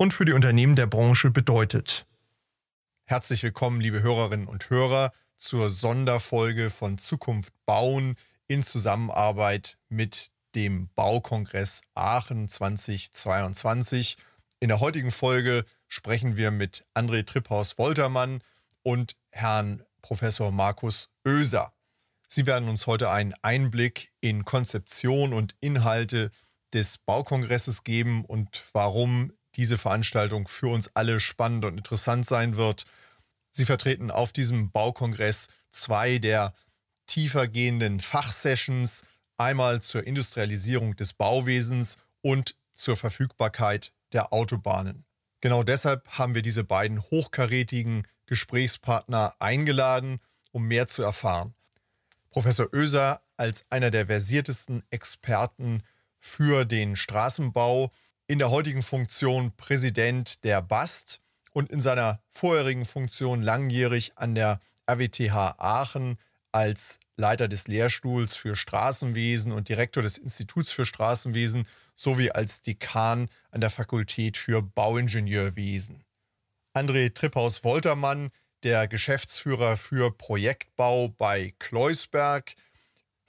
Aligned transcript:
und 0.00 0.14
für 0.14 0.24
die 0.24 0.32
Unternehmen 0.32 0.76
der 0.76 0.86
Branche 0.86 1.30
bedeutet. 1.30 2.06
Herzlich 3.04 3.42
willkommen, 3.42 3.82
liebe 3.82 4.00
Hörerinnen 4.00 4.46
und 4.46 4.70
Hörer, 4.70 5.12
zur 5.36 5.68
Sonderfolge 5.68 6.70
von 6.70 6.96
Zukunft 6.96 7.52
bauen 7.66 8.16
in 8.46 8.62
Zusammenarbeit 8.62 9.76
mit 9.90 10.30
dem 10.54 10.88
Baukongress 10.94 11.82
Aachen 11.94 12.48
2022. 12.48 14.16
In 14.58 14.68
der 14.68 14.80
heutigen 14.80 15.10
Folge 15.10 15.66
sprechen 15.86 16.34
wir 16.34 16.50
mit 16.50 16.86
André 16.94 17.26
Tripphaus-Woltermann 17.26 18.42
und 18.82 19.16
Herrn 19.32 19.82
Professor 20.00 20.50
Markus 20.50 21.10
Oeser. 21.26 21.74
Sie 22.26 22.46
werden 22.46 22.70
uns 22.70 22.86
heute 22.86 23.10
einen 23.10 23.34
Einblick 23.42 24.10
in 24.22 24.46
Konzeption 24.46 25.34
und 25.34 25.56
Inhalte 25.60 26.30
des 26.72 26.96
Baukongresses 26.96 27.84
geben 27.84 28.24
und 28.24 28.64
warum 28.72 29.34
diese 29.56 29.78
Veranstaltung 29.78 30.48
für 30.48 30.68
uns 30.68 30.90
alle 30.94 31.20
spannend 31.20 31.64
und 31.64 31.76
interessant 31.78 32.26
sein 32.26 32.56
wird. 32.56 32.84
Sie 33.50 33.64
vertreten 33.64 34.10
auf 34.10 34.32
diesem 34.32 34.70
Baukongress 34.70 35.48
zwei 35.70 36.18
der 36.18 36.54
tiefer 37.06 37.48
gehenden 37.48 38.00
Fachsessions, 38.00 39.04
einmal 39.36 39.82
zur 39.82 40.06
Industrialisierung 40.06 40.96
des 40.96 41.12
Bauwesens 41.12 41.98
und 42.22 42.54
zur 42.74 42.96
Verfügbarkeit 42.96 43.92
der 44.12 44.32
Autobahnen. 44.32 45.04
Genau 45.40 45.62
deshalb 45.62 46.06
haben 46.18 46.34
wir 46.34 46.42
diese 46.42 46.64
beiden 46.64 47.00
hochkarätigen 47.02 48.06
Gesprächspartner 48.26 49.34
eingeladen, 49.38 50.20
um 50.52 50.66
mehr 50.66 50.86
zu 50.86 51.02
erfahren. 51.02 51.54
Professor 52.30 52.72
Oeser 52.72 53.22
als 53.36 53.64
einer 53.70 53.90
der 53.90 54.06
versiertesten 54.06 54.84
Experten 54.90 55.82
für 56.18 56.64
den 56.64 56.94
Straßenbau, 56.94 57.90
in 58.30 58.38
der 58.38 58.52
heutigen 58.52 58.82
Funktion 58.82 59.56
Präsident 59.56 60.44
der 60.44 60.62
BAST 60.62 61.20
und 61.52 61.68
in 61.68 61.80
seiner 61.80 62.22
vorherigen 62.28 62.84
Funktion 62.84 63.42
langjährig 63.42 64.12
an 64.14 64.36
der 64.36 64.60
RWTH 64.88 65.56
Aachen 65.58 66.16
als 66.52 67.00
Leiter 67.16 67.48
des 67.48 67.66
Lehrstuhls 67.66 68.36
für 68.36 68.54
Straßenwesen 68.54 69.50
und 69.50 69.68
Direktor 69.68 70.04
des 70.04 70.16
Instituts 70.16 70.70
für 70.70 70.86
Straßenwesen 70.86 71.66
sowie 71.96 72.30
als 72.30 72.62
Dekan 72.62 73.28
an 73.50 73.60
der 73.60 73.70
Fakultät 73.70 74.36
für 74.36 74.62
Bauingenieurwesen. 74.62 76.04
André 76.72 77.12
Tripphaus-Woltermann, 77.12 78.30
der 78.62 78.86
Geschäftsführer 78.86 79.76
für 79.76 80.16
Projektbau 80.16 81.08
bei 81.08 81.52
Kleusberg, 81.58 82.54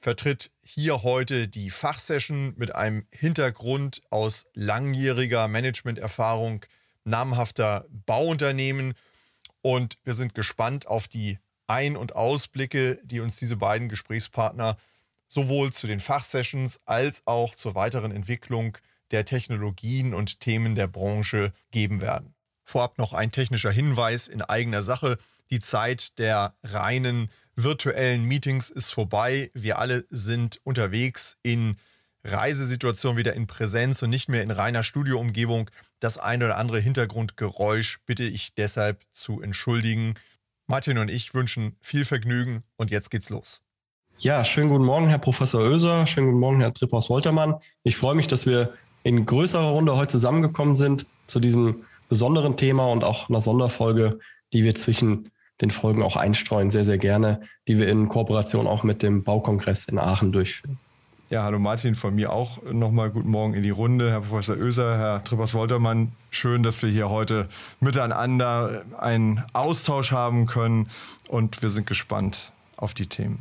vertritt 0.02 0.52
hier 0.66 1.04
heute 1.04 1.48
die 1.48 1.70
Fachsession 1.70 2.54
mit 2.58 2.76
einem 2.76 3.06
Hintergrund 3.12 4.02
aus 4.10 4.48
langjähriger 4.54 5.48
Managementerfahrung 5.48 6.66
namhafter 7.04 7.86
Bauunternehmen. 8.06 8.94
Und 9.62 9.98
wir 10.04 10.16
sind 10.16 10.34
gespannt 10.34 10.88
auf 10.88 11.08
die 11.08 11.38
Ein- 11.68 11.98
und 11.98 12.16
Ausblicke, 12.16 13.00
die 13.04 13.20
uns 13.20 13.38
diese 13.38 13.58
beiden 13.58 13.90
Gesprächspartner 13.90 14.78
sowohl 15.28 15.72
zu 15.72 15.88
den 15.88 16.00
Fachsessions 16.00 16.82
als 16.86 17.22
auch 17.26 17.56
zur 17.56 17.76
weiteren 17.76 18.12
Entwicklung 18.12 18.78
der 19.12 19.24
Technologien 19.24 20.14
und 20.14 20.40
Themen 20.40 20.76
der 20.76 20.88
Branche 20.88 21.54
geben 21.70 22.02
werden. 22.02 22.34
Vorab 22.64 22.98
noch 22.98 23.14
ein 23.14 23.32
technischer 23.32 23.72
Hinweis 23.72 24.28
in 24.28 24.42
eigener 24.42 24.82
Sache. 24.82 25.18
Die 25.50 25.60
Zeit 25.60 26.18
der 26.18 26.56
reinen 26.64 27.30
virtuellen 27.64 28.26
Meetings 28.26 28.70
ist 28.70 28.92
vorbei. 28.92 29.50
Wir 29.54 29.80
alle 29.80 30.06
sind 30.10 30.60
unterwegs 30.64 31.38
in 31.44 31.78
Reisesituationen 32.24 33.18
wieder 33.18 33.34
in 33.34 33.48
Präsenz 33.48 34.02
und 34.02 34.10
nicht 34.10 34.30
mehr 34.30 34.44
in 34.44 34.52
reiner 34.52 34.84
Studioumgebung. 34.84 35.70
Das 36.00 36.18
ein 36.18 36.44
oder 36.44 36.58
andere 36.58 36.80
Hintergrundgeräusch 36.80 38.00
bitte 38.06 38.24
ich 38.24 38.54
deshalb 38.56 39.02
zu 39.12 39.42
entschuldigen. 39.42 40.16
Martin 40.68 40.98
und 40.98 41.10
ich 41.10 41.34
wünschen 41.34 41.76
viel 41.82 42.06
Vergnügen 42.06 42.64
und 42.78 42.92
jetzt 42.92 43.10
geht's 43.10 43.30
los. 43.30 43.62
Ja, 44.20 44.46
schönen 44.46 44.70
guten 44.70 44.86
Morgen, 44.86 45.08
Herr 45.08 45.18
Professor 45.18 45.62
Oeser. 45.62 46.06
Schönen 46.06 46.28
guten 46.28 46.40
Morgen, 46.40 46.62
Herr 46.62 46.74
Tripphaus-Woltermann. 46.74 47.56
Ich 47.84 47.98
freue 47.98 48.14
mich, 48.14 48.28
dass 48.28 48.46
wir 48.46 48.74
in 49.04 49.26
größerer 49.26 49.70
Runde 49.70 49.96
heute 49.96 50.12
zusammengekommen 50.12 50.76
sind 50.76 51.08
zu 51.26 51.40
diesem 51.40 51.86
besonderen 52.08 52.56
Thema 52.56 52.86
und 52.92 53.04
auch 53.04 53.30
einer 53.30 53.42
Sonderfolge, 53.42 54.20
die 54.54 54.64
wir 54.64 54.76
zwischen 54.76 55.32
den 55.62 55.70
Folgen 55.70 56.04
auch 56.04 56.16
einstreuen, 56.16 56.72
sehr, 56.72 56.86
sehr 56.86 56.98
gerne, 56.98 57.42
die 57.68 57.78
wir 57.78 57.88
in 57.88 58.08
Kooperation 58.08 58.68
auch 58.68 58.84
mit 58.84 59.04
dem 59.04 59.24
Baukongress 59.24 59.86
in 59.86 60.00
Aachen 60.00 60.32
durchführen. 60.32 60.78
Ja, 61.30 61.44
hallo 61.44 61.60
Martin, 61.60 61.96
von 61.96 62.14
mir 62.14 62.34
auch 62.34 62.62
nochmal 62.64 63.10
guten 63.10 63.30
Morgen 63.30 63.54
in 63.54 63.64
die 63.64 63.70
Runde. 63.70 64.12
Herr 64.12 64.20
Professor 64.20 64.58
Oeser, 64.58 64.98
Herr 64.98 65.24
Trippers-Woltermann, 65.24 66.12
schön, 66.30 66.62
dass 66.62 66.84
wir 66.84 66.90
hier 66.90 67.10
heute 67.10 67.48
miteinander 67.80 68.84
einen 68.98 69.42
Austausch 69.54 70.12
haben 70.12 70.46
können 70.46 70.90
und 71.30 71.62
wir 71.62 71.70
sind 71.70 71.88
gespannt 71.88 72.52
auf 72.76 72.94
die 72.94 73.08
Themen. 73.08 73.40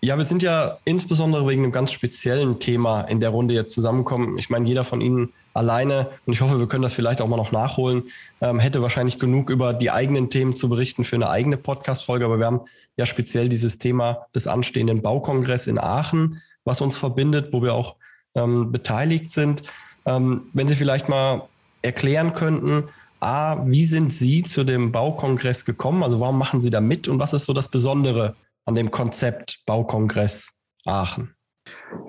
Ja, 0.00 0.16
wir 0.16 0.24
sind 0.24 0.44
ja 0.44 0.78
insbesondere 0.84 1.48
wegen 1.48 1.64
einem 1.64 1.72
ganz 1.72 1.90
speziellen 1.90 2.60
Thema 2.60 3.00
in 3.00 3.18
der 3.18 3.30
Runde 3.30 3.54
jetzt 3.54 3.74
zusammengekommen. 3.74 4.38
Ich 4.38 4.50
meine, 4.50 4.68
jeder 4.68 4.84
von 4.84 5.00
Ihnen 5.00 5.32
alleine, 5.56 6.10
und 6.26 6.32
ich 6.32 6.40
hoffe, 6.40 6.58
wir 6.58 6.68
können 6.68 6.82
das 6.82 6.94
vielleicht 6.94 7.20
auch 7.20 7.28
mal 7.28 7.36
noch 7.36 7.52
nachholen, 7.52 8.04
ähm, 8.40 8.58
hätte 8.58 8.82
wahrscheinlich 8.82 9.18
genug 9.18 9.50
über 9.50 9.74
die 9.74 9.90
eigenen 9.90 10.30
Themen 10.30 10.54
zu 10.54 10.68
berichten 10.68 11.04
für 11.04 11.16
eine 11.16 11.30
eigene 11.30 11.56
Podcast-Folge. 11.56 12.24
Aber 12.24 12.38
wir 12.38 12.46
haben 12.46 12.60
ja 12.96 13.06
speziell 13.06 13.48
dieses 13.48 13.78
Thema 13.78 14.26
des 14.34 14.46
anstehenden 14.46 15.02
Baukongress 15.02 15.66
in 15.66 15.78
Aachen, 15.78 16.42
was 16.64 16.80
uns 16.80 16.96
verbindet, 16.96 17.52
wo 17.52 17.62
wir 17.62 17.74
auch 17.74 17.96
ähm, 18.34 18.72
beteiligt 18.72 19.32
sind. 19.32 19.62
Ähm, 20.04 20.48
wenn 20.52 20.68
Sie 20.68 20.76
vielleicht 20.76 21.08
mal 21.08 21.48
erklären 21.82 22.34
könnten, 22.34 22.88
A, 23.20 23.66
wie 23.66 23.84
sind 23.84 24.12
Sie 24.12 24.42
zu 24.42 24.62
dem 24.62 24.92
Baukongress 24.92 25.64
gekommen? 25.64 26.02
Also 26.02 26.20
warum 26.20 26.38
machen 26.38 26.60
Sie 26.60 26.70
da 26.70 26.80
mit 26.80 27.08
und 27.08 27.18
was 27.18 27.32
ist 27.32 27.46
so 27.46 27.52
das 27.52 27.70
Besondere 27.70 28.36
an 28.66 28.74
dem 28.74 28.90
Konzept 28.90 29.60
Baukongress 29.64 30.52
Aachen? 30.84 31.35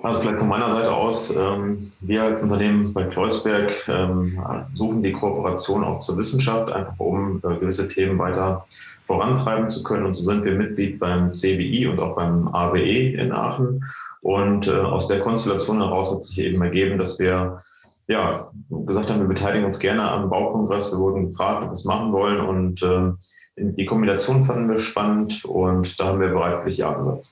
Also 0.02 0.20
vielleicht 0.20 0.38
von 0.38 0.48
meiner 0.48 0.70
Seite 0.70 0.92
aus, 0.92 1.34
ähm, 1.34 1.90
wir 2.00 2.22
als 2.22 2.42
Unternehmen 2.42 2.92
bei 2.92 3.04
Kleusberg 3.04 3.88
ähm, 3.88 4.40
suchen 4.74 5.02
die 5.02 5.12
Kooperation 5.12 5.84
auch 5.84 6.00
zur 6.00 6.16
Wissenschaft, 6.16 6.70
einfach 6.70 6.98
um 6.98 7.38
äh, 7.38 7.56
gewisse 7.58 7.88
Themen 7.88 8.18
weiter 8.18 8.66
vorantreiben 9.06 9.70
zu 9.70 9.82
können. 9.82 10.06
Und 10.06 10.14
so 10.14 10.22
sind 10.22 10.44
wir 10.44 10.54
Mitglied 10.54 10.98
beim 10.98 11.32
CWI 11.32 11.86
und 11.88 12.00
auch 12.00 12.16
beim 12.16 12.48
AWE 12.48 13.12
in 13.14 13.32
Aachen. 13.32 13.84
Und 14.22 14.66
äh, 14.66 14.72
aus 14.72 15.08
der 15.08 15.20
Konstellation 15.20 15.78
heraus 15.78 16.12
hat 16.12 16.22
sich 16.22 16.38
eben 16.38 16.60
ergeben, 16.62 16.98
dass 16.98 17.18
wir 17.18 17.62
ja, 18.08 18.50
gesagt 18.70 19.10
haben, 19.10 19.20
wir 19.20 19.28
beteiligen 19.28 19.64
uns 19.64 19.78
gerne 19.78 20.02
am 20.10 20.30
Baukongress. 20.30 20.92
Wir 20.92 20.98
wurden 20.98 21.28
gefragt, 21.28 21.62
ob 21.62 21.70
wir 21.70 21.74
es 21.74 21.84
machen 21.84 22.12
wollen. 22.12 22.40
Und 22.40 22.82
äh, 22.82 23.12
die 23.56 23.86
Kombination 23.86 24.44
fanden 24.44 24.68
wir 24.68 24.78
spannend 24.78 25.44
und 25.44 25.98
da 26.00 26.06
haben 26.06 26.20
wir 26.20 26.28
bereitwillig 26.28 26.78
Ja 26.78 26.94
gesagt. 26.94 27.26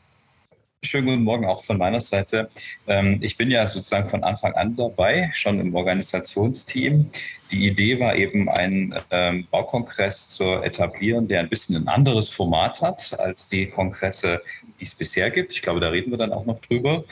Schönen 0.87 1.07
guten 1.07 1.25
Morgen 1.25 1.47
auch 1.47 1.65
von 1.65 1.79
meiner 1.79 2.01
Seite. 2.01 2.49
Ähm, 2.87 3.19
ich 3.21 3.37
bin 3.37 3.50
ja 3.50 3.67
sozusagen 3.67 4.09
von 4.09 4.23
Anfang 4.23 4.53
an 4.55 4.77
dabei, 4.77 5.33
schon 5.35 5.59
im 5.59 5.75
Organisationsteam. 5.75 7.11
Die 7.50 7.67
Idee 7.67 7.99
war 7.99 8.15
eben, 8.15 8.49
einen 8.49 8.94
ähm, 9.11 9.49
Baukongress 9.50 10.29
zu 10.29 10.44
etablieren, 10.44 11.27
der 11.27 11.41
ein 11.41 11.49
bisschen 11.49 11.75
ein 11.75 11.88
anderes 11.88 12.31
Format 12.31 12.83
hat 12.83 13.19
als 13.19 13.49
die 13.49 13.67
Kongresse, 13.67 14.41
die 14.79 14.85
es 14.85 14.94
bisher 14.94 15.33
gibt. 15.33 15.53
Ich 15.53 15.62
glaube, 15.62 15.81
da 15.81 15.88
reden 15.88 16.12
wir 16.12 16.19
dann 16.19 16.33
auch 16.33 16.47
noch 16.47 16.61
drüber. 16.61 17.05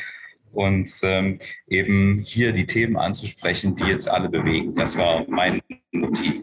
Und 0.53 0.89
ähm, 1.03 1.41
eben 1.67 2.23
hier 2.25 2.53
die 2.53 2.67
Themen 2.67 2.97
anzusprechen, 2.97 3.75
die 3.75 3.87
jetzt 3.87 4.09
alle 4.09 4.29
bewegen. 4.29 4.77
Das 4.77 4.97
war 4.97 5.25
mein 5.29 5.61
Motiv. 5.91 6.39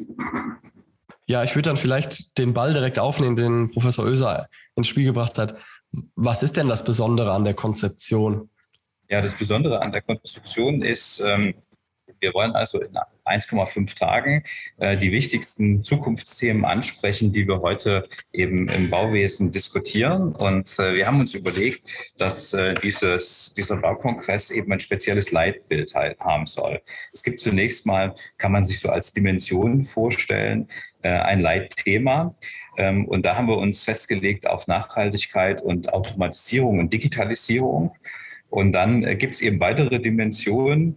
Ja, 1.27 1.43
ich 1.43 1.55
würde 1.55 1.69
dann 1.69 1.77
vielleicht 1.77 2.37
den 2.37 2.53
Ball 2.53 2.73
direkt 2.73 2.99
aufnehmen, 2.99 3.37
den 3.37 3.69
Professor 3.71 4.03
Oeser 4.03 4.49
ins 4.75 4.89
Spiel 4.89 5.05
gebracht 5.05 5.37
hat. 5.37 5.55
Was 6.15 6.43
ist 6.43 6.57
denn 6.57 6.67
das 6.67 6.83
Besondere 6.83 7.31
an 7.31 7.43
der 7.43 7.53
Konzeption? 7.53 8.49
Ja, 9.09 9.21
das 9.21 9.35
Besondere 9.35 9.81
an 9.81 9.91
der 9.91 10.01
Konstruktion 10.01 10.81
ist, 10.81 11.19
ähm, 11.19 11.53
wir 12.21 12.33
wollen 12.33 12.53
also 12.53 12.79
in 12.81 12.95
1,5 13.25 13.97
Tagen 13.97 14.43
äh, 14.77 14.97
die 14.97 15.11
wichtigsten 15.11 15.83
Zukunftsthemen 15.83 16.65
ansprechen, 16.65 17.33
die 17.33 17.47
wir 17.47 17.61
heute 17.61 18.07
eben 18.31 18.67
im 18.67 18.89
Bauwesen 18.89 19.51
diskutieren. 19.51 20.33
Und 20.33 20.67
äh, 20.79 20.93
wir 20.93 21.07
haben 21.07 21.19
uns 21.19 21.33
überlegt, 21.33 21.81
dass 22.17 22.53
äh, 22.53 22.73
dieses, 22.75 23.53
dieser 23.53 23.77
Baukongress 23.77 24.51
eben 24.51 24.71
ein 24.71 24.79
spezielles 24.79 25.31
Leitbild 25.31 25.93
halt 25.95 26.19
haben 26.19 26.45
soll. 26.45 26.81
Es 27.11 27.23
gibt 27.23 27.39
zunächst 27.39 27.85
mal, 27.85 28.13
kann 28.37 28.51
man 28.51 28.63
sich 28.63 28.79
so 28.79 28.89
als 28.89 29.11
Dimension 29.11 29.83
vorstellen, 29.83 30.67
äh, 31.01 31.09
ein 31.09 31.39
Leitthema. 31.39 32.35
Ähm, 32.77 33.05
und 33.05 33.25
da 33.25 33.35
haben 33.35 33.47
wir 33.47 33.57
uns 33.57 33.83
festgelegt 33.83 34.47
auf 34.47 34.67
Nachhaltigkeit 34.67 35.61
und 35.61 35.93
Automatisierung 35.93 36.79
und 36.79 36.93
Digitalisierung. 36.93 37.93
Und 38.49 38.73
dann 38.73 39.03
äh, 39.03 39.15
gibt 39.15 39.35
es 39.35 39.41
eben 39.41 39.59
weitere 39.59 39.99
Dimensionen. 39.99 40.95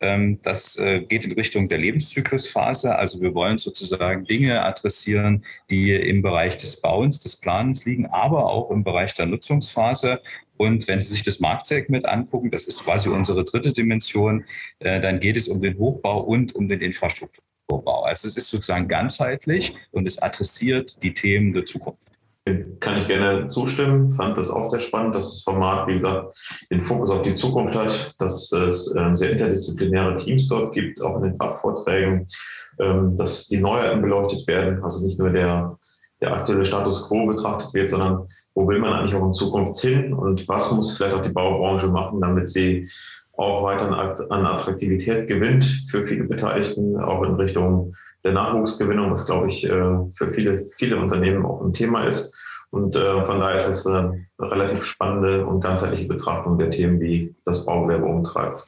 Ähm, 0.00 0.40
das 0.42 0.76
äh, 0.76 1.00
geht 1.00 1.24
in 1.24 1.32
Richtung 1.32 1.68
der 1.68 1.78
Lebenszyklusphase. 1.78 2.96
Also 2.96 3.20
wir 3.20 3.34
wollen 3.34 3.58
sozusagen 3.58 4.24
Dinge 4.24 4.62
adressieren, 4.62 5.44
die 5.70 5.92
im 5.92 6.22
Bereich 6.22 6.56
des 6.56 6.80
Bauens, 6.80 7.20
des 7.20 7.36
Planens 7.36 7.84
liegen, 7.84 8.06
aber 8.06 8.50
auch 8.50 8.70
im 8.70 8.84
Bereich 8.84 9.14
der 9.14 9.26
Nutzungsphase. 9.26 10.20
Und 10.56 10.86
wenn 10.88 11.00
Sie 11.00 11.12
sich 11.12 11.22
das 11.22 11.40
Marktsegment 11.40 12.06
angucken, 12.06 12.50
das 12.50 12.66
ist 12.66 12.84
quasi 12.84 13.08
unsere 13.08 13.44
dritte 13.44 13.72
Dimension, 13.72 14.44
äh, 14.78 15.00
dann 15.00 15.20
geht 15.20 15.36
es 15.36 15.48
um 15.48 15.60
den 15.60 15.78
Hochbau 15.78 16.20
und 16.20 16.54
um 16.54 16.68
den 16.68 16.80
Infrastrukturbau. 17.68 18.04
Also 18.04 18.28
es 18.28 18.36
ist 18.36 18.50
sozusagen 18.50 18.88
ganzheitlich 18.88 19.74
und 19.92 20.06
es 20.06 20.20
adressiert 20.20 21.02
die 21.02 21.14
Themen 21.14 21.52
der 21.52 21.64
Zukunft. 21.64 22.12
Kann 22.80 22.98
ich 22.98 23.06
gerne 23.06 23.48
zustimmen. 23.48 24.10
Fand 24.10 24.36
das 24.36 24.50
auch 24.50 24.66
sehr 24.66 24.80
spannend, 24.80 25.14
dass 25.14 25.30
das 25.30 25.42
Format, 25.42 25.88
wie 25.88 25.94
gesagt, 25.94 26.36
den 26.70 26.82
Fokus 26.82 27.08
auf 27.08 27.22
die 27.22 27.32
Zukunft 27.32 27.74
hat, 27.74 28.14
dass 28.18 28.52
es 28.52 28.94
ähm, 28.96 29.16
sehr 29.16 29.30
interdisziplinäre 29.30 30.18
Teams 30.18 30.46
dort 30.48 30.74
gibt, 30.74 31.00
auch 31.00 31.16
in 31.16 31.22
den 31.22 31.36
Fachvorträgen, 31.36 32.26
ähm, 32.80 33.16
dass 33.16 33.48
die 33.48 33.56
Neuheiten 33.56 34.02
beleuchtet 34.02 34.46
werden, 34.46 34.84
also 34.84 35.06
nicht 35.06 35.18
nur 35.18 35.30
der, 35.30 35.78
der 36.20 36.34
aktuelle 36.34 36.66
Status 36.66 37.08
quo 37.08 37.26
betrachtet 37.26 37.72
wird, 37.72 37.88
sondern 37.88 38.26
wo 38.54 38.68
will 38.68 38.78
man 38.78 38.92
eigentlich 38.92 39.14
auch 39.14 39.24
in 39.24 39.32
Zukunft 39.32 39.80
hin 39.80 40.12
und 40.12 40.46
was 40.46 40.70
muss 40.70 40.94
vielleicht 40.94 41.16
auch 41.16 41.22
die 41.22 41.32
Baubranche 41.32 41.86
machen, 41.86 42.20
damit 42.20 42.50
sie 42.50 42.86
auch 43.36 43.62
weiter 43.62 43.86
an 44.30 44.46
Attraktivität 44.46 45.26
gewinnt 45.26 45.64
für 45.90 46.04
viele 46.04 46.24
Beteiligten, 46.24 46.96
auch 47.00 47.22
in 47.22 47.34
Richtung 47.34 47.94
der 48.24 48.32
Nachwuchsgewinnung, 48.32 49.10
was 49.10 49.26
glaube 49.26 49.48
ich 49.48 49.64
äh, 49.64 49.68
für 50.16 50.32
viele, 50.32 50.66
viele 50.76 50.98
Unternehmen 50.98 51.44
auch 51.44 51.62
ein 51.62 51.72
Thema 51.72 52.04
ist. 52.04 52.34
Und 52.70 52.96
äh, 52.96 53.24
von 53.24 53.40
daher 53.40 53.56
ist 53.56 53.68
es 53.68 53.86
eine 53.86 54.26
relativ 54.40 54.84
spannende 54.84 55.46
und 55.46 55.60
ganzheitliche 55.60 56.08
Betrachtung 56.08 56.58
der 56.58 56.70
Themen, 56.70 56.98
die 56.98 57.34
das 57.44 57.66
Baugewerbe 57.66 58.06
umtreibt. 58.06 58.66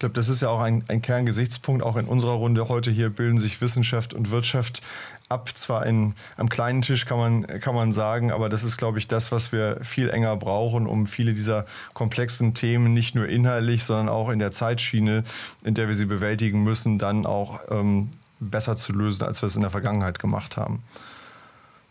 Ich 0.00 0.02
glaube, 0.02 0.14
das 0.14 0.30
ist 0.30 0.40
ja 0.40 0.48
auch 0.48 0.60
ein, 0.60 0.82
ein 0.88 1.02
Kerngesichtspunkt. 1.02 1.82
Auch 1.82 1.96
in 1.96 2.06
unserer 2.06 2.32
Runde 2.32 2.70
heute 2.70 2.90
hier 2.90 3.10
bilden 3.10 3.36
sich 3.36 3.60
Wissenschaft 3.60 4.14
und 4.14 4.30
Wirtschaft 4.30 4.80
ab. 5.28 5.50
Zwar 5.52 5.84
in, 5.84 6.14
am 6.38 6.48
kleinen 6.48 6.80
Tisch 6.80 7.04
kann 7.04 7.18
man, 7.18 7.46
kann 7.60 7.74
man 7.74 7.92
sagen, 7.92 8.32
aber 8.32 8.48
das 8.48 8.64
ist, 8.64 8.78
glaube 8.78 8.98
ich, 8.98 9.08
das, 9.08 9.30
was 9.30 9.52
wir 9.52 9.76
viel 9.82 10.08
enger 10.08 10.36
brauchen, 10.36 10.86
um 10.86 11.06
viele 11.06 11.34
dieser 11.34 11.66
komplexen 11.92 12.54
Themen 12.54 12.94
nicht 12.94 13.14
nur 13.14 13.28
inhaltlich, 13.28 13.84
sondern 13.84 14.08
auch 14.08 14.30
in 14.30 14.38
der 14.38 14.52
Zeitschiene, 14.52 15.22
in 15.64 15.74
der 15.74 15.86
wir 15.86 15.94
sie 15.94 16.06
bewältigen 16.06 16.64
müssen, 16.64 16.98
dann 16.98 17.26
auch 17.26 17.60
ähm, 17.68 18.08
besser 18.38 18.76
zu 18.76 18.94
lösen, 18.94 19.24
als 19.24 19.42
wir 19.42 19.48
es 19.48 19.56
in 19.56 19.60
der 19.60 19.70
Vergangenheit 19.70 20.18
gemacht 20.18 20.56
haben. 20.56 20.82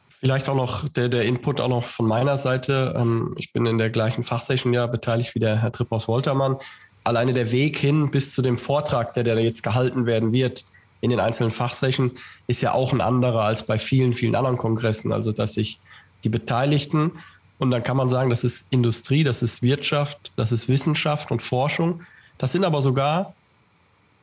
Vielleicht 0.08 0.50
auch 0.50 0.56
noch 0.56 0.90
der, 0.90 1.10
der 1.10 1.26
Input 1.26 1.62
auch 1.62 1.70
noch 1.70 1.84
von 1.84 2.08
meiner 2.08 2.40
Seite. 2.40 2.96
Ähm, 2.98 3.36
ich 3.38 3.54
bin 3.54 3.68
in 3.68 3.78
der 3.78 3.92
gleichen 3.92 4.24
Fachsession 4.24 4.74
ja 4.74 4.88
beteiligt 4.88 5.36
wie 5.36 5.40
der 5.40 5.62
Herr 5.62 5.72
Tripphaus-Woltermann. 5.72 6.58
Alleine 7.04 7.34
der 7.34 7.51
Weg 7.51 7.78
hin 7.78 8.12
bis 8.12 8.34
zu 8.34 8.42
dem 8.42 8.57
Vortrag, 8.57 9.13
der, 9.13 9.24
der 9.24 9.40
jetzt 9.40 9.63
gehalten 9.63 10.06
werden 10.06 10.34
wird 10.34 10.66
in 11.01 11.10
den 11.10 11.19
einzelnen 11.19 11.51
Fachsessionen, 11.51 12.12
ist 12.48 12.62
ja 12.62 12.74
auch 12.74 12.92
ein 12.94 13.01
anderer 13.01 13.44
als 13.44 13.66
bei 13.66 13.80
vielen, 13.80 14.13
vielen 14.13 14.36
anderen 14.36 14.57
Kongressen. 14.57 15.12
Also, 15.12 15.31
dass 15.31 15.54
sich 15.54 15.80
die 16.24 16.30
Beteiligten, 16.30 17.12
und 17.57 17.72
dann 17.72 17.84
kann 17.84 17.98
man 17.98 18.10
sagen, 18.10 18.30
das 18.30 18.44
ist 18.44 18.72
Industrie, 18.72 19.24
das 19.24 19.42
ist 19.42 19.62
Wirtschaft, 19.62 20.31
das 20.36 20.51
ist 20.51 20.69
Wissenschaft 20.69 21.31
und 21.31 21.42
Forschung. 21.42 22.01
Das 22.38 22.54
sind 22.54 22.63
aber 22.63 22.81
sogar 22.81 23.34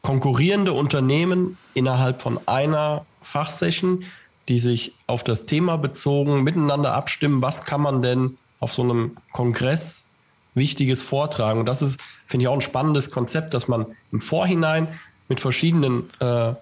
konkurrierende 0.02 0.72
Unternehmen 0.72 1.58
innerhalb 1.74 2.22
von 2.22 2.40
einer 2.46 3.04
Fachsession, 3.22 4.04
die 4.48 4.58
sich 4.58 4.92
auf 5.06 5.24
das 5.24 5.44
Thema 5.44 5.76
bezogen 5.76 6.44
miteinander 6.44 6.94
abstimmen, 6.94 7.42
was 7.42 7.64
kann 7.64 7.80
man 7.80 8.02
denn 8.02 8.38
auf 8.60 8.72
so 8.72 8.82
einem 8.82 9.16
Kongress 9.32 10.06
Wichtiges 10.54 11.02
vortragen. 11.02 11.60
Und 11.60 11.66
das 11.66 11.82
ist, 11.82 12.02
finde 12.26 12.44
ich, 12.44 12.48
auch 12.48 12.54
ein 12.54 12.60
spannendes 12.60 13.10
Konzept, 13.10 13.54
dass 13.54 13.68
man 13.68 13.86
im 14.12 14.20
Vorhinein 14.20 14.88
mit 15.28 15.40
verschiedenen 15.40 16.10
äh, 16.20 16.54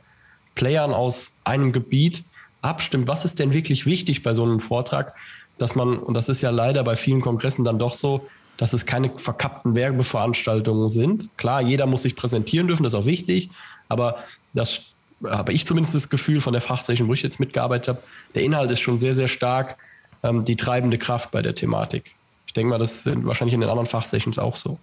Playern 0.54 0.92
aus 0.92 1.38
einem 1.44 1.72
Gebiet 1.72 2.24
abstimmt, 2.62 3.08
was 3.08 3.24
ist 3.24 3.38
denn 3.38 3.52
wirklich 3.52 3.86
wichtig 3.86 4.22
bei 4.22 4.34
so 4.34 4.42
einem 4.42 4.60
Vortrag, 4.60 5.14
dass 5.58 5.74
man, 5.74 5.98
und 5.98 6.14
das 6.14 6.28
ist 6.28 6.40
ja 6.42 6.50
leider 6.50 6.82
bei 6.82 6.96
vielen 6.96 7.20
Kongressen 7.20 7.64
dann 7.64 7.78
doch 7.78 7.92
so, 7.92 8.26
dass 8.56 8.72
es 8.72 8.86
keine 8.86 9.10
verkappten 9.18 9.74
Werbeveranstaltungen 9.74 10.88
sind. 10.88 11.28
Klar, 11.36 11.60
jeder 11.60 11.86
muss 11.86 12.02
sich 12.02 12.16
präsentieren 12.16 12.66
dürfen, 12.66 12.84
das 12.84 12.94
ist 12.94 12.98
auch 12.98 13.06
wichtig, 13.06 13.50
aber 13.88 14.24
das 14.52 14.94
habe 15.24 15.52
ich 15.52 15.66
zumindest 15.66 15.94
das 15.94 16.08
Gefühl 16.08 16.40
von 16.40 16.52
der 16.52 16.62
Fachsession, 16.62 17.08
wo 17.08 17.12
ich 17.12 17.22
jetzt 17.22 17.40
mitgearbeitet 17.40 17.88
habe, 17.88 18.02
der 18.34 18.42
Inhalt 18.42 18.70
ist 18.70 18.80
schon 18.80 18.98
sehr, 18.98 19.14
sehr 19.14 19.28
stark 19.28 19.76
ähm, 20.22 20.44
die 20.44 20.56
treibende 20.56 20.98
Kraft 20.98 21.30
bei 21.30 21.42
der 21.42 21.54
Thematik. 21.54 22.14
Ich 22.46 22.52
denke 22.52 22.70
mal, 22.70 22.78
das 22.78 23.02
sind 23.02 23.26
wahrscheinlich 23.26 23.54
in 23.54 23.60
den 23.60 23.70
anderen 23.70 23.88
Fachsessions 23.88 24.38
auch 24.38 24.56
so. 24.56 24.78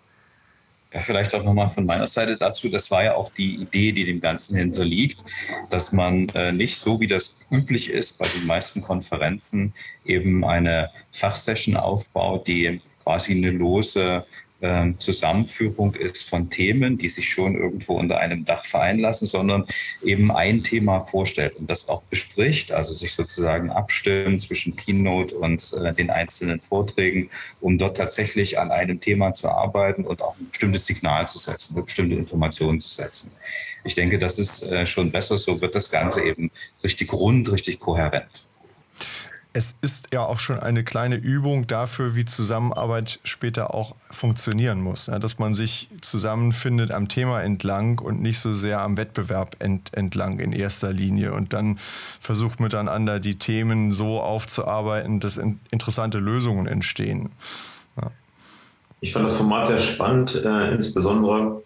Ja, 0.94 1.00
vielleicht 1.00 1.34
auch 1.34 1.44
nochmal 1.44 1.70
von 1.70 1.86
meiner 1.86 2.08
Seite 2.08 2.36
dazu. 2.36 2.68
Das 2.68 2.92
war 2.92 3.04
ja 3.04 3.16
auch 3.16 3.32
die 3.32 3.56
Idee, 3.56 3.94
die 3.94 4.04
dem 4.04 4.20
Ganzen 4.20 4.58
hinterliegt, 4.58 5.24
dass 5.70 5.94
man 5.94 6.28
äh, 6.30 6.52
nicht 6.52 6.76
so, 6.76 7.00
wie 7.00 7.08
das 7.08 7.40
üblich 7.50 7.90
ist 7.90 8.20
bei 8.20 8.28
den 8.28 8.46
meisten 8.46 8.82
Konferenzen, 8.82 9.74
eben 10.06 10.44
eine 10.44 10.90
Fachsession 11.12 11.78
aufbaut, 11.78 12.48
die 12.48 12.82
quasi 13.04 13.34
eine 13.34 13.52
lose 13.52 14.26
ähm, 14.62 15.00
Zusammenführung 15.00 15.96
ist 15.96 16.30
von 16.30 16.50
Themen, 16.50 16.98
die 16.98 17.10
sich 17.10 17.30
schon 17.30 17.56
irgendwo 17.56 17.96
unter 17.96 18.19
einem 18.19 18.46
Dach 18.46 18.63
vereinen 18.63 19.00
lassen, 19.00 19.25
sondern 19.25 19.66
eben 20.04 20.31
ein 20.31 20.63
Thema 20.63 21.00
vorstellt 21.00 21.56
und 21.56 21.69
das 21.69 21.90
auch 21.90 22.04
bespricht, 22.04 22.72
also 22.72 22.94
sich 22.94 23.13
sozusagen 23.13 23.72
abstimmt 23.72 24.42
zwischen 24.42 24.75
Keynote 24.75 25.36
und 25.36 25.74
äh, 25.74 25.94
den 25.94 26.10
einzelnen 26.10 26.60
Vorträgen, 26.60 27.30
um 27.60 27.78
dort 27.78 27.98
tatsächlich 27.98 28.60
an 28.60 28.72
einem 28.72 29.00
Thema 29.00 29.34
zu 29.34 29.50
arbeiten 29.50 30.06
und 30.06 30.22
auch 30.22 30.38
ein 30.40 30.50
bestimmtes 30.50 30.86
Signal 30.86 31.28
zu 31.28 31.40
setzen, 31.40 31.75
eine 31.75 31.86
bestimmte 31.86 32.16
Information 32.16 32.80
zu 32.80 32.90
setzen. 32.90 33.31
Ich 33.84 33.96
denke, 33.96 34.19
das 34.19 34.38
ist 34.38 34.72
äh, 34.72 34.86
schon 34.86 35.12
besser, 35.12 35.38
so 35.38 35.60
wird 35.60 35.74
das 35.74 35.90
Ganze 35.90 36.24
eben 36.24 36.52
richtig 36.84 37.12
rund, 37.13 37.52
richtig 37.52 37.80
kohärent 37.80 38.50
es 39.53 39.75
ist 39.81 40.13
ja 40.13 40.21
auch 40.25 40.39
schon 40.39 40.59
eine 40.59 40.83
kleine 40.83 41.15
Übung 41.15 41.68
dafür, 41.68 42.15
wie 42.15 42.24
Zusammenarbeit 42.24 43.19
später 43.24 43.75
auch 43.75 43.95
funktionieren 44.09 44.81
muss. 44.81 45.07
Ja, 45.07 45.19
dass 45.19 45.39
man 45.39 45.53
sich 45.56 45.89
zusammenfindet 46.00 46.91
am 46.91 47.10
Thema 47.10 47.41
entlang 47.41 48.00
und 48.00 48.22
nicht 48.22 48.39
so 48.39 48.53
sehr 48.53 48.79
am 48.79 48.96
Wettbewerb 48.96 49.58
ent, 49.60 49.93
entlang 49.93 50.39
in 50.39 50.53
erster 50.53 50.93
Linie 50.93 51.34
und 51.34 51.51
dann 51.51 51.77
versucht 51.77 52.62
miteinander 52.62 53.20
die 53.20 53.38
Themen 53.38 53.91
so 53.91 54.22
aufzuarbeiten, 54.22 55.20
dass 55.20 55.36
in, 55.36 55.60
interessante 55.70 56.20
Lösungen 56.20 56.65
entstehen. 56.65 57.29
Ja. 57.98 58.12
Ich 59.01 59.12
fand 59.12 59.25
das 59.25 59.36
Format 59.36 59.67
sehr 59.67 59.81
spannend, 59.81 60.34
äh, 60.36 60.72
insbesondere 60.72 61.62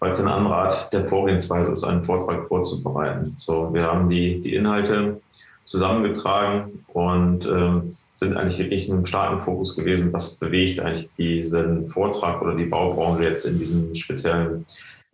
weil 0.00 0.12
es 0.12 0.20
eine 0.20 0.32
andere 0.32 0.54
Art 0.54 0.92
der 0.92 1.06
Vorgehensweise 1.06 1.72
ist, 1.72 1.84
einen 1.84 2.04
Vortrag 2.04 2.46
vorzubereiten. 2.46 3.32
So, 3.36 3.74
wir 3.74 3.82
haben 3.82 4.08
die, 4.08 4.40
die 4.40 4.54
Inhalte 4.54 5.20
zusammengetragen 5.68 6.84
und 6.88 7.46
ähm, 7.46 7.96
sind 8.14 8.36
eigentlich 8.36 8.58
wirklich 8.58 8.88
in 8.88 8.94
einem 8.94 9.06
starken 9.06 9.42
Fokus 9.42 9.76
gewesen, 9.76 10.12
was 10.12 10.38
bewegt 10.38 10.80
eigentlich 10.80 11.08
diesen 11.16 11.88
Vortrag 11.88 12.42
oder 12.42 12.56
die 12.56 12.66
Baubranche 12.66 13.24
jetzt 13.24 13.44
in 13.44 13.58
diesem 13.58 13.94
speziellen 13.94 14.66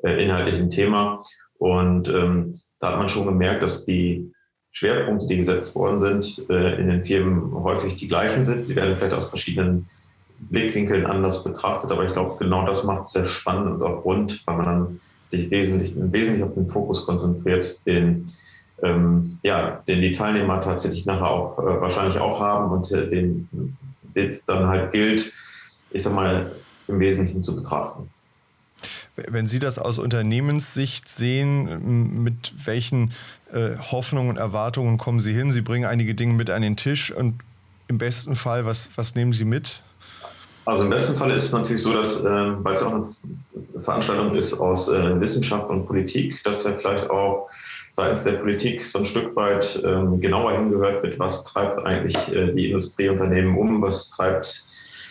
äh, 0.02 0.24
inhaltlichen 0.24 0.70
Thema. 0.70 1.22
Und 1.58 2.08
ähm, 2.08 2.58
da 2.80 2.92
hat 2.92 2.98
man 2.98 3.08
schon 3.08 3.26
gemerkt, 3.26 3.62
dass 3.62 3.84
die 3.84 4.32
Schwerpunkte, 4.72 5.26
die 5.26 5.36
gesetzt 5.36 5.76
worden 5.76 6.00
sind, 6.00 6.48
äh, 6.48 6.80
in 6.80 6.88
den 6.88 7.04
Firmen 7.04 7.52
häufig 7.52 7.96
die 7.96 8.08
gleichen 8.08 8.44
sind. 8.44 8.64
Sie 8.64 8.76
werden 8.76 8.96
vielleicht 8.96 9.14
aus 9.14 9.28
verschiedenen 9.28 9.86
Blickwinkeln 10.38 11.06
anders 11.06 11.44
betrachtet, 11.44 11.90
aber 11.90 12.06
ich 12.06 12.12
glaube, 12.12 12.36
genau 12.38 12.66
das 12.66 12.84
macht 12.84 13.04
es 13.04 13.12
sehr 13.12 13.26
spannend 13.26 13.74
und 13.74 13.82
auch 13.82 14.04
rund, 14.04 14.42
weil 14.46 14.56
man 14.56 14.64
dann 14.64 15.00
sich 15.28 15.50
wesentlich, 15.50 15.94
wesentlich 15.96 16.42
auf 16.42 16.54
den 16.54 16.68
Fokus 16.68 17.06
konzentriert, 17.06 17.86
den 17.86 18.28
ähm, 18.84 19.38
ja, 19.42 19.82
den 19.88 20.00
die 20.00 20.12
Teilnehmer 20.12 20.60
tatsächlich 20.60 21.06
nachher 21.06 21.30
auch 21.30 21.58
äh, 21.58 21.80
wahrscheinlich 21.80 22.18
auch 22.18 22.40
haben 22.40 22.70
und 22.72 22.92
äh, 22.92 23.08
den, 23.08 23.48
den 24.14 24.38
dann 24.46 24.66
halt 24.66 24.92
gilt, 24.92 25.32
ich 25.90 26.02
sag 26.02 26.12
mal, 26.12 26.52
im 26.86 27.00
Wesentlichen 27.00 27.42
zu 27.42 27.56
betrachten. 27.56 28.10
Wenn 29.16 29.46
Sie 29.46 29.60
das 29.60 29.78
aus 29.78 29.98
Unternehmenssicht 29.98 31.08
sehen, 31.08 32.22
mit 32.24 32.52
welchen 32.66 33.12
äh, 33.52 33.76
Hoffnungen 33.78 34.30
und 34.30 34.38
Erwartungen 34.38 34.98
kommen 34.98 35.20
Sie 35.20 35.32
hin? 35.32 35.52
Sie 35.52 35.60
bringen 35.60 35.84
einige 35.84 36.14
Dinge 36.14 36.34
mit 36.34 36.50
an 36.50 36.62
den 36.62 36.76
Tisch 36.76 37.12
und 37.12 37.40
im 37.86 37.98
besten 37.98 38.34
Fall, 38.34 38.66
was, 38.66 38.90
was 38.96 39.14
nehmen 39.14 39.32
Sie 39.32 39.44
mit? 39.44 39.82
Also 40.66 40.84
im 40.84 40.90
besten 40.90 41.16
Fall 41.16 41.30
ist 41.30 41.44
es 41.44 41.52
natürlich 41.52 41.82
so, 41.82 41.92
dass, 41.92 42.24
äh, 42.24 42.64
weil 42.64 42.74
es 42.74 42.82
auch 42.82 42.92
eine 42.92 43.06
Veranstaltung 43.82 44.34
ist 44.34 44.54
aus 44.54 44.88
äh, 44.88 45.20
Wissenschaft 45.20 45.68
und 45.68 45.86
Politik, 45.86 46.42
dass 46.42 46.64
er 46.64 46.74
vielleicht 46.74 47.08
auch 47.10 47.48
seitens 47.94 48.24
der 48.24 48.32
Politik 48.32 48.82
so 48.82 48.98
ein 48.98 49.04
Stück 49.04 49.36
weit 49.36 49.80
ähm, 49.84 50.20
genauer 50.20 50.52
hingehört 50.52 51.04
wird, 51.04 51.18
was 51.20 51.44
treibt 51.44 51.78
eigentlich 51.86 52.16
äh, 52.34 52.50
die 52.50 52.66
Industrieunternehmen 52.66 53.56
um, 53.56 53.80
was 53.80 54.10
treibt 54.10 54.64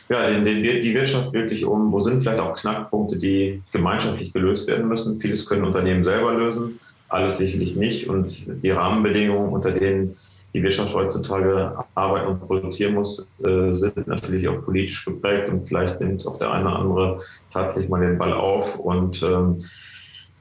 ja, 0.10 0.30
den, 0.30 0.44
den, 0.44 0.62
die 0.62 0.94
Wirtschaft 0.94 1.32
wirklich 1.32 1.63
um, 1.63 1.94
wo 1.94 2.02
sind 2.02 2.22
vielleicht 2.22 2.42
auch 2.42 2.58
Knackpunkte, 2.58 3.18
die 3.18 3.63
gemeinschaftlich 3.72 4.34
gelöst 4.34 4.68
werden 4.68 4.90
müssen. 4.90 5.18
Vieles 5.22 5.46
können 5.46 5.63
Unternehmen 5.63 6.04
selber 6.04 6.34
lösen, 6.34 6.78
alles 7.08 7.38
sicherlich 7.38 7.78
nicht. 7.78 8.10
Und 8.10 8.46
die 8.62 8.72
Rahmenbedingungen, 8.72 9.54
unter 9.54 9.72
denen 9.72 10.18
die 10.54 10.62
Wirtschaft 10.62 10.94
heutzutage 10.94 11.78
arbeiten 11.96 12.28
und 12.28 12.42
produzieren 12.42 12.96
muss, 12.96 13.34
äh, 13.46 13.72
sind 13.72 14.08
natürlich 14.08 14.50
auch 14.50 14.62
politisch 14.62 15.06
geprägt 15.06 15.48
und 15.48 15.70
vielleicht 15.70 16.02
nimmt 16.02 16.28
auch 16.28 16.38
der 16.38 16.52
eine 16.52 16.66
oder 16.66 16.80
andere 16.80 17.22
tatsächlich 17.54 17.90
mal 17.90 18.02
den 18.02 18.18
Ball 18.18 18.34
auf 18.34 18.78
und 18.78 19.24
ähm, 19.24 19.60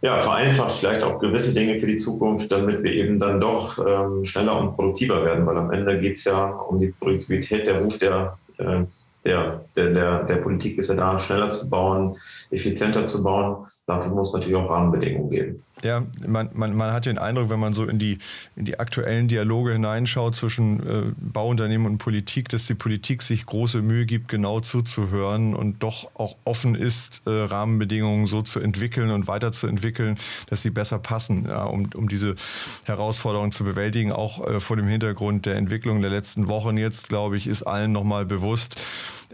ja, 0.03 0.21
vereinfacht 0.21 0.79
vielleicht 0.79 1.03
auch 1.03 1.21
gewisse 1.21 1.55
Dinge 1.55 1.79
für 1.79 1.87
die 1.87 1.97
Zukunft, 1.97 2.51
damit 2.53 2.83
wir 2.83 2.93
eben 2.93 3.19
dann 3.19 3.41
doch 3.41 3.79
ähm, 3.79 4.25
schneller 4.25 4.61
und 4.61 4.73
produktiver 4.73 5.25
werden, 5.25 5.47
weil 5.47 5.57
am 5.57 5.71
Ende 5.71 6.01
geht 6.01 6.17
es 6.17 6.25
ja 6.25 6.47
um 6.51 6.79
die 6.79 6.89
Produktivität, 6.89 7.67
der 7.67 7.81
Ruf 7.81 7.99
der 7.99 8.37
äh, 8.59 8.85
der, 9.25 9.65
der, 9.77 9.91
der, 9.91 10.25
der 10.25 10.37
Politik 10.37 10.79
ist 10.79 10.89
ja 10.89 10.97
da, 10.97 11.19
schneller 11.19 11.49
zu 11.49 11.71
bauen, 11.71 12.17
effizienter 12.51 13.05
zu 13.05 13.23
bauen. 13.23 13.67
Dafür 13.97 14.13
muss 14.13 14.29
es 14.29 14.35
natürlich 14.35 14.57
auch 14.57 14.71
Rahmenbedingungen 14.71 15.31
geben. 15.31 15.63
Ja, 15.83 16.05
man, 16.27 16.49
man, 16.53 16.77
man 16.77 16.93
hat 16.93 17.07
den 17.07 17.19
Eindruck, 17.19 17.51
wenn 17.51 17.59
man 17.59 17.73
so 17.73 17.85
in 17.85 17.99
die, 17.99 18.19
in 18.55 18.65
die 18.65 18.79
aktuellen 18.79 19.27
Dialoge 19.27 19.73
hineinschaut 19.73 20.35
zwischen 20.35 20.81
äh, 20.87 21.03
Bauunternehmen 21.17 21.87
und 21.87 21.99
Politik, 21.99 22.49
dass 22.49 22.67
die 22.67 22.75
Politik 22.75 23.21
sich 23.21 23.47
große 23.47 23.83
Mühe 23.83 24.07
gibt, 24.07 24.29
genau 24.29 24.61
zuzuhören 24.61 25.55
und 25.55 25.83
doch 25.83 26.13
auch 26.15 26.37
offen 26.45 26.77
ist, 26.77 27.23
äh, 27.27 27.31
Rahmenbedingungen 27.31 28.27
so 28.27 28.43
zu 28.43 28.61
entwickeln 28.61 29.11
und 29.11 29.27
weiterzuentwickeln, 29.27 30.19
dass 30.49 30.63
sie 30.63 30.71
besser 30.71 31.01
passen, 31.01 31.47
ja, 31.49 31.65
um, 31.65 31.91
um 31.95 32.09
diese 32.09 32.37
Herausforderungen 32.85 33.51
zu 33.51 33.65
bewältigen. 33.65 34.13
Auch 34.13 34.47
äh, 34.47 34.61
vor 34.61 34.77
dem 34.77 34.87
Hintergrund 34.87 35.47
der 35.47 35.57
Entwicklung 35.57 36.01
der 36.01 36.11
letzten 36.11 36.49
Wochen 36.49 36.77
jetzt, 36.77 37.09
glaube 37.09 37.37
ich, 37.37 37.49
ist 37.49 37.65
allen 37.65 37.91
nochmal 37.91 38.25
bewusst, 38.25 38.81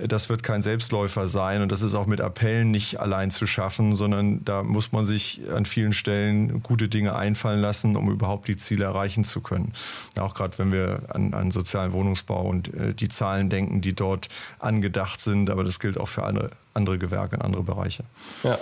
das 0.07 0.29
wird 0.29 0.43
kein 0.43 0.63
Selbstläufer 0.63 1.27
sein 1.27 1.61
und 1.61 1.73
das 1.73 1.83
ist 1.83 1.95
auch 1.95 2.07
mit 2.07 2.21
Appellen 2.21 2.71
nicht 2.71 3.01
allein 3.01 3.31
zu 3.31 3.47
schaffen, 3.47 3.97
sondern 3.97 4.45
da 4.45 4.63
muss 4.63 4.93
man 4.93 5.05
sich 5.05 5.41
an 5.53 5.67
vielen 5.67 5.93
Stellen 5.93 6.63
gute 6.63 6.89
Dinge 6.89 7.17
einfallen 7.17 7.61
lassen, 7.61 7.97
um 7.97 8.09
überhaupt 8.09 8.47
die 8.47 8.57
Ziele 8.57 8.85
erreichen 8.85 9.25
zu 9.25 9.41
können. 9.41 9.73
Auch 10.17 10.35
gerade 10.35 10.57
wenn 10.59 10.71
wir 10.71 11.01
an, 11.09 11.35
an 11.35 11.51
sozialen 11.51 11.93
Wohnungsbau 11.93 12.43
und 12.43 12.73
äh, 12.75 12.95
die 12.95 13.09
Zahlen 13.09 13.51
denken, 13.51 13.81
die 13.81 13.95
dort 13.95 14.29
angedacht 14.61 15.21
sind, 15.21 15.51
aber 15.51 15.65
das 15.65 15.81
gilt 15.81 15.99
auch 15.99 16.09
für 16.09 16.23
andere, 16.23 16.51
andere 16.75 16.99
Gewerke 16.99 17.37
und 17.37 17.43
andere 17.43 17.65
Bereiche. 17.65 18.05
Ja. 18.45 18.57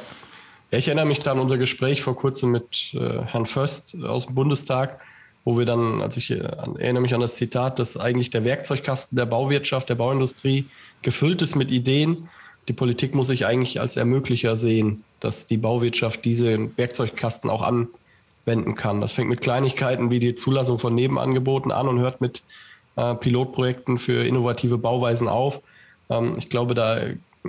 ich 0.70 0.88
erinnere 0.88 1.06
mich 1.06 1.20
da 1.20 1.32
an 1.32 1.38
unser 1.38 1.58
Gespräch 1.58 2.02
vor 2.02 2.16
kurzem 2.16 2.52
mit 2.52 2.94
äh, 2.94 3.22
Herrn 3.24 3.44
Föst 3.44 3.96
aus 4.02 4.26
dem 4.26 4.34
Bundestag 4.34 5.00
wo 5.46 5.56
wir 5.56 5.64
dann, 5.64 6.02
also 6.02 6.18
ich 6.18 6.32
erinnere 6.32 7.00
mich 7.00 7.14
an 7.14 7.20
das 7.20 7.36
Zitat, 7.36 7.78
dass 7.78 7.96
eigentlich 7.96 8.30
der 8.30 8.44
Werkzeugkasten 8.44 9.14
der 9.14 9.26
Bauwirtschaft, 9.26 9.88
der 9.88 9.94
Bauindustrie 9.94 10.66
gefüllt 11.06 11.40
ist 11.40 11.54
mit 11.54 11.70
Ideen. 11.70 12.28
Die 12.66 12.72
Politik 12.72 13.14
muss 13.14 13.28
sich 13.28 13.46
eigentlich 13.46 13.80
als 13.80 13.96
Ermöglicher 13.96 14.56
sehen, 14.56 15.04
dass 15.20 15.46
die 15.46 15.56
Bauwirtschaft 15.56 16.24
diese 16.24 16.76
Werkzeugkasten 16.76 17.48
auch 17.48 17.62
anwenden 17.62 18.74
kann. 18.74 19.00
Das 19.00 19.12
fängt 19.12 19.28
mit 19.28 19.40
Kleinigkeiten 19.40 20.10
wie 20.10 20.18
die 20.18 20.34
Zulassung 20.34 20.80
von 20.80 20.96
Nebenangeboten 20.96 21.70
an 21.70 21.86
und 21.86 22.00
hört 22.00 22.20
mit 22.20 22.42
äh, 22.96 23.14
Pilotprojekten 23.14 23.98
für 23.98 24.26
innovative 24.26 24.78
Bauweisen 24.78 25.28
auf. 25.28 25.60
Ähm, 26.10 26.34
ich 26.38 26.50
glaube, 26.50 26.74
da 26.74 27.00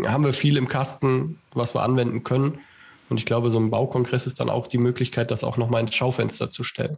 haben 0.06 0.24
wir 0.24 0.34
viel 0.34 0.56
im 0.56 0.68
Kasten, 0.68 1.40
was 1.52 1.74
wir 1.74 1.82
anwenden 1.82 2.24
können. 2.24 2.60
Und 3.10 3.18
ich 3.20 3.26
glaube, 3.26 3.50
so 3.50 3.58
ein 3.58 3.72
Baukongress 3.72 4.28
ist 4.28 4.40
dann 4.40 4.52
auch 4.52 4.68
die 4.68 4.78
Möglichkeit, 4.78 5.32
das 5.32 5.44
auch 5.44 5.58
nochmal 5.58 5.82
ins 5.82 5.96
Schaufenster 5.96 6.52
zu 6.52 6.64
stellen. 6.64 6.98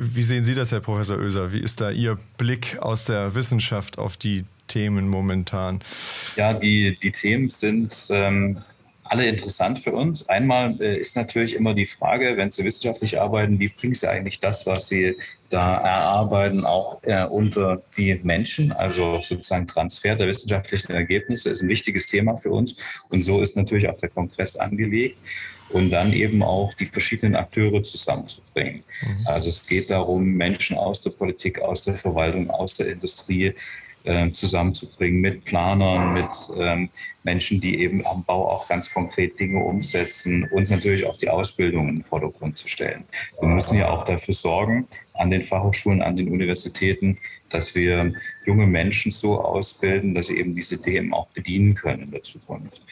Wie 0.00 0.22
sehen 0.22 0.44
Sie 0.44 0.54
das, 0.54 0.70
Herr 0.70 0.78
Professor 0.78 1.18
Oeser? 1.18 1.52
Wie 1.52 1.58
ist 1.58 1.80
da 1.80 1.90
Ihr 1.90 2.16
Blick 2.36 2.78
aus 2.78 3.06
der 3.06 3.34
Wissenschaft 3.34 3.98
auf 3.98 4.16
die 4.16 4.44
Themen 4.68 5.08
momentan? 5.08 5.80
Ja, 6.36 6.52
die, 6.52 6.94
die 6.94 7.10
Themen 7.10 7.48
sind 7.48 7.92
ähm, 8.10 8.62
alle 9.02 9.26
interessant 9.26 9.80
für 9.80 9.90
uns. 9.90 10.28
Einmal 10.28 10.80
äh, 10.80 11.00
ist 11.00 11.16
natürlich 11.16 11.56
immer 11.56 11.74
die 11.74 11.84
Frage, 11.84 12.36
wenn 12.36 12.48
Sie 12.48 12.62
wissenschaftlich 12.62 13.20
arbeiten, 13.20 13.58
wie 13.58 13.70
bringen 13.70 13.94
Sie 13.94 14.08
eigentlich 14.08 14.38
das, 14.38 14.66
was 14.66 14.86
Sie 14.86 15.16
da 15.50 15.78
erarbeiten, 15.78 16.64
auch 16.64 17.02
äh, 17.02 17.24
unter 17.24 17.82
die 17.96 18.20
Menschen? 18.22 18.70
Also 18.70 19.20
sozusagen 19.20 19.66
Transfer 19.66 20.14
der 20.14 20.28
wissenschaftlichen 20.28 20.92
Ergebnisse 20.92 21.50
ist 21.50 21.62
ein 21.62 21.68
wichtiges 21.68 22.06
Thema 22.06 22.36
für 22.36 22.50
uns. 22.50 22.76
Und 23.08 23.24
so 23.24 23.42
ist 23.42 23.56
natürlich 23.56 23.88
auch 23.88 23.98
der 23.98 24.10
Kongress 24.10 24.54
angelegt 24.54 25.18
und 25.70 25.90
dann 25.90 26.12
eben 26.12 26.42
auch 26.42 26.72
die 26.74 26.86
verschiedenen 26.86 27.36
Akteure 27.36 27.82
zusammenzubringen. 27.82 28.84
Mhm. 29.02 29.26
Also 29.26 29.48
es 29.48 29.66
geht 29.66 29.90
darum, 29.90 30.34
Menschen 30.34 30.76
aus 30.76 31.00
der 31.00 31.10
Politik, 31.10 31.60
aus 31.60 31.82
der 31.82 31.94
Verwaltung, 31.94 32.50
aus 32.50 32.74
der 32.76 32.88
Industrie 32.88 33.54
äh, 34.04 34.30
zusammenzubringen 34.30 35.20
mit 35.20 35.44
Planern, 35.44 36.14
mit 36.14 36.30
ähm, 36.56 36.88
Menschen, 37.24 37.60
die 37.60 37.80
eben 37.80 38.06
am 38.06 38.24
Bau 38.24 38.48
auch 38.48 38.66
ganz 38.68 38.92
konkret 38.92 39.38
Dinge 39.38 39.62
umsetzen 39.62 40.48
und 40.50 40.70
natürlich 40.70 41.04
auch 41.04 41.18
die 41.18 41.28
Ausbildung 41.28 41.88
in 41.88 41.96
den 41.96 42.02
Vordergrund 42.02 42.56
zu 42.56 42.68
stellen. 42.68 43.04
Wir 43.38 43.48
müssen 43.48 43.76
ja 43.76 43.90
auch 43.90 44.04
dafür 44.04 44.32
sorgen, 44.32 44.86
an 45.14 45.30
den 45.30 45.42
Fachhochschulen, 45.42 46.00
an 46.00 46.16
den 46.16 46.28
Universitäten, 46.28 47.18
dass 47.50 47.74
wir 47.74 48.12
junge 48.46 48.66
Menschen 48.66 49.12
so 49.12 49.42
ausbilden, 49.42 50.14
dass 50.14 50.28
sie 50.28 50.38
eben 50.38 50.54
diese 50.54 50.80
Themen 50.80 51.12
auch 51.12 51.26
bedienen 51.28 51.74
können 51.74 52.04
in 52.04 52.10
der 52.10 52.22
Zukunft. 52.22 52.82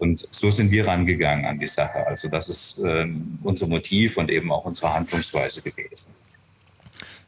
Und 0.00 0.26
so 0.30 0.50
sind 0.50 0.70
wir 0.70 0.86
rangegangen 0.86 1.44
an 1.44 1.58
die 1.58 1.66
Sache. 1.66 2.06
Also 2.06 2.28
das 2.28 2.48
ist 2.48 2.78
ähm, 2.78 3.38
unser 3.42 3.66
Motiv 3.66 4.16
und 4.16 4.30
eben 4.30 4.50
auch 4.50 4.64
unsere 4.64 4.94
Handlungsweise 4.94 5.60
gewesen. 5.60 6.14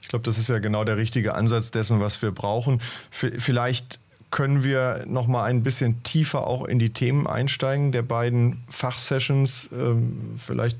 Ich 0.00 0.08
glaube, 0.08 0.24
das 0.24 0.38
ist 0.38 0.48
ja 0.48 0.58
genau 0.58 0.82
der 0.84 0.96
richtige 0.96 1.34
Ansatz 1.34 1.70
dessen, 1.70 2.00
was 2.00 2.22
wir 2.22 2.30
brauchen. 2.30 2.80
Vielleicht 3.10 4.00
können 4.30 4.64
wir 4.64 5.04
noch 5.06 5.26
mal 5.26 5.44
ein 5.44 5.62
bisschen 5.62 6.02
tiefer 6.02 6.46
auch 6.46 6.64
in 6.64 6.78
die 6.78 6.90
Themen 6.90 7.26
einsteigen 7.26 7.92
der 7.92 8.00
beiden 8.00 8.64
Fachsessions, 8.68 9.68
ähm, 9.72 10.32
vielleicht 10.34 10.78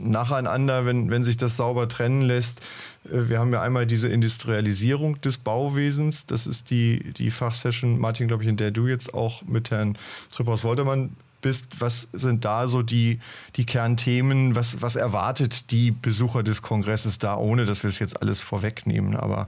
nacheinander, 0.00 0.86
wenn, 0.86 1.10
wenn 1.10 1.24
sich 1.24 1.36
das 1.36 1.56
sauber 1.56 1.88
trennen 1.88 2.22
lässt. 2.22 2.62
Äh, 3.06 3.28
wir 3.28 3.40
haben 3.40 3.52
ja 3.52 3.60
einmal 3.60 3.86
diese 3.86 4.08
Industrialisierung 4.08 5.20
des 5.20 5.38
Bauwesens. 5.38 6.26
Das 6.26 6.46
ist 6.46 6.70
die, 6.70 7.12
die 7.14 7.32
Fachsession, 7.32 7.98
Martin, 7.98 8.28
glaube 8.28 8.44
ich, 8.44 8.48
in 8.48 8.56
der 8.56 8.70
du 8.70 8.86
jetzt 8.86 9.12
auch 9.12 9.42
mit 9.42 9.72
Herrn 9.72 9.98
Tripphaus-Woltermann 10.32 11.10
bist, 11.44 11.80
was 11.80 12.08
sind 12.12 12.44
da 12.44 12.66
so 12.66 12.82
die, 12.82 13.20
die 13.56 13.66
Kernthemen? 13.66 14.56
Was, 14.56 14.80
was 14.80 14.96
erwartet 14.96 15.70
die 15.70 15.90
Besucher 15.90 16.42
des 16.42 16.62
Kongresses 16.62 17.18
da, 17.18 17.36
ohne 17.36 17.66
dass 17.66 17.84
wir 17.84 17.88
es 17.88 17.98
jetzt 17.98 18.20
alles 18.22 18.40
vorwegnehmen? 18.40 19.14
Aber 19.14 19.46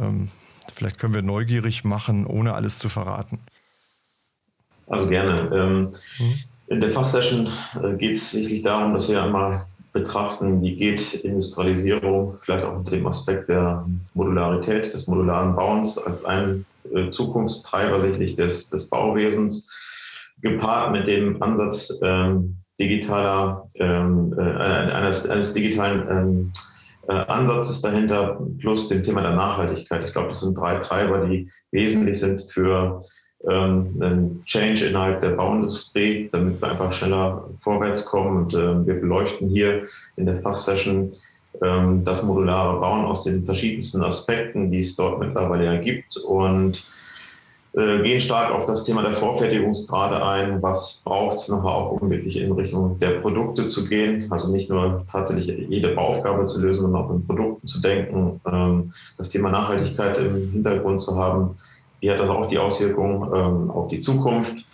ähm, 0.00 0.28
vielleicht 0.72 0.98
können 0.98 1.12
wir 1.12 1.22
neugierig 1.22 1.84
machen, 1.84 2.24
ohne 2.24 2.54
alles 2.54 2.78
zu 2.78 2.88
verraten. 2.88 3.40
Also 4.86 5.08
gerne. 5.08 5.50
Ähm, 5.52 5.90
mhm. 6.18 6.38
In 6.68 6.80
der 6.80 6.90
Fachsession 6.90 7.48
äh, 7.82 7.96
geht 7.96 8.16
es 8.16 8.30
sicherlich 8.30 8.62
darum, 8.62 8.92
dass 8.92 9.08
wir 9.08 9.22
einmal 9.22 9.66
betrachten, 9.92 10.62
wie 10.62 10.76
geht 10.76 11.14
Industrialisierung 11.14 12.38
vielleicht 12.42 12.64
auch 12.64 12.76
unter 12.76 12.92
dem 12.92 13.06
Aspekt 13.08 13.48
der 13.48 13.84
Modularität, 14.14 14.92
des 14.92 15.08
modularen 15.08 15.56
Bauens 15.56 15.98
als 15.98 16.24
ein 16.24 16.64
äh, 16.94 17.10
Zukunftstreiber 17.10 17.98
sicherlich 17.98 18.36
des, 18.36 18.68
des 18.68 18.88
Bauwesens 18.88 19.68
gepaart 20.50 20.92
mit 20.92 21.06
dem 21.06 21.42
Ansatz 21.42 21.92
ähm, 22.02 22.56
digitaler, 22.78 23.68
ähm, 23.76 24.34
äh, 24.38 24.42
eines, 24.42 25.28
eines 25.28 25.54
digitalen 25.54 26.06
ähm, 26.10 26.52
äh, 27.08 27.12
Ansatzes 27.12 27.80
dahinter 27.80 28.40
plus 28.58 28.88
dem 28.88 29.02
Thema 29.02 29.22
der 29.22 29.34
Nachhaltigkeit. 29.34 30.04
Ich 30.04 30.12
glaube, 30.12 30.28
das 30.28 30.40
sind 30.40 30.56
drei 30.58 30.76
Treiber, 30.76 31.26
die 31.26 31.48
wesentlich 31.70 32.20
sind 32.20 32.42
für 32.52 33.00
ähm, 33.48 33.96
einen 34.00 34.42
Change 34.44 34.86
innerhalb 34.86 35.20
der 35.20 35.30
Bauindustrie, 35.30 36.28
damit 36.32 36.60
wir 36.60 36.70
einfach 36.70 36.92
schneller 36.92 37.48
vorwärts 37.62 38.04
kommen. 38.04 38.44
Und 38.44 38.54
äh, 38.54 38.86
wir 38.86 39.00
beleuchten 39.00 39.48
hier 39.48 39.84
in 40.16 40.26
der 40.26 40.36
Fachsession 40.38 41.12
das 41.58 42.22
modulare 42.22 42.78
Bauen 42.80 43.06
aus 43.06 43.24
den 43.24 43.46
verschiedensten 43.46 44.02
Aspekten, 44.02 44.68
die 44.68 44.80
es 44.80 44.94
dort 44.94 45.20
mittlerweile 45.20 45.80
gibt. 45.80 46.14
Und 46.18 46.84
äh, 47.76 48.02
gehen 48.02 48.20
stark 48.20 48.52
auf 48.52 48.64
das 48.64 48.84
Thema 48.84 49.02
der 49.02 49.12
Vorfertigungsgrade 49.12 50.24
ein. 50.24 50.62
Was 50.62 51.02
braucht 51.04 51.36
es 51.36 51.48
nachher 51.48 51.74
auch, 51.74 52.00
um 52.00 52.08
wirklich 52.08 52.38
in 52.38 52.52
Richtung 52.52 52.98
der 52.98 53.20
Produkte 53.20 53.66
zu 53.66 53.84
gehen? 53.84 54.24
Also 54.30 54.50
nicht 54.50 54.70
nur 54.70 55.04
tatsächlich 55.10 55.68
jede 55.68 55.88
Bauaufgabe 55.90 56.46
zu 56.46 56.60
lösen, 56.62 56.82
sondern 56.82 57.02
auch 57.04 57.10
in 57.10 57.26
Produkten 57.26 57.66
zu 57.66 57.80
denken, 57.80 58.40
ähm, 58.50 58.92
das 59.18 59.28
Thema 59.28 59.50
Nachhaltigkeit 59.50 60.16
im 60.16 60.52
Hintergrund 60.52 61.02
zu 61.02 61.16
haben. 61.16 61.56
Wie 62.00 62.10
hat 62.10 62.18
das 62.18 62.30
auch 62.30 62.46
die 62.46 62.58
Auswirkungen 62.58 63.30
ähm, 63.34 63.70
auf 63.70 63.88
die 63.88 64.00
Zukunft? 64.00 64.64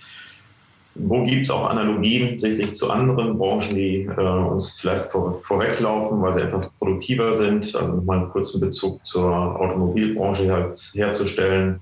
Wo 0.95 1.25
gibt 1.25 1.43
es 1.43 1.51
auch 1.51 1.71
Analogien 1.71 2.39
sicherlich 2.39 2.75
zu 2.75 2.89
anderen 2.91 3.37
Branchen, 3.37 3.71
die 3.71 4.03
äh, 4.03 4.21
uns 4.21 4.79
vielleicht 4.79 5.11
vor, 5.11 5.41
vorweglaufen, 5.43 6.23
weil 6.23 6.35
sie 6.35 6.43
einfach 6.43 6.69
produktiver 6.79 7.33
sind? 7.33 7.75
Also 7.75 7.97
nochmal 7.97 8.19
einen 8.19 8.31
kurzen 8.31 8.61
Bezug 8.61 9.05
zur 9.05 9.59
Automobilbranche 9.59 10.45
her, 10.45 10.73
herzustellen 10.95 11.81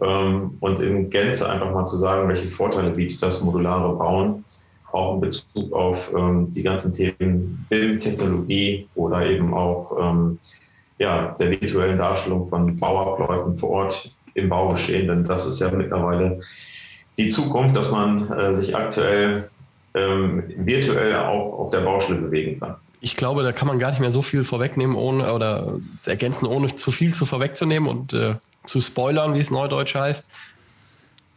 und 0.00 0.80
in 0.80 1.10
Gänze 1.10 1.48
einfach 1.48 1.72
mal 1.72 1.84
zu 1.84 1.96
sagen, 1.96 2.28
welche 2.28 2.48
Vorteile 2.48 2.90
bietet 2.90 3.22
das 3.22 3.40
modulare 3.40 3.96
Bauen, 3.96 4.44
auch 4.92 5.14
in 5.14 5.20
Bezug 5.20 5.72
auf 5.72 6.12
ähm, 6.16 6.50
die 6.50 6.62
ganzen 6.62 6.92
Themen 6.92 7.66
Bildtechnologie 7.68 8.88
oder 8.94 9.26
eben 9.26 9.52
auch 9.54 9.96
ähm, 10.00 10.38
ja, 10.98 11.36
der 11.38 11.50
virtuellen 11.50 11.98
Darstellung 11.98 12.46
von 12.46 12.76
Bauabläufen 12.76 13.56
vor 13.58 13.70
Ort 13.70 14.10
im 14.34 14.48
Baugeschehen. 14.48 15.08
Denn 15.08 15.24
das 15.24 15.46
ist 15.46 15.60
ja 15.60 15.70
mittlerweile 15.70 16.40
die 17.16 17.28
Zukunft, 17.28 17.76
dass 17.76 17.90
man 17.90 18.30
äh, 18.32 18.52
sich 18.52 18.74
aktuell 18.76 19.50
ähm, 19.94 20.44
virtuell 20.56 21.16
auch 21.16 21.58
auf 21.58 21.70
der 21.70 21.80
Baustelle 21.80 22.20
bewegen 22.20 22.60
kann. 22.60 22.76
Ich 23.00 23.16
glaube, 23.16 23.42
da 23.44 23.52
kann 23.52 23.68
man 23.68 23.78
gar 23.78 23.90
nicht 23.90 24.00
mehr 24.00 24.10
so 24.10 24.22
viel 24.22 24.42
vorwegnehmen, 24.42 24.96
ohne 24.96 25.32
oder 25.32 25.78
ergänzen, 26.04 26.46
ohne 26.46 26.74
zu 26.74 26.90
viel 26.90 27.14
zu 27.14 27.26
vorwegzunehmen 27.26 27.88
und 27.88 28.12
äh, 28.12 28.34
zu 28.68 28.80
spoilern, 28.80 29.34
wie 29.34 29.40
es 29.40 29.50
neudeutsch 29.50 29.94
heißt. 29.94 30.26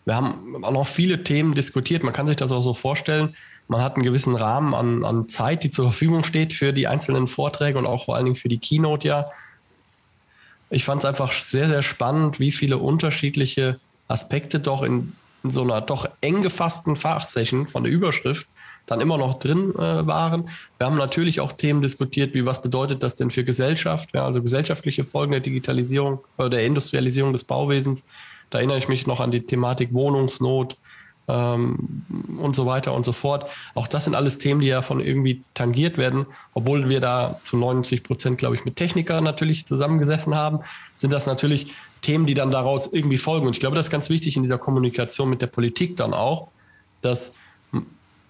Wir 0.06 0.16
haben 0.16 0.64
auch 0.64 0.72
noch 0.72 0.88
viele 0.88 1.24
Themen 1.24 1.54
diskutiert. 1.54 2.04
Man 2.04 2.14
kann 2.14 2.28
sich 2.28 2.36
das 2.36 2.52
auch 2.52 2.62
so 2.62 2.74
vorstellen. 2.74 3.36
Man 3.68 3.82
hat 3.82 3.96
einen 3.96 4.04
gewissen 4.04 4.36
Rahmen 4.36 4.74
an, 4.74 5.06
an 5.06 5.30
Zeit, 5.30 5.64
die 5.64 5.70
zur 5.70 5.86
Verfügung 5.86 6.24
steht 6.24 6.54
für 6.54 6.74
die 6.74 6.88
einzelnen 6.88 7.28
Vorträge 7.28 7.78
und 7.78 7.86
auch 7.86 8.06
vor 8.06 8.16
allen 8.16 8.26
Dingen 8.26 8.36
für 8.36 8.50
die 8.50 8.58
Keynote 8.58 9.08
ja. 9.08 9.30
Ich 10.70 10.86
fand 10.86 11.00
es 11.00 11.06
einfach 11.06 11.32
sehr, 11.32 11.68
sehr 11.68 11.82
spannend, 11.82 12.40
wie 12.40 12.52
viele 12.52 12.78
unterschiedliche 12.78 13.80
Aspekte 14.08 14.60
doch 14.60 14.84
in, 14.84 15.14
in 15.44 15.52
so 15.52 15.62
einer 15.62 15.82
doch 15.82 16.10
eng 16.22 16.42
gefassten 16.42 16.96
Fachsession 16.96 17.68
von 17.68 17.84
der 17.84 17.94
Überschrift 17.94 18.48
dann 18.92 19.02
immer 19.02 19.18
noch 19.18 19.40
drin 19.40 19.74
äh, 19.76 20.06
waren. 20.06 20.50
Wir 20.78 20.86
haben 20.86 20.98
natürlich 20.98 21.40
auch 21.40 21.54
Themen 21.54 21.82
diskutiert, 21.82 22.34
wie 22.34 22.46
was 22.46 22.62
bedeutet 22.62 23.02
das 23.02 23.16
denn 23.16 23.30
für 23.30 23.44
Gesellschaft, 23.46 24.10
ja, 24.14 24.26
also 24.26 24.42
gesellschaftliche 24.42 25.06
Folgen 25.06 25.32
der 25.32 25.42
Digitalisierung 25.42 26.20
oder 26.38 26.50
der 26.50 26.66
Industrialisierung 26.66 27.32
des 27.32 27.46
Bauwesens. 27.46 28.06
Da 28.50 28.58
erinnere 28.58 28.78
ich 28.78 28.90
mich 28.90 29.08
noch 29.08 29.22
an 29.22 29.32
die 29.32 29.42
Thematik 29.42 29.94
Wohnungsnot 29.94 30.76
ähm, 31.30 32.04
und 32.38 32.54
so 32.54 32.66
weiter 32.66 32.94
und 32.94 33.06
so 33.06 33.14
fort. 33.14 33.50
Auch 33.76 33.88
das 33.88 34.04
sind 34.04 34.14
alles 34.14 34.40
Themen, 34.40 34.60
die 34.60 34.68
ja 34.68 34.82
von 34.82 35.00
irgendwie 35.00 35.42
tangiert 35.54 35.98
werden, 35.98 36.26
obwohl 36.54 36.90
wir 36.90 37.00
da 37.00 37.40
zu 37.42 37.56
90 37.56 38.04
Prozent, 38.04 38.40
glaube 38.40 38.56
ich, 38.56 38.66
mit 38.66 38.76
Technikern 38.76 39.24
natürlich 39.24 39.66
zusammengesessen 39.66 40.36
haben, 40.36 40.60
sind 40.98 41.14
das 41.14 41.28
natürlich 41.28 41.74
Themen, 42.02 42.26
die 42.26 42.34
dann 42.34 42.52
daraus 42.52 42.92
irgendwie 42.92 43.18
folgen. 43.18 43.48
Und 43.48 43.54
ich 43.54 43.62
glaube, 43.62 43.78
das 43.78 43.86
ist 43.88 43.92
ganz 43.92 44.10
wichtig 44.10 44.36
in 44.36 44.44
dieser 44.44 44.58
Kommunikation 44.58 45.30
mit 45.30 45.42
der 45.42 45.48
Politik 45.48 45.96
dann 45.96 46.14
auch, 46.14 46.50
dass 47.02 47.36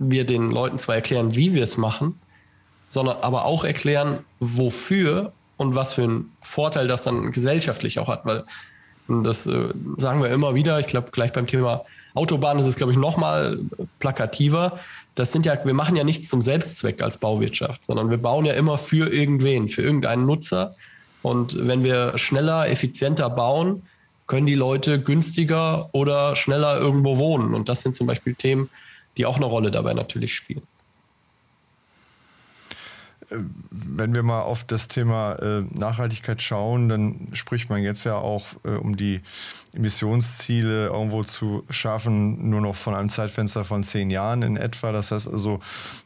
wir 0.01 0.25
den 0.25 0.49
Leuten 0.49 0.79
zwar 0.79 0.95
erklären, 0.95 1.35
wie 1.35 1.53
wir 1.53 1.63
es 1.63 1.77
machen, 1.77 2.19
sondern 2.89 3.17
aber 3.21 3.45
auch 3.45 3.63
erklären, 3.63 4.19
wofür 4.39 5.31
und 5.57 5.75
was 5.75 5.93
für 5.93 6.03
einen 6.03 6.31
Vorteil 6.41 6.87
das 6.87 7.03
dann 7.03 7.31
gesellschaftlich 7.31 7.99
auch 7.99 8.07
hat. 8.07 8.25
Weil 8.25 8.43
das 9.07 9.45
äh, 9.45 9.69
sagen 9.97 10.21
wir 10.21 10.29
immer 10.29 10.55
wieder, 10.55 10.79
ich 10.79 10.87
glaube, 10.87 11.09
gleich 11.11 11.31
beim 11.31 11.47
Thema 11.47 11.85
Autobahn 12.13 12.59
ist 12.59 12.65
es, 12.65 12.75
glaube 12.75 12.91
ich, 12.91 12.97
nochmal 12.97 13.59
plakativer. 13.99 14.79
Das 15.15 15.31
sind 15.31 15.45
ja, 15.45 15.63
wir 15.63 15.73
machen 15.73 15.95
ja 15.95 16.03
nichts 16.03 16.29
zum 16.29 16.41
Selbstzweck 16.41 17.01
als 17.01 17.17
Bauwirtschaft, 17.17 17.85
sondern 17.85 18.09
wir 18.09 18.17
bauen 18.17 18.45
ja 18.45 18.53
immer 18.53 18.77
für 18.77 19.11
irgendwen, 19.11 19.69
für 19.69 19.81
irgendeinen 19.81 20.25
Nutzer. 20.25 20.75
Und 21.21 21.55
wenn 21.67 21.83
wir 21.83 22.17
schneller, 22.17 22.67
effizienter 22.67 23.29
bauen, 23.29 23.83
können 24.27 24.47
die 24.47 24.55
Leute 24.55 24.99
günstiger 24.99 25.89
oder 25.91 26.35
schneller 26.35 26.79
irgendwo 26.79 27.17
wohnen. 27.17 27.53
Und 27.53 27.69
das 27.69 27.81
sind 27.81 27.95
zum 27.95 28.07
Beispiel 28.07 28.33
Themen, 28.33 28.69
die 29.21 29.27
auch 29.27 29.35
eine 29.35 29.45
Rolle 29.45 29.69
dabei 29.69 29.93
natürlich 29.93 30.33
spielen 30.33 30.63
wenn 33.69 34.13
wir 34.13 34.23
mal 34.23 34.41
auf 34.41 34.63
das 34.65 34.87
Thema 34.87 35.33
äh, 35.35 35.61
Nachhaltigkeit 35.71 36.41
schauen, 36.41 36.89
dann 36.89 37.29
spricht 37.33 37.69
man 37.69 37.81
jetzt 37.81 38.03
ja 38.03 38.15
auch, 38.15 38.45
äh, 38.63 38.71
um 38.71 38.97
die 38.97 39.21
Emissionsziele 39.73 40.87
irgendwo 40.87 41.23
zu 41.23 41.63
schaffen, 41.69 42.49
nur 42.49 42.59
noch 42.59 42.75
von 42.75 42.93
einem 42.93 43.09
Zeitfenster 43.09 43.63
von 43.63 43.83
zehn 43.83 44.09
Jahren 44.09 44.41
in 44.41 44.57
etwa. 44.57 44.91
Das 44.91 45.11
heißt 45.11 45.29
also, 45.29 45.59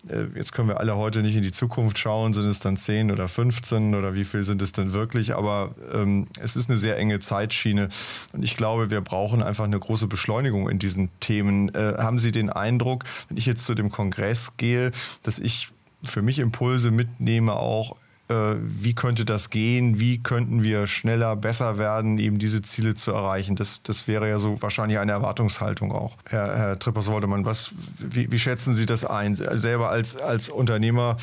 äh, 0.07 0.25
jetzt 0.35 0.51
können 0.51 0.67
wir 0.67 0.79
alle 0.79 0.95
heute 0.97 1.21
nicht 1.21 1.35
in 1.35 1.41
die 1.41 1.51
Zukunft 1.51 1.97
schauen, 1.97 2.33
sind 2.33 2.45
es 2.45 2.59
dann 2.59 2.77
zehn 2.77 3.11
oder 3.11 3.27
15 3.27 3.95
oder 3.95 4.13
wie 4.13 4.25
viel 4.25 4.43
sind 4.43 4.61
es 4.61 4.71
denn 4.71 4.93
wirklich? 4.93 5.35
Aber 5.35 5.73
ähm, 5.91 6.27
es 6.39 6.55
ist 6.55 6.69
eine 6.69 6.77
sehr 6.77 6.97
enge 6.97 7.19
Zeitschiene 7.19 7.89
und 8.33 8.43
ich 8.43 8.55
glaube, 8.55 8.91
wir 8.91 9.01
brauchen 9.01 9.41
einfach 9.41 9.63
eine 9.63 9.79
große 9.79 10.07
Beschleunigung 10.07 10.69
in 10.69 10.77
diesen 10.77 11.09
Themen. 11.19 11.73
Äh, 11.73 11.95
haben 11.97 12.19
Sie 12.19 12.31
den 12.31 12.51
Eindruck, 12.51 13.03
wenn 13.29 13.37
ich 13.37 13.47
jetzt 13.47 13.65
zu 13.65 13.73
dem 13.73 13.89
Kongress 13.89 14.57
gehe, 14.57 14.91
dass 15.23 15.39
ich 15.39 15.69
für 16.03 16.21
mich 16.21 16.39
Impulse 16.39 16.91
mitnehme, 16.91 17.53
auch 17.53 17.95
äh, 18.27 18.55
wie 18.59 18.95
könnte 18.95 19.23
das 19.23 19.51
gehen, 19.51 19.99
wie 19.99 20.21
könnten 20.21 20.63
wir 20.63 20.87
schneller, 20.87 21.35
besser 21.35 21.77
werden, 21.77 22.17
eben 22.17 22.39
diese 22.39 22.63
Ziele 22.63 22.95
zu 22.95 23.11
erreichen. 23.11 23.55
Das, 23.55 23.83
das 23.83 24.07
wäre 24.07 24.27
ja 24.27 24.39
so 24.39 24.59
wahrscheinlich 24.63 24.97
eine 24.97 25.11
Erwartungshaltung 25.11 25.91
auch. 25.91 26.17
Herr, 26.27 26.57
Herr 26.57 26.79
Trippers-Woldemann, 26.79 27.45
was, 27.45 27.73
wie, 27.99 28.31
wie, 28.31 28.39
schätzen 28.39 28.73
Sie 28.73 28.87
das 28.87 29.05
ein? 29.05 29.35
Selber 29.35 29.89
als, 29.89 30.17
als 30.17 30.49
Unternehmer, 30.49 31.17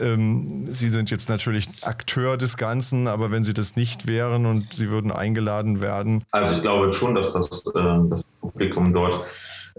ähm, 0.00 0.66
Sie 0.66 0.88
sind 0.88 1.10
jetzt 1.10 1.28
natürlich 1.28 1.68
Akteur 1.82 2.36
des 2.36 2.56
Ganzen, 2.56 3.06
aber 3.06 3.30
wenn 3.30 3.44
Sie 3.44 3.54
das 3.54 3.76
nicht 3.76 4.08
wären 4.08 4.44
und 4.44 4.74
Sie 4.74 4.90
würden 4.90 5.12
eingeladen 5.12 5.80
werden? 5.80 6.24
Also 6.32 6.56
ich 6.56 6.62
glaube 6.62 6.92
schon, 6.92 7.14
dass 7.14 7.34
das, 7.34 7.48
äh, 7.76 7.98
das 8.10 8.24
Publikum 8.40 8.92
dort 8.92 9.28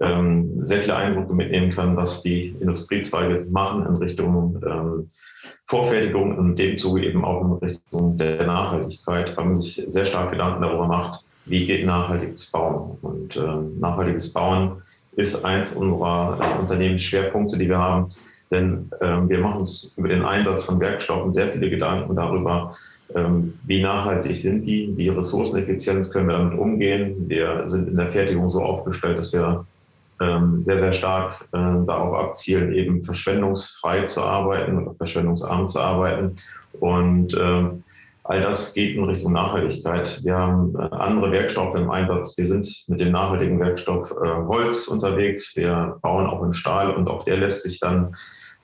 ähm, 0.02 0.60
sehr 0.62 0.82
viele 0.82 0.96
Eindrücke 0.96 1.34
mitnehmen 1.34 1.74
kann, 1.74 1.98
was 1.98 2.24
die 2.24 2.48
Industriezweige 2.60 3.46
machen 3.50 3.86
in 3.86 3.96
Richtung 3.96 4.62
ähm, 4.66 5.10
Vorfertigung 5.66 6.38
und 6.38 6.58
dem 6.58 6.78
Zuge 6.78 7.06
eben 7.06 7.24
auch 7.24 7.42
in 7.42 7.70
Richtung 7.70 8.18
der 8.18 8.46
Nachhaltigkeit, 8.46 9.36
weil 9.38 9.46
man 9.46 9.56
sich 9.56 9.84
sehr 9.88 10.06
stark 10.06 10.32
Gedanken 10.32 10.64
darüber 10.64 10.88
macht, 10.88 11.24
wie 11.46 11.66
geht 11.66 11.86
nachhaltiges 11.86 12.48
Bauen. 12.48 12.98
Und 13.02 13.36
äh, 13.36 13.80
nachhaltiges 13.80 14.34
Bauen 14.34 14.82
ist 15.16 15.46
eins 15.46 15.76
unserer 15.76 16.40
äh, 16.42 16.60
Unternehmensschwerpunkte, 16.60 17.58
die 17.58 17.70
wir 17.70 17.78
haben. 17.78 18.10
Denn 18.52 18.90
äh, 19.00 19.18
wir 19.28 19.40
machen 19.40 19.60
uns 19.60 19.94
über 19.96 20.08
den 20.08 20.24
Einsatz 20.24 20.64
von 20.64 20.80
Werkstoffen 20.80 21.34
sehr 21.34 21.50
viele 21.50 21.70
Gedanken 21.70 22.16
darüber, 22.16 22.76
ähm, 23.16 23.54
wie 23.66 23.82
nachhaltig 23.82 24.38
sind 24.38 24.66
die, 24.66 24.92
wie 24.96 25.10
ressourceneffizient 25.10 26.12
können 26.12 26.30
wir 26.30 26.38
damit 26.38 26.58
umgehen. 26.58 27.26
Wir 27.28 27.68
sind 27.68 27.88
in 27.88 27.96
der 27.96 28.12
Fertigung 28.12 28.50
so 28.50 28.62
aufgestellt, 28.62 29.18
dass 29.18 29.34
wir 29.34 29.66
ähm, 30.20 30.64
sehr, 30.64 30.80
sehr 30.80 30.94
stark 30.94 31.48
äh, 31.54 31.58
darauf 31.58 32.16
abzielen, 32.16 32.74
eben 32.74 33.02
verschwendungsfrei 33.02 34.02
zu 34.02 34.22
arbeiten 34.22 34.78
oder 34.78 34.96
verschwendungsarm 34.96 35.68
zu 35.68 35.80
arbeiten. 35.80 36.36
Und 36.80 37.34
äh, 37.34 37.70
all 38.24 38.42
das 38.42 38.74
geht 38.74 38.96
in 38.96 39.04
Richtung 39.06 39.34
Nachhaltigkeit. 39.34 40.24
Wir 40.24 40.38
haben 40.38 40.76
äh, 40.76 40.96
andere 40.96 41.32
Werkstoffe 41.32 41.76
im 41.76 41.90
Einsatz. 41.90 42.38
Wir 42.38 42.46
sind 42.46 42.68
mit 42.88 43.00
dem 43.00 43.12
nachhaltigen 43.12 43.60
Werkstoff 43.60 44.12
äh, 44.12 44.46
Holz 44.48 44.88
unterwegs. 44.88 45.56
Wir 45.56 45.98
bauen 46.02 46.28
auch 46.28 46.44
in 46.44 46.54
Stahl 46.54 46.92
und 46.92 47.08
auch 47.08 47.24
der 47.24 47.38
lässt 47.38 47.64
sich 47.64 47.80
dann 47.80 48.16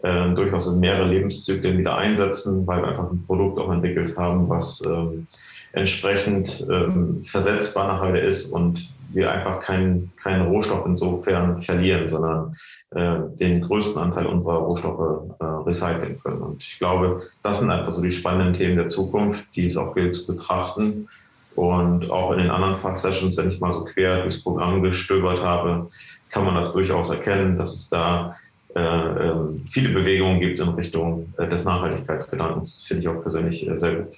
äh, 0.04 0.34
durchaus 0.36 0.68
in 0.68 0.80
mehrere 0.80 1.08
Lebenszyklen 1.08 1.78
wieder 1.78 1.98
einsetzen, 1.98 2.68
weil 2.68 2.82
wir 2.82 2.90
einfach 2.90 3.12
ein 3.12 3.24
Produkt 3.26 3.60
auch 3.60 3.72
entwickelt 3.72 4.18
haben, 4.18 4.50
was 4.50 4.84
ähm, 4.86 5.26
entsprechend 5.74 6.66
ähm, 6.70 7.24
versetzbar 7.24 7.88
nachher 7.88 8.22
ist 8.22 8.52
und 8.52 8.90
wir 9.14 9.32
einfach 9.32 9.62
keinen 9.62 10.12
keinen 10.22 10.48
Rohstoff 10.48 10.86
insofern 10.86 11.62
verlieren, 11.62 12.08
sondern 12.08 12.56
äh, 12.92 13.36
den 13.38 13.62
größten 13.62 14.02
Anteil 14.02 14.26
unserer 14.26 14.58
Rohstoffe 14.58 15.36
äh, 15.40 15.44
recyceln 15.44 16.20
können. 16.22 16.42
Und 16.42 16.64
ich 16.64 16.80
glaube, 16.80 17.24
das 17.44 17.60
sind 17.60 17.70
einfach 17.70 17.92
so 17.92 18.02
die 18.02 18.12
spannenden 18.12 18.54
Themen 18.54 18.76
der 18.76 18.88
Zukunft, 18.88 19.44
die 19.56 19.66
es 19.66 19.78
auch 19.78 19.96
gilt 19.96 20.14
zu 20.14 20.28
betrachten. 20.28 21.08
Und 21.56 22.12
auch 22.12 22.34
in 22.34 22.40
den 22.40 22.50
anderen 22.50 22.76
Fachsessions, 22.76 23.38
wenn 23.38 23.50
ich 23.50 23.62
mal 23.62 23.72
so 23.72 23.86
quer 23.86 24.24
durchs 24.24 24.44
Programm 24.44 24.84
gestöbert 24.84 25.42
habe, 25.42 25.88
kann 26.30 26.44
man 26.44 26.56
das 26.56 26.74
durchaus 26.74 27.10
erkennen, 27.10 27.56
dass 27.56 27.74
es 27.74 27.88
da 27.88 28.36
äh, 28.76 28.82
ähm, 28.82 29.66
viele 29.70 29.94
Bewegungen 29.94 30.42
gibt 30.42 30.60
in 30.60 30.68
Richtung 30.70 31.34
äh, 31.38 31.48
des 31.48 31.64
Nachhaltigkeitsgedankens. 31.64 32.72
Das 32.72 32.84
finde 32.84 33.02
ich 33.02 33.08
auch 33.08 33.22
persönlich 33.22 33.66
äh, 33.66 33.78
sehr 33.78 33.96
gut. 33.96 34.18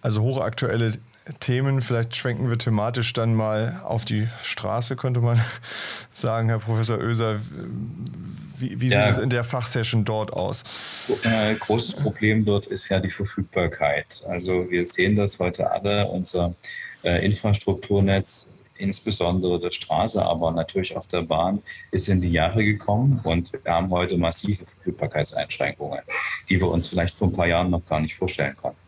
Also 0.00 0.22
hochaktuelle 0.22 0.92
Themen. 1.40 1.80
Vielleicht 1.80 2.16
schwenken 2.16 2.48
wir 2.50 2.58
thematisch 2.58 3.12
dann 3.12 3.34
mal 3.34 3.80
auf 3.84 4.04
die 4.04 4.28
Straße, 4.42 4.96
könnte 4.96 5.20
man 5.20 5.40
sagen, 6.12 6.48
Herr 6.48 6.58
Professor 6.58 6.98
Oeser. 6.98 7.40
Wie, 8.58 8.80
wie 8.80 8.88
ja. 8.88 9.02
sieht 9.02 9.12
es 9.12 9.18
in 9.18 9.30
der 9.30 9.44
Fachsession 9.44 10.04
dort 10.04 10.32
aus? 10.32 10.64
Ein 11.24 11.58
großes 11.58 11.96
Problem 11.96 12.44
dort 12.44 12.66
ist 12.66 12.88
ja 12.88 13.00
die 13.00 13.10
Verfügbarkeit. 13.10 14.22
Also 14.28 14.70
wir 14.70 14.86
sehen 14.86 15.16
das 15.16 15.38
heute 15.38 15.70
alle, 15.70 16.08
unser 16.08 16.54
äh, 17.02 17.24
Infrastrukturnetz, 17.24 18.62
insbesondere 18.78 19.58
der 19.58 19.72
Straße, 19.72 20.24
aber 20.24 20.52
natürlich 20.52 20.96
auch 20.96 21.06
der 21.06 21.22
Bahn, 21.22 21.62
ist 21.92 22.08
in 22.08 22.20
die 22.20 22.30
Jahre 22.30 22.64
gekommen 22.64 23.20
und 23.24 23.52
wir 23.52 23.60
haben 23.72 23.90
heute 23.90 24.16
massive 24.16 24.64
Verfügbarkeitseinschränkungen, 24.64 26.00
die 26.48 26.60
wir 26.60 26.68
uns 26.68 26.88
vielleicht 26.88 27.14
vor 27.14 27.28
ein 27.28 27.32
paar 27.32 27.46
Jahren 27.46 27.70
noch 27.70 27.84
gar 27.84 28.00
nicht 28.00 28.14
vorstellen 28.14 28.56
konnten. 28.56 28.85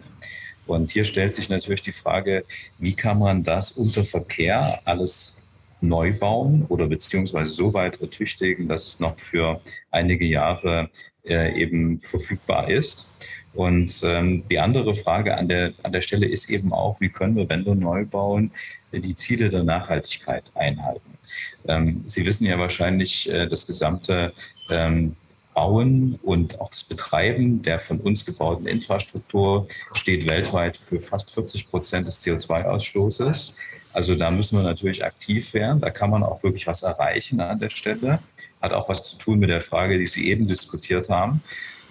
Und 0.69 0.91
hier 0.91 1.05
stellt 1.05 1.35
sich 1.35 1.49
natürlich 1.49 1.81
die 1.81 1.93
Frage, 1.93 2.45
wie 2.79 2.95
kann 2.95 3.19
man 3.19 3.43
das 3.43 3.73
unter 3.73 4.05
Verkehr 4.05 4.81
alles 4.85 5.49
neu 5.81 6.17
bauen 6.19 6.65
oder 6.69 6.87
beziehungsweise 6.87 7.53
so 7.53 7.73
weit 7.73 8.01
ertüchtigen, 8.01 8.69
dass 8.69 8.87
es 8.87 9.01
noch 9.01 9.19
für 9.19 9.61
einige 9.91 10.27
Jahre 10.27 10.91
äh, 11.25 11.61
eben 11.61 11.99
verfügbar 11.99 12.69
ist. 12.69 13.13
Und 13.55 13.91
ähm, 14.05 14.45
die 14.51 14.59
andere 14.59 14.95
Frage 14.95 15.37
an 15.37 15.49
der, 15.49 15.73
an 15.83 15.93
der 15.93 16.03
Stelle 16.03 16.27
ist 16.27 16.51
eben 16.51 16.73
auch, 16.73 17.01
wie 17.01 17.09
können 17.09 17.37
wir, 17.37 17.49
wenn 17.49 17.65
wir 17.65 17.75
neu 17.75 18.05
bauen, 18.05 18.51
die 18.93 19.15
Ziele 19.15 19.51
der 19.51 19.65
Nachhaltigkeit 19.65 20.45
einhalten. 20.55 21.19
Ähm, 21.67 22.03
Sie 22.07 22.25
wissen 22.25 22.47
ja 22.47 22.59
wahrscheinlich, 22.59 23.31
äh, 23.31 23.47
das 23.47 23.67
gesamte 23.67 24.33
ähm, 24.71 25.17
Bauen 25.59 26.21
und 26.23 26.61
auch 26.61 26.71
das 26.71 26.85
Betreiben 26.85 27.63
der 27.63 27.81
von 27.81 27.99
uns 27.99 28.25
gebauten 28.25 28.69
Infrastruktur 28.69 29.67
steht 29.93 30.29
weltweit 30.29 30.77
für 30.77 31.01
fast 31.01 31.33
40 31.33 31.69
Prozent 31.69 32.07
des 32.07 32.25
CO2-Ausstoßes. 32.25 33.55
Also 33.93 34.15
da 34.15 34.31
müssen 34.31 34.57
wir 34.57 34.63
natürlich 34.63 35.05
aktiv 35.05 35.53
werden. 35.55 35.81
Da 35.81 35.91
kann 35.91 36.11
man 36.11 36.23
auch 36.23 36.45
wirklich 36.45 36.69
was 36.69 36.85
erreichen 36.85 37.41
an 37.41 37.59
der 37.59 37.71
Stelle. 37.71 38.21
Hat 38.63 38.73
auch 38.73 38.89
was 38.89 39.03
zu 39.03 39.19
tun 39.19 39.41
mit 39.41 39.51
der 39.51 39.61
Frage, 39.61 39.99
die 39.99 40.07
Sie 40.07 40.29
eben 40.29 40.47
diskutiert 40.47 41.09
haben. 41.09 41.43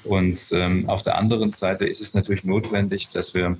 Und 0.05 0.39
ähm, 0.53 0.87
auf 0.87 1.01
der 1.01 1.17
anderen 1.17 1.51
Seite 1.51 1.85
ist 1.85 2.01
es 2.01 2.13
natürlich 2.13 2.45
notwendig, 2.45 3.09
dass 3.09 3.33
wir 3.33 3.57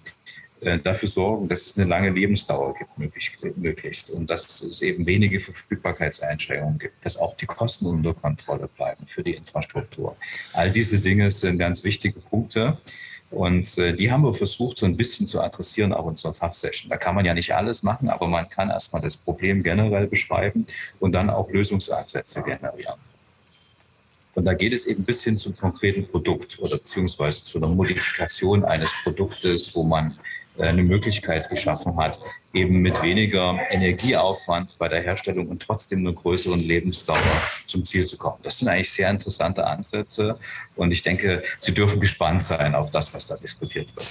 dafür 0.60 1.10
sorgen, 1.10 1.48
dass 1.48 1.68
es 1.68 1.78
eine 1.78 1.88
lange 1.88 2.10
Lebensdauer 2.10 2.74
gibt, 2.74 3.58
möglichst. 3.58 4.10
Und 4.10 4.30
dass 4.30 4.62
es 4.62 4.82
eben 4.82 5.06
wenige 5.06 5.40
Verfügbarkeitseinschränkungen 5.40 6.80
gibt, 6.80 7.06
dass 7.06 7.18
auch 7.18 7.36
die 7.38 7.46
Kosten 7.46 7.86
unter 7.86 8.14
Kontrolle 8.14 8.68
bleiben 8.76 9.06
für 9.06 9.24
die 9.24 9.34
Infrastruktur. 9.34 10.16
All 10.54 10.72
diese 10.72 11.00
Dinge 11.00 11.30
sind 11.30 11.60
ganz 11.60 11.84
wichtige 11.84 12.20
Punkte. 12.20 12.78
Und 13.30 13.78
äh, 13.78 13.94
die 13.94 14.10
haben 14.10 14.24
wir 14.24 14.34
versucht, 14.34 14.78
so 14.78 14.86
ein 14.86 14.96
bisschen 14.96 15.28
zu 15.28 15.42
adressieren, 15.42 15.92
auch 15.92 16.04
in 16.04 16.12
unserer 16.12 16.34
Fachsession. 16.34 16.90
Da 16.90 16.98
kann 16.98 17.14
man 17.14 17.26
ja 17.26 17.34
nicht 17.34 17.54
alles 17.54 17.84
machen, 17.84 18.10
aber 18.10 18.28
man 18.30 18.48
kann 18.50 18.70
erstmal 18.70 19.02
das 19.02 19.18
Problem 19.18 19.64
generell 19.64 20.08
beschreiben 20.08 20.66
und 21.00 21.12
dann 21.12 21.30
auch 21.30 21.52
Lösungsansätze 21.52 22.42
generieren. 22.42 23.00
Und 24.34 24.46
da 24.46 24.54
geht 24.54 24.72
es 24.72 24.86
eben 24.86 25.04
bis 25.04 25.24
hin 25.24 25.38
zum 25.38 25.58
konkreten 25.58 26.08
Produkt 26.10 26.58
oder 26.60 26.78
beziehungsweise 26.78 27.44
zu 27.44 27.58
einer 27.58 27.68
Modifikation 27.68 28.64
eines 28.64 28.94
Produktes, 29.04 29.76
wo 29.76 29.84
man 29.84 30.12
äh, 30.12 30.27
eine 30.60 30.84
Möglichkeit 30.84 31.50
geschaffen 31.50 31.98
hat, 31.98 32.20
eben 32.54 32.78
mit 32.82 33.02
weniger 33.04 33.58
Energieaufwand 33.70 34.78
bei 34.78 34.88
der 34.88 35.02
Herstellung 35.02 35.48
und 35.48 35.62
trotzdem 35.62 36.00
einer 36.00 36.14
größeren 36.14 36.60
Lebensdauer 36.60 37.18
zum 37.66 37.86
Ziel 37.86 38.06
zu 38.06 38.18
kommen. 38.18 38.38
Das 38.44 38.60
sind 38.60 38.68
eigentlich 38.68 38.92
sehr 38.92 39.10
interessante 39.10 39.66
Ansätze 39.66 40.40
und 40.76 40.92
ich 40.92 41.02
denke, 41.02 41.44
Sie 41.60 41.74
dürfen 41.74 42.00
gespannt 42.00 42.44
sein 42.44 42.76
auf 42.76 42.90
das, 42.90 43.14
was 43.14 43.28
da 43.28 43.36
diskutiert 43.36 43.88
wird. 43.96 44.08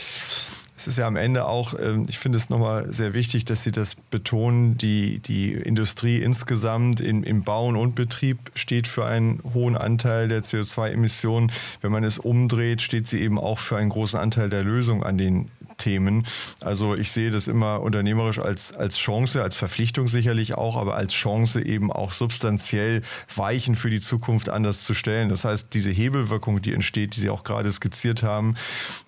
Es 0.79 0.87
ist 0.87 0.99
ja 0.99 1.07
am 1.07 1.17
Ende 1.17 1.49
auch, 1.49 1.75
ähm, 1.81 2.05
ich 2.07 2.19
finde 2.19 2.37
es 2.37 2.51
nochmal 2.51 2.93
sehr 2.93 3.15
wichtig, 3.15 3.47
dass 3.47 3.63
Sie 3.63 3.73
das 3.73 3.95
betonen, 3.95 4.77
die, 4.77 5.21
die 5.21 5.53
Industrie 5.53 6.19
insgesamt 6.19 7.01
im, 7.01 7.25
im 7.25 7.45
Bauen 7.45 7.77
und 7.77 7.95
Betrieb 7.95 8.39
steht 8.55 8.87
für 8.87 9.07
einen 9.07 9.41
hohen 9.55 9.77
Anteil 9.77 10.29
der 10.29 10.43
CO2-Emissionen. 10.43 11.51
Wenn 11.81 11.93
man 11.93 12.05
es 12.05 12.19
umdreht, 12.19 12.83
steht 12.83 13.09
sie 13.09 13.23
eben 13.23 13.39
auch 13.39 13.59
für 13.59 13.79
einen 13.79 13.89
großen 13.89 14.21
Anteil 14.21 14.51
der 14.51 14.65
Lösung 14.65 15.03
an 15.03 15.17
den 15.17 15.51
Themen. 15.77 16.27
Also 16.61 16.97
ich 16.97 17.13
sehe 17.13 17.31
das 17.31 17.49
immer 17.49 17.81
unternehmerisch 17.81 18.39
als, 18.39 18.75
als 18.75 18.99
Chance, 18.99 19.43
als 19.43 19.57
Verpflichtung 19.57 20.09
sicherlich 20.09 20.55
auch, 20.55 20.77
aber 20.77 20.97
als 20.97 21.13
Chance 21.13 21.65
eben 21.65 21.93
auch 21.93 22.13
substanziell 22.13 23.03
Weichen 23.35 23.75
für 23.75 23.91
die 23.91 24.01
Zukunft 24.01 24.49
anders 24.49 24.85
zu 24.85 24.95
stellen. 24.95 25.29
Das 25.29 25.45
heißt, 25.45 25.75
diese 25.75 25.91
Hebelwirkung, 25.91 26.63
die 26.63 26.73
entsteht, 26.73 27.17
die 27.17 27.21
Sie 27.21 27.31
auch 27.31 27.45
gerade 27.45 27.71
skizziert 27.71 28.23
haben, 28.23 28.55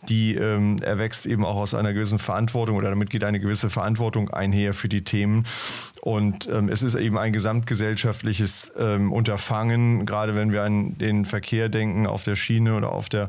die 0.09 0.35
ähm, 0.35 0.81
erwächst 0.83 1.26
eben 1.26 1.44
auch 1.44 1.57
aus 1.57 1.74
einer 1.74 1.92
gewissen 1.92 2.18
Verantwortung 2.18 2.76
oder 2.76 2.90
damit 2.90 3.11
geht 3.11 3.24
eine 3.24 3.40
gewisse 3.40 3.70
Verantwortung 3.70 4.31
einher 4.31 4.74
für 4.74 4.88
die 4.88 5.04
Themen. 5.04 5.44
Und 6.00 6.48
ähm, 6.48 6.68
es 6.68 6.83
ist 6.83 6.94
eben 6.94 7.18
ein 7.18 7.33
gesamtgesellschaftliches 7.33 8.72
ähm, 8.78 9.12
Unterfangen, 9.12 10.07
gerade 10.07 10.35
wenn 10.35 10.52
wir 10.52 10.62
an 10.62 10.96
den 10.96 11.24
Verkehr 11.24 11.68
denken, 11.68 12.07
auf 12.07 12.24
der 12.24 12.37
Schiene 12.37 12.76
oder 12.76 12.92
auf 12.92 13.09
der 13.09 13.28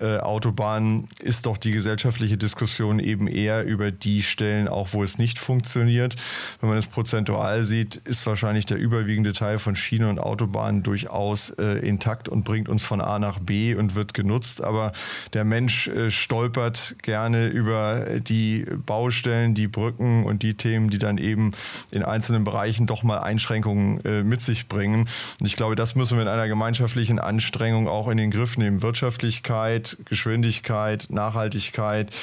äh, 0.00 0.18
Autobahn, 0.18 1.08
ist 1.20 1.46
doch 1.46 1.56
die 1.56 1.70
gesellschaftliche 1.70 2.36
Diskussion 2.36 2.77
eben 3.00 3.26
eher 3.26 3.64
über 3.64 3.90
die 3.90 4.22
Stellen, 4.22 4.68
auch 4.68 4.92
wo 4.92 5.02
es 5.02 5.18
nicht 5.18 5.38
funktioniert. 5.38 6.16
Wenn 6.60 6.68
man 6.68 6.78
es 6.78 6.86
prozentual 6.86 7.64
sieht, 7.64 7.96
ist 7.96 8.24
wahrscheinlich 8.26 8.66
der 8.66 8.78
überwiegende 8.78 9.32
Teil 9.32 9.58
von 9.58 9.76
Schiene 9.76 10.08
und 10.08 10.18
Autobahnen 10.18 10.82
durchaus 10.82 11.50
äh, 11.50 11.78
intakt 11.86 12.28
und 12.28 12.44
bringt 12.44 12.68
uns 12.68 12.82
von 12.82 13.00
A 13.00 13.18
nach 13.18 13.38
B 13.38 13.74
und 13.74 13.94
wird 13.94 14.14
genutzt. 14.14 14.62
Aber 14.62 14.92
der 15.32 15.44
Mensch 15.44 15.88
äh, 15.88 16.10
stolpert 16.10 16.96
gerne 17.02 17.46
über 17.46 18.20
die 18.20 18.64
Baustellen, 18.86 19.54
die 19.54 19.68
Brücken 19.68 20.24
und 20.24 20.42
die 20.42 20.54
Themen, 20.54 20.90
die 20.90 20.98
dann 20.98 21.18
eben 21.18 21.52
in 21.90 22.02
einzelnen 22.02 22.44
Bereichen 22.44 22.86
doch 22.86 23.02
mal 23.02 23.18
Einschränkungen 23.18 24.04
äh, 24.04 24.22
mit 24.22 24.40
sich 24.40 24.68
bringen. 24.68 25.08
Und 25.40 25.46
ich 25.46 25.56
glaube, 25.56 25.74
das 25.74 25.94
müssen 25.94 26.16
wir 26.16 26.22
in 26.22 26.28
einer 26.28 26.48
gemeinschaftlichen 26.48 27.18
Anstrengung 27.18 27.88
auch 27.88 28.08
in 28.08 28.16
den 28.16 28.30
Griff 28.30 28.56
nehmen. 28.56 28.82
Wirtschaftlichkeit, 28.82 29.96
Geschwindigkeit, 30.04 31.06
Nachhaltigkeit. 31.10 32.14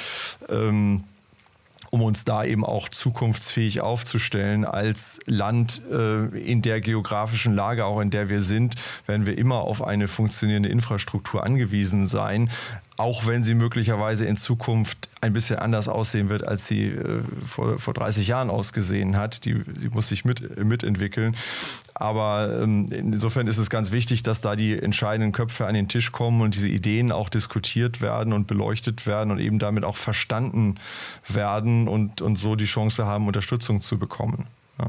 Ähm, 0.49 1.03
um 1.91 2.01
uns 2.01 2.25
da 2.25 2.43
eben 2.43 2.65
auch 2.65 2.89
zukunftsfähig 2.89 3.79
aufzustellen 3.79 4.65
als 4.65 5.21
Land 5.27 5.81
äh, 5.89 6.25
in 6.37 6.61
der 6.61 6.81
geografischen 6.81 7.53
Lage, 7.53 7.85
auch 7.85 8.01
in 8.01 8.09
der 8.11 8.27
wir 8.27 8.41
sind, 8.41 8.75
werden 9.05 9.25
wir 9.25 9.37
immer 9.37 9.61
auf 9.61 9.81
eine 9.81 10.09
funktionierende 10.09 10.67
Infrastruktur 10.67 11.43
angewiesen 11.43 12.05
sein 12.05 12.49
auch 12.97 13.25
wenn 13.25 13.43
sie 13.43 13.55
möglicherweise 13.55 14.25
in 14.25 14.35
Zukunft 14.35 15.09
ein 15.19 15.33
bisschen 15.33 15.57
anders 15.57 15.87
aussehen 15.87 16.29
wird, 16.29 16.47
als 16.47 16.67
sie 16.67 16.87
äh, 16.87 17.21
vor, 17.43 17.77
vor 17.77 17.93
30 17.93 18.27
Jahren 18.27 18.49
ausgesehen 18.49 19.17
hat. 19.17 19.43
Die, 19.45 19.61
sie 19.77 19.89
muss 19.89 20.07
sich 20.07 20.23
mit, 20.23 20.63
mitentwickeln. 20.63 21.35
Aber 21.93 22.61
ähm, 22.61 22.87
insofern 22.91 23.47
ist 23.47 23.57
es 23.57 23.69
ganz 23.69 23.91
wichtig, 23.91 24.23
dass 24.23 24.41
da 24.41 24.55
die 24.55 24.77
entscheidenden 24.77 25.31
Köpfe 25.31 25.65
an 25.65 25.73
den 25.73 25.87
Tisch 25.87 26.11
kommen 26.11 26.41
und 26.41 26.53
diese 26.53 26.69
Ideen 26.69 27.11
auch 27.11 27.29
diskutiert 27.29 28.01
werden 28.01 28.33
und 28.33 28.47
beleuchtet 28.47 29.07
werden 29.07 29.31
und 29.31 29.39
eben 29.39 29.59
damit 29.59 29.83
auch 29.83 29.97
verstanden 29.97 30.75
werden 31.27 31.87
und, 31.87 32.21
und 32.21 32.37
so 32.37 32.55
die 32.55 32.65
Chance 32.65 33.05
haben, 33.05 33.27
Unterstützung 33.27 33.81
zu 33.81 33.97
bekommen. 33.97 34.47
Ja. 34.79 34.87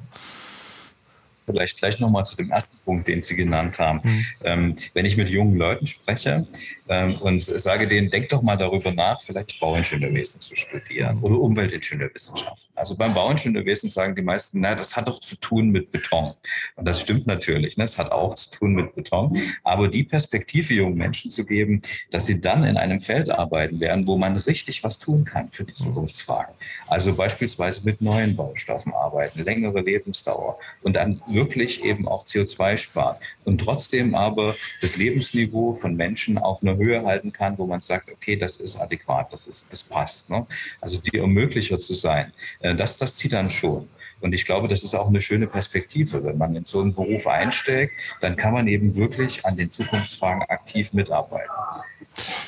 Vielleicht 1.47 1.79
gleich 1.79 2.01
nochmal 2.01 2.25
zu 2.25 2.37
dem 2.37 2.51
ersten 2.51 2.79
Punkt, 2.85 3.07
den 3.09 3.21
Sie 3.21 3.37
genannt 3.37 3.79
haben. 3.79 4.01
Mhm. 4.03 4.27
Ähm, 4.45 4.77
wenn 4.95 5.05
ich 5.05 5.17
mit 5.17 5.31
jungen 5.31 5.57
Leuten 5.57 5.87
spreche 5.87 6.47
ähm, 6.89 7.13
und 7.21 7.43
sage 7.43 7.87
denen, 7.87 8.11
denk 8.11 8.29
doch 8.29 8.43
mal 8.43 8.57
darüber 8.57 8.93
nach, 8.93 9.21
vielleicht 9.21 9.61
Bauingenieurwesen 9.61 10.41
zu 10.41 10.57
studieren 10.57 11.19
oder 11.21 11.39
Umweltingenieurwissenschaften. 11.39 12.77
Also 12.77 12.97
beim 12.97 13.15
Bauingenieurwesen 13.15 13.89
sagen 13.89 14.15
die 14.17 14.23
meisten, 14.23 14.61
na, 14.61 14.75
das 14.75 14.97
hat 14.97 15.09
doch 15.09 15.21
zu 15.21 15.37
tun 15.37 15.71
mit 15.71 15.93
Beton. 15.93 16.35
Und 16.75 16.85
das 16.87 17.01
stimmt 17.01 17.27
natürlich, 17.27 17.77
ne? 17.77 17.85
es 17.85 17.99
hat 17.99 18.13
auch 18.13 18.35
zu 18.35 18.51
tun 18.51 18.75
mit 18.75 18.95
Beton. 18.95 19.39
Aber 19.63 19.89
die 19.89 20.05
Perspektive 20.05 20.75
jungen 20.75 20.97
Menschen 20.97 21.31
zu 21.31 21.45
geben, 21.45 21.83
dass 22.11 22.27
sie 22.27 22.41
dann 22.41 22.65
in 22.65 22.77
einem 22.77 23.01
Feld 23.01 23.31
arbeiten 23.31 23.81
werden, 23.81 24.07
wo 24.07 24.17
man 24.17 24.37
richtig 24.37 24.83
was 24.85 24.99
tun 24.99 25.25
kann 25.25 25.51
für 25.51 25.65
die 25.65 25.75
Zukunftsfragen. 25.75 26.55
Also 26.89 27.15
beispielsweise 27.15 27.85
mit 27.85 28.01
neuen 28.01 28.37
Baustoffen 28.37 28.93
arbeiten, 28.95 29.45
längere 29.45 29.81
Lebensdauer 29.81 30.59
und 30.83 30.97
dann 30.97 31.21
wirklich 31.37 31.85
eben 31.85 32.09
auch 32.09 32.25
CO2 32.25 32.77
spart 32.77 33.23
und 33.45 33.59
trotzdem 33.59 34.17
aber 34.17 34.57
das 34.81 34.97
Lebensniveau 34.97 35.73
von 35.73 35.95
Menschen 35.95 36.39
auf 36.39 36.63
einer 36.63 36.77
Höhe 36.77 37.05
halten 37.05 37.33
kann, 37.33 37.57
wo 37.59 37.67
man 37.67 37.81
sagt, 37.81 38.11
okay, 38.11 38.35
das 38.35 38.57
ist 38.57 38.77
adäquat, 38.77 39.33
das, 39.33 39.47
ist, 39.47 39.73
das 39.73 39.85
passt. 39.85 40.31
Ne? 40.31 40.45
Also 40.81 40.99
die 41.01 41.19
Ermöglicher 41.19 41.79
zu 41.79 41.95
sein, 41.95 42.33
äh, 42.61 42.75
das, 42.75 42.99
das 42.99 43.15
zieht 43.15 43.35
dann 43.35 43.51
schon. 43.51 43.89
Und 44.21 44.33
ich 44.33 44.47
glaube, 44.47 44.67
das 44.67 44.83
ist 44.83 44.95
auch 44.95 45.09
eine 45.09 45.21
schöne 45.21 45.47
Perspektive. 45.47 46.25
Wenn 46.25 46.39
man 46.39 46.57
in 46.57 46.65
so 46.65 46.81
einen 46.81 46.95
Beruf 46.95 47.27
einsteigt, 47.27 47.93
dann 48.21 48.35
kann 48.35 48.55
man 48.55 48.67
eben 48.67 48.97
wirklich 48.97 49.45
an 49.45 49.57
den 49.57 49.69
Zukunftsfragen 49.69 50.43
aktiv 50.43 50.93
mitarbeiten. 50.95 51.53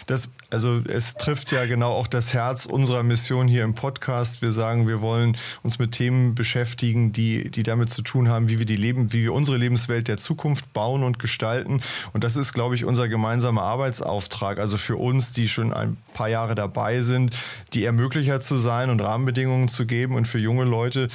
Das, 0.07 0.31
also 0.51 0.81
es 0.89 1.15
trifft 1.15 1.53
ja 1.53 1.67
genau 1.67 1.93
auch 1.93 2.07
das 2.07 2.33
Herz 2.33 2.67
unserer 2.67 3.03
Mission 3.03 3.49
hier 3.49 3.65
im 3.65 3.75
Podcast. 3.75 4.41
Wir 4.41 4.53
sagen, 4.53 4.89
wir 4.89 5.01
wollen 5.01 5.37
uns 5.63 5.79
mit 5.79 5.93
Themen 5.93 6.35
beschäftigen, 6.35 7.13
die, 7.13 7.51
die 7.51 7.63
damit 7.63 7.91
zu 7.91 8.03
tun 8.03 8.29
haben, 8.29 8.49
wie 8.49 8.59
wir 8.59 8.67
die 8.67 8.77
Leben, 8.77 9.13
wie 9.13 9.25
wir 9.25 9.35
unsere 9.35 9.57
Lebenswelt 9.57 10.09
der 10.09 10.17
Zukunft 10.17 10.73
bauen 10.73 11.03
und 11.03 11.19
gestalten. 11.19 11.81
Und 12.13 12.25
das 12.25 12.37
ist, 12.37 12.53
glaube 12.53 12.75
ich, 12.75 12.85
unser 12.85 13.09
gemeinsamer 13.09 13.63
Arbeitsauftrag. 13.63 14.59
Also 14.59 14.77
für 14.77 14.97
uns, 14.97 15.33
die 15.33 15.49
schon 15.49 15.73
ein 15.73 15.97
paar 16.15 16.29
Jahre 16.29 16.55
dabei 16.55 17.03
sind, 17.03 17.35
die 17.75 17.85
Ermöglicher 17.85 18.41
zu 18.41 18.57
sein 18.57 18.91
und 18.91 19.01
Rahmenbedingungen 19.01 19.69
zu 19.69 19.87
geben 19.87 20.15
und 20.15 20.27
für 20.27 20.39
junge 20.39 20.65
Leute 20.65 21.09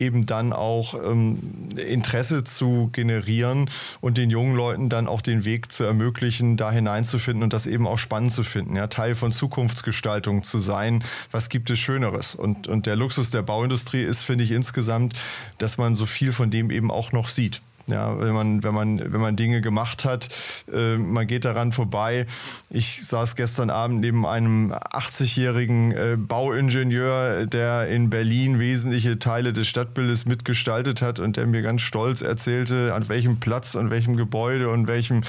eben 0.00 0.26
dann 0.26 0.52
auch 0.52 0.94
ähm, 0.94 1.38
Interesse 1.76 2.42
zu 2.42 2.88
generieren 2.92 3.70
und 4.00 4.16
den 4.16 4.30
jungen 4.30 4.56
Leuten 4.56 4.88
dann 4.88 5.06
auch 5.06 5.20
den 5.20 5.44
Weg 5.44 5.70
zu 5.70 5.84
ermöglichen, 5.84 6.56
da 6.56 6.72
hineinzufinden 6.72 7.42
und 7.42 7.52
das 7.52 7.66
eben 7.66 7.86
auch 7.86 7.98
spannend 8.00 8.32
zu 8.32 8.42
finden, 8.42 8.76
ja, 8.76 8.86
Teil 8.86 9.14
von 9.14 9.32
Zukunftsgestaltung 9.32 10.42
zu 10.42 10.58
sein. 10.58 11.04
Was 11.30 11.48
gibt 11.48 11.70
es 11.70 11.78
Schöneres? 11.78 12.34
Und, 12.34 12.68
und 12.68 12.86
der 12.86 12.96
Luxus 12.96 13.30
der 13.30 13.42
Bauindustrie 13.42 14.02
ist, 14.02 14.22
finde 14.22 14.44
ich, 14.44 14.50
insgesamt, 14.50 15.14
dass 15.58 15.78
man 15.78 15.94
so 15.94 16.06
viel 16.06 16.32
von 16.32 16.50
dem 16.50 16.70
eben 16.70 16.90
auch 16.90 17.12
noch 17.12 17.28
sieht. 17.28 17.60
Ja, 17.90 18.18
wenn 18.20 18.32
man, 18.32 18.62
wenn 18.62 18.74
man, 18.74 19.12
wenn 19.12 19.20
man 19.20 19.36
Dinge 19.36 19.60
gemacht 19.60 20.04
hat, 20.04 20.28
äh, 20.72 20.96
man 20.96 21.26
geht 21.26 21.44
daran 21.44 21.72
vorbei. 21.72 22.26
Ich 22.68 23.06
saß 23.06 23.36
gestern 23.36 23.70
Abend 23.70 24.00
neben 24.00 24.26
einem 24.26 24.72
80-jährigen 24.72 25.92
äh, 25.92 26.16
Bauingenieur, 26.16 27.46
der 27.46 27.88
in 27.88 28.10
Berlin 28.10 28.58
wesentliche 28.58 29.18
Teile 29.18 29.52
des 29.52 29.68
Stadtbildes 29.68 30.26
mitgestaltet 30.26 31.02
hat 31.02 31.18
und 31.18 31.36
der 31.36 31.46
mir 31.46 31.62
ganz 31.62 31.82
stolz 31.82 32.20
erzählte, 32.20 32.94
an 32.94 33.08
welchem 33.08 33.40
Platz, 33.40 33.76
an 33.76 33.90
welchem 33.90 34.16
Gebäude 34.16 34.70
und 34.70 34.86
welchem 34.86 35.22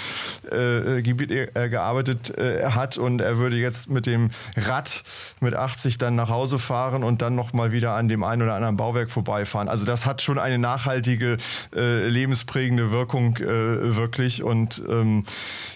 äh, 0.51 1.01
Gebiet 1.01 1.31
er 1.31 1.69
gearbeitet 1.69 2.37
äh, 2.37 2.69
hat. 2.71 2.97
Und 2.97 3.21
er 3.21 3.37
würde 3.39 3.57
jetzt 3.57 3.89
mit 3.89 4.05
dem 4.05 4.29
Rad 4.55 5.03
mit 5.39 5.55
80 5.55 5.97
dann 5.97 6.15
nach 6.15 6.29
Hause 6.29 6.59
fahren 6.59 7.03
und 7.03 7.21
dann 7.21 7.35
nochmal 7.35 7.71
wieder 7.71 7.93
an 7.93 8.09
dem 8.09 8.23
einen 8.23 8.43
oder 8.43 8.53
anderen 8.53 8.77
Bauwerk 8.77 9.11
vorbeifahren. 9.11 9.69
Also 9.69 9.85
das 9.85 10.05
hat 10.05 10.21
schon 10.21 10.39
eine 10.39 10.57
nachhaltige 10.57 11.37
äh, 11.75 12.07
lebensprägende 12.51 12.91
Wirkung 12.91 13.37
äh, 13.37 13.95
wirklich 13.95 14.43
und 14.43 14.83
ähm, 14.87 15.23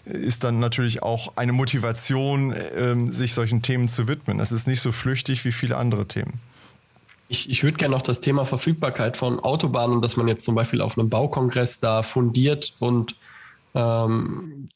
ist 0.05 0.43
dann 0.43 0.59
natürlich 0.59 1.03
auch 1.03 1.37
eine 1.37 1.53
Motivation, 1.53 2.53
ähm, 2.75 3.11
sich 3.11 3.33
solchen 3.33 3.61
Themen 3.61 3.87
zu 3.87 4.07
widmen. 4.07 4.37
Das 4.37 4.51
ist 4.51 4.67
nicht 4.67 4.81
so 4.81 4.91
flüchtig 4.91 5.45
wie 5.45 5.51
viele 5.51 5.77
andere 5.77 6.07
Themen. 6.07 6.39
Ich, 7.27 7.49
ich 7.49 7.63
würde 7.63 7.77
gerne 7.77 7.95
noch 7.95 8.03
das 8.03 8.19
Thema 8.19 8.45
Verfügbarkeit 8.45 9.17
von 9.17 9.39
Autobahnen, 9.39 10.01
dass 10.01 10.15
man 10.15 10.27
jetzt 10.27 10.45
zum 10.45 10.53
Beispiel 10.53 10.81
auf 10.81 10.97
einem 10.97 11.09
Baukongress 11.09 11.79
da 11.79 12.03
fundiert 12.03 12.75
und 12.79 13.15
ähm, 13.73 14.69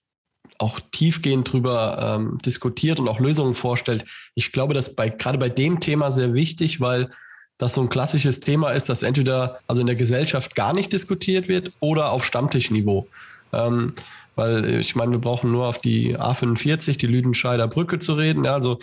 auch 0.57 0.79
tiefgehend 0.91 1.51
drüber 1.51 2.17
ähm, 2.17 2.39
diskutiert 2.43 2.99
und 2.99 3.07
auch 3.07 3.19
Lösungen 3.19 3.53
vorstellt. 3.53 4.03
Ich 4.35 4.51
glaube, 4.51 4.73
das 4.73 4.95
bei 4.95 5.09
gerade 5.09 5.38
bei 5.38 5.49
dem 5.49 5.79
Thema 5.79 6.12
sehr 6.12 6.33
wichtig, 6.33 6.81
weil 6.81 7.12
das 7.60 7.74
so 7.74 7.82
ein 7.82 7.89
klassisches 7.89 8.39
Thema 8.39 8.72
ist, 8.72 8.89
das 8.89 9.04
entweder 9.04 9.60
also 9.67 9.82
in 9.82 9.88
der 9.88 9.98
Gesellschaft 9.98 10.56
gar 10.56 10.74
nicht 10.74 10.91
diskutiert 10.91 11.48
wird 11.48 11.72
oder 11.82 12.12
auf 12.12 12.26
Stammtischniveau. 12.26 13.08
Ähm, 13.54 13.93
weil 14.36 14.80
ich 14.80 14.95
meine, 14.95 15.12
wir 15.12 15.19
brauchen 15.19 15.52
nur 15.52 15.67
auf 15.67 15.80
die 15.80 16.17
A45, 16.17 16.98
die 16.98 17.08
Lüdenscheider 17.08 17.67
Brücke 17.67 18.00
zu 18.00 18.13
reden. 18.13 18.45
Ja, 18.45 18.54
also 18.54 18.80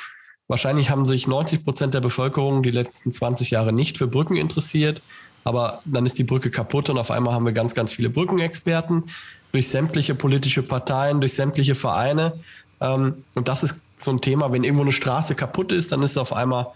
wahrscheinlich 0.46 0.90
haben 0.90 1.06
sich 1.06 1.26
90 1.26 1.64
Prozent 1.64 1.94
der 1.94 2.02
Bevölkerung 2.02 2.62
die 2.62 2.70
letzten 2.70 3.10
20 3.10 3.50
Jahre 3.50 3.72
nicht 3.72 3.96
für 3.96 4.06
Brücken 4.06 4.36
interessiert. 4.36 5.00
Aber 5.44 5.80
dann 5.86 6.04
ist 6.04 6.18
die 6.18 6.24
Brücke 6.24 6.50
kaputt 6.50 6.90
und 6.90 6.98
auf 6.98 7.10
einmal 7.10 7.32
haben 7.32 7.46
wir 7.46 7.52
ganz, 7.52 7.74
ganz 7.74 7.92
viele 7.92 8.10
Brückenexperten 8.10 9.04
durch 9.52 9.68
sämtliche 9.68 10.14
politische 10.14 10.62
Parteien, 10.62 11.20
durch 11.20 11.32
sämtliche 11.32 11.74
Vereine. 11.74 12.40
Ähm, 12.82 13.24
und 13.34 13.48
das 13.48 13.62
ist 13.62 13.88
so 13.96 14.10
ein 14.10 14.20
Thema, 14.20 14.52
wenn 14.52 14.64
irgendwo 14.64 14.82
eine 14.82 14.92
Straße 14.92 15.34
kaputt 15.34 15.72
ist, 15.72 15.92
dann 15.92 16.02
ist 16.02 16.18
auf 16.18 16.34
einmal 16.34 16.66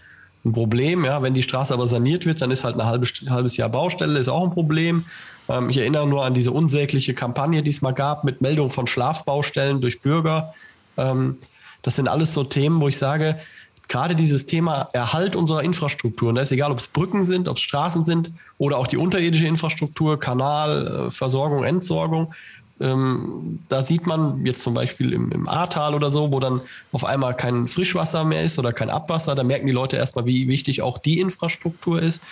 ein 0.43 0.53
Problem. 0.53 1.05
Ja, 1.05 1.21
wenn 1.21 1.33
die 1.33 1.43
Straße 1.43 1.73
aber 1.73 1.87
saniert 1.87 2.25
wird, 2.25 2.41
dann 2.41 2.51
ist 2.51 2.63
halt 2.63 2.75
ein 2.75 2.85
halbes, 2.85 3.13
halbes 3.29 3.57
Jahr 3.57 3.69
Baustelle, 3.69 4.19
ist 4.19 4.27
auch 4.27 4.43
ein 4.43 4.51
Problem. 4.51 5.05
Ähm, 5.49 5.69
ich 5.69 5.77
erinnere 5.77 6.07
nur 6.07 6.25
an 6.25 6.33
diese 6.33 6.51
unsägliche 6.51 7.13
Kampagne, 7.13 7.63
die 7.63 7.69
es 7.69 7.81
mal 7.81 7.93
gab 7.93 8.23
mit 8.23 8.41
Meldung 8.41 8.69
von 8.69 8.87
Schlafbaustellen 8.87 9.81
durch 9.81 10.01
Bürger. 10.01 10.53
Ähm, 10.97 11.37
das 11.81 11.95
sind 11.95 12.07
alles 12.07 12.33
so 12.33 12.43
Themen, 12.43 12.79
wo 12.79 12.87
ich 12.87 12.97
sage, 12.97 13.39
gerade 13.87 14.15
dieses 14.15 14.45
Thema 14.45 14.89
Erhalt 14.93 15.35
unserer 15.35 15.63
Infrastruktur, 15.63 16.29
und 16.29 16.35
da 16.35 16.41
ist 16.41 16.51
egal, 16.51 16.71
ob 16.71 16.79
es 16.79 16.87
Brücken 16.87 17.25
sind, 17.25 17.47
ob 17.47 17.57
es 17.57 17.63
Straßen 17.63 18.05
sind 18.05 18.31
oder 18.57 18.77
auch 18.77 18.87
die 18.87 18.97
unterirdische 18.97 19.45
Infrastruktur, 19.45 20.19
Kanal, 20.19 21.07
äh, 21.07 21.11
Versorgung, 21.11 21.63
Entsorgung, 21.65 22.33
ähm, 22.81 23.59
da 23.69 23.83
sieht 23.83 24.07
man 24.07 24.45
jetzt 24.45 24.63
zum 24.63 24.73
Beispiel 24.73 25.13
im, 25.13 25.31
im 25.31 25.47
Ahrtal 25.47 25.93
oder 25.93 26.09
so, 26.09 26.31
wo 26.31 26.39
dann 26.39 26.61
auf 26.91 27.05
einmal 27.05 27.35
kein 27.35 27.67
Frischwasser 27.67 28.23
mehr 28.23 28.41
ist 28.41 28.57
oder 28.57 28.73
kein 28.73 28.89
Abwasser, 28.89 29.35
da 29.35 29.43
merken 29.43 29.67
die 29.67 29.73
Leute 29.73 29.97
erstmal, 29.97 30.25
wie 30.25 30.47
wichtig 30.47 30.81
auch 30.81 30.97
die 30.97 31.19
Infrastruktur 31.19 32.01
ist. 32.01 32.23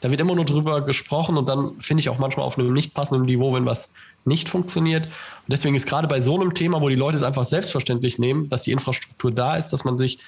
Da 0.00 0.10
wird 0.10 0.20
immer 0.20 0.34
nur 0.34 0.44
drüber 0.44 0.80
gesprochen 0.82 1.36
und 1.36 1.48
dann 1.48 1.72
finde 1.80 2.00
ich 2.00 2.08
auch 2.08 2.18
manchmal 2.18 2.46
auf 2.46 2.58
einem 2.58 2.72
nicht 2.72 2.94
passenden 2.94 3.26
Niveau, 3.26 3.52
wenn 3.52 3.66
was 3.66 3.90
nicht 4.24 4.48
funktioniert. 4.48 5.04
Und 5.04 5.12
deswegen 5.48 5.74
ist 5.74 5.88
gerade 5.88 6.06
bei 6.06 6.20
so 6.20 6.40
einem 6.40 6.54
Thema, 6.54 6.80
wo 6.80 6.88
die 6.88 6.94
Leute 6.94 7.16
es 7.16 7.22
einfach 7.22 7.44
selbstverständlich 7.44 8.18
nehmen, 8.18 8.48
dass 8.48 8.62
die 8.62 8.72
Infrastruktur 8.72 9.32
da 9.32 9.56
ist, 9.56 9.68
dass 9.72 9.84
man 9.84 9.98
sich 9.98 10.20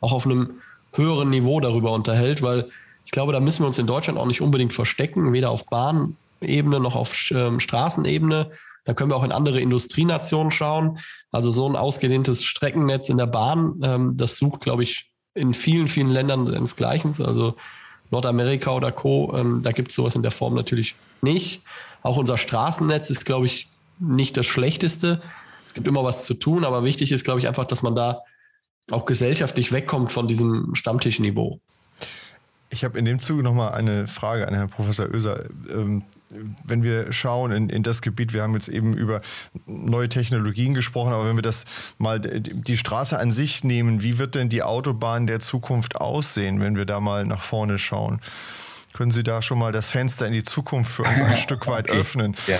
auch 0.00 0.12
auf 0.12 0.24
einem 0.24 0.50
höheren 0.94 1.30
Niveau 1.30 1.60
darüber 1.60 1.92
unterhält, 1.92 2.42
weil 2.42 2.70
ich 3.04 3.12
glaube, 3.12 3.32
da 3.32 3.40
müssen 3.40 3.62
wir 3.62 3.68
uns 3.68 3.78
in 3.78 3.86
Deutschland 3.86 4.18
auch 4.18 4.26
nicht 4.26 4.40
unbedingt 4.40 4.74
verstecken, 4.74 5.32
weder 5.32 5.50
auf 5.50 5.66
Bahnebene 5.66 6.80
noch 6.80 6.96
auf 6.96 7.30
ähm, 7.30 7.60
Straßenebene. 7.60 8.50
Da 8.88 8.94
können 8.94 9.10
wir 9.10 9.16
auch 9.16 9.22
in 9.22 9.32
andere 9.32 9.60
Industrienationen 9.60 10.50
schauen. 10.50 10.98
Also 11.30 11.50
so 11.50 11.68
ein 11.68 11.76
ausgedehntes 11.76 12.42
Streckennetz 12.46 13.10
in 13.10 13.18
der 13.18 13.26
Bahn, 13.26 13.78
ähm, 13.82 14.16
das 14.16 14.36
sucht, 14.36 14.62
glaube 14.62 14.82
ich, 14.82 15.10
in 15.34 15.52
vielen, 15.52 15.88
vielen 15.88 16.08
Ländern 16.08 16.46
desgleichen. 16.46 17.14
Also 17.22 17.54
Nordamerika 18.10 18.70
oder 18.70 18.90
Co., 18.90 19.36
ähm, 19.36 19.60
da 19.62 19.72
gibt 19.72 19.90
es 19.90 19.94
sowas 19.94 20.16
in 20.16 20.22
der 20.22 20.30
Form 20.30 20.54
natürlich 20.54 20.94
nicht. 21.20 21.60
Auch 22.00 22.16
unser 22.16 22.38
Straßennetz 22.38 23.10
ist, 23.10 23.26
glaube 23.26 23.44
ich, 23.44 23.68
nicht 23.98 24.38
das 24.38 24.46
Schlechteste. 24.46 25.20
Es 25.66 25.74
gibt 25.74 25.86
immer 25.86 26.02
was 26.02 26.24
zu 26.24 26.32
tun, 26.32 26.64
aber 26.64 26.82
wichtig 26.82 27.12
ist, 27.12 27.24
glaube 27.24 27.40
ich, 27.40 27.46
einfach, 27.46 27.66
dass 27.66 27.82
man 27.82 27.94
da 27.94 28.22
auch 28.90 29.04
gesellschaftlich 29.04 29.70
wegkommt 29.70 30.12
von 30.12 30.28
diesem 30.28 30.74
Stammtischniveau. 30.74 31.60
Ich 32.70 32.84
habe 32.84 32.98
in 32.98 33.04
dem 33.04 33.18
Zuge 33.18 33.42
nochmal 33.42 33.72
eine 33.72 34.06
Frage 34.06 34.46
an 34.46 34.54
Herrn 34.54 34.68
Professor 34.68 35.08
Oeser. 35.12 35.44
Ähm, 35.70 36.04
wenn 36.64 36.82
wir 36.82 37.10
schauen 37.12 37.52
in, 37.52 37.70
in 37.70 37.82
das 37.82 38.02
Gebiet, 38.02 38.34
wir 38.34 38.42
haben 38.42 38.52
jetzt 38.52 38.68
eben 38.68 38.94
über 38.94 39.22
neue 39.66 40.08
Technologien 40.10 40.74
gesprochen, 40.74 41.12
aber 41.12 41.26
wenn 41.26 41.36
wir 41.36 41.42
das 41.42 41.64
mal 41.96 42.20
die 42.20 42.76
Straße 42.76 43.18
an 43.18 43.30
sich 43.30 43.64
nehmen, 43.64 44.02
wie 44.02 44.18
wird 44.18 44.34
denn 44.34 44.50
die 44.50 44.62
Autobahn 44.62 45.26
der 45.26 45.40
Zukunft 45.40 45.96
aussehen, 45.96 46.60
wenn 46.60 46.76
wir 46.76 46.84
da 46.84 47.00
mal 47.00 47.24
nach 47.24 47.42
vorne 47.42 47.78
schauen? 47.78 48.20
Können 48.92 49.10
Sie 49.10 49.22
da 49.22 49.42
schon 49.42 49.58
mal 49.58 49.72
das 49.72 49.88
Fenster 49.88 50.26
in 50.26 50.32
die 50.32 50.42
Zukunft 50.42 50.90
für 50.90 51.02
uns 51.02 51.20
ein 51.20 51.36
Stück 51.38 51.66
weit 51.66 51.88
okay. 51.88 52.00
öffnen? 52.00 52.34
Ja. 52.46 52.58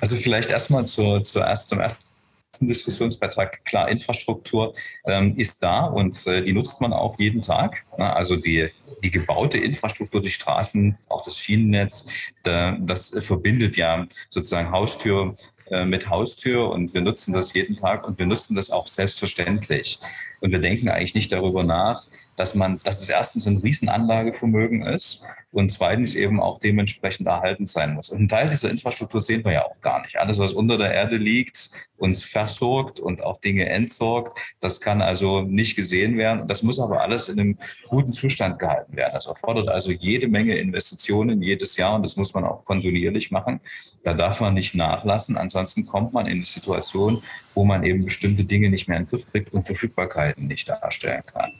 Also 0.00 0.16
vielleicht 0.16 0.50
erstmal 0.50 0.86
zur, 0.86 1.22
zuerst 1.22 1.68
zum 1.68 1.80
ersten 1.80 2.13
Diskussionsbeitrag. 2.60 3.64
Klar, 3.64 3.88
Infrastruktur 3.88 4.74
ähm, 5.04 5.38
ist 5.38 5.62
da 5.62 5.86
und 5.86 6.14
äh, 6.26 6.42
die 6.42 6.52
nutzt 6.52 6.80
man 6.80 6.92
auch 6.92 7.18
jeden 7.18 7.40
Tag. 7.40 7.84
Ne? 7.98 8.14
Also 8.14 8.36
die 8.36 8.70
die 9.02 9.10
gebaute 9.10 9.58
Infrastruktur, 9.58 10.22
die 10.22 10.30
Straßen, 10.30 10.96
auch 11.08 11.22
das 11.24 11.38
Schienennetz, 11.38 12.06
das 12.42 13.10
verbindet 13.20 13.76
ja 13.76 14.06
sozusagen 14.30 14.70
Haustür 14.70 15.34
äh, 15.70 15.84
mit 15.84 16.08
Haustür 16.08 16.70
und 16.70 16.94
wir 16.94 17.00
nutzen 17.00 17.32
das 17.32 17.54
jeden 17.54 17.76
Tag 17.76 18.06
und 18.06 18.18
wir 18.18 18.26
nutzen 18.26 18.54
das 18.54 18.70
auch 18.70 18.86
selbstverständlich. 18.86 19.98
Und 20.40 20.52
wir 20.52 20.58
denken 20.58 20.90
eigentlich 20.90 21.14
nicht 21.14 21.32
darüber 21.32 21.64
nach, 21.64 22.06
dass 22.36 22.54
man, 22.54 22.80
dass 22.84 23.00
es 23.00 23.08
erstens 23.08 23.46
ein 23.46 23.58
Riesenanlagevermögen 23.58 24.86
ist 24.86 25.24
und 25.54 25.70
zweitens 25.70 26.16
eben 26.16 26.40
auch 26.40 26.58
dementsprechend 26.58 27.28
erhalten 27.28 27.64
sein 27.64 27.94
muss. 27.94 28.10
Und 28.10 28.18
einen 28.18 28.28
Teil 28.28 28.50
dieser 28.50 28.70
Infrastruktur 28.70 29.20
sehen 29.22 29.44
wir 29.44 29.52
ja 29.52 29.64
auch 29.64 29.80
gar 29.80 30.02
nicht. 30.02 30.16
Alles, 30.16 30.40
was 30.40 30.52
unter 30.52 30.76
der 30.76 30.92
Erde 30.92 31.16
liegt, 31.16 31.70
uns 31.96 32.24
versorgt 32.24 32.98
und 32.98 33.22
auch 33.22 33.40
Dinge 33.40 33.68
entsorgt, 33.68 34.40
das 34.58 34.80
kann 34.80 35.00
also 35.00 35.42
nicht 35.42 35.76
gesehen 35.76 36.18
werden. 36.18 36.48
Das 36.48 36.64
muss 36.64 36.80
aber 36.80 37.02
alles 37.02 37.28
in 37.28 37.38
einem 37.38 37.56
guten 37.86 38.12
Zustand 38.12 38.58
gehalten 38.58 38.96
werden. 38.96 39.12
Das 39.14 39.26
erfordert 39.26 39.68
also 39.68 39.92
jede 39.92 40.26
Menge 40.26 40.56
Investitionen 40.56 41.40
jedes 41.40 41.76
Jahr 41.76 41.94
und 41.94 42.02
das 42.02 42.16
muss 42.16 42.34
man 42.34 42.42
auch 42.42 42.64
kontinuierlich 42.64 43.30
machen. 43.30 43.60
Da 44.02 44.12
darf 44.12 44.40
man 44.40 44.54
nicht 44.54 44.74
nachlassen. 44.74 45.36
Ansonsten 45.36 45.86
kommt 45.86 46.12
man 46.12 46.26
in 46.26 46.38
eine 46.38 46.46
Situation, 46.46 47.22
wo 47.54 47.64
man 47.64 47.84
eben 47.84 48.04
bestimmte 48.04 48.44
Dinge 48.44 48.70
nicht 48.70 48.88
mehr 48.88 48.98
in 48.98 49.04
den 49.04 49.10
Griff 49.10 49.30
kriegt 49.30 49.52
und 49.52 49.62
Verfügbarkeiten 49.62 50.48
nicht 50.48 50.68
darstellen 50.68 51.22
kann. 51.24 51.52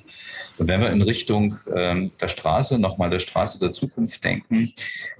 Und 0.57 0.69
wenn 0.69 0.81
wir 0.81 0.90
in 0.90 1.03
Richtung 1.03 1.57
ähm, 1.75 2.12
der 2.21 2.29
Straße, 2.29 2.79
nochmal 2.79 3.11
der 3.11 3.19
Straße 3.19 3.59
der 3.59 3.73
Zukunft 3.73 4.23
denken, 4.23 4.73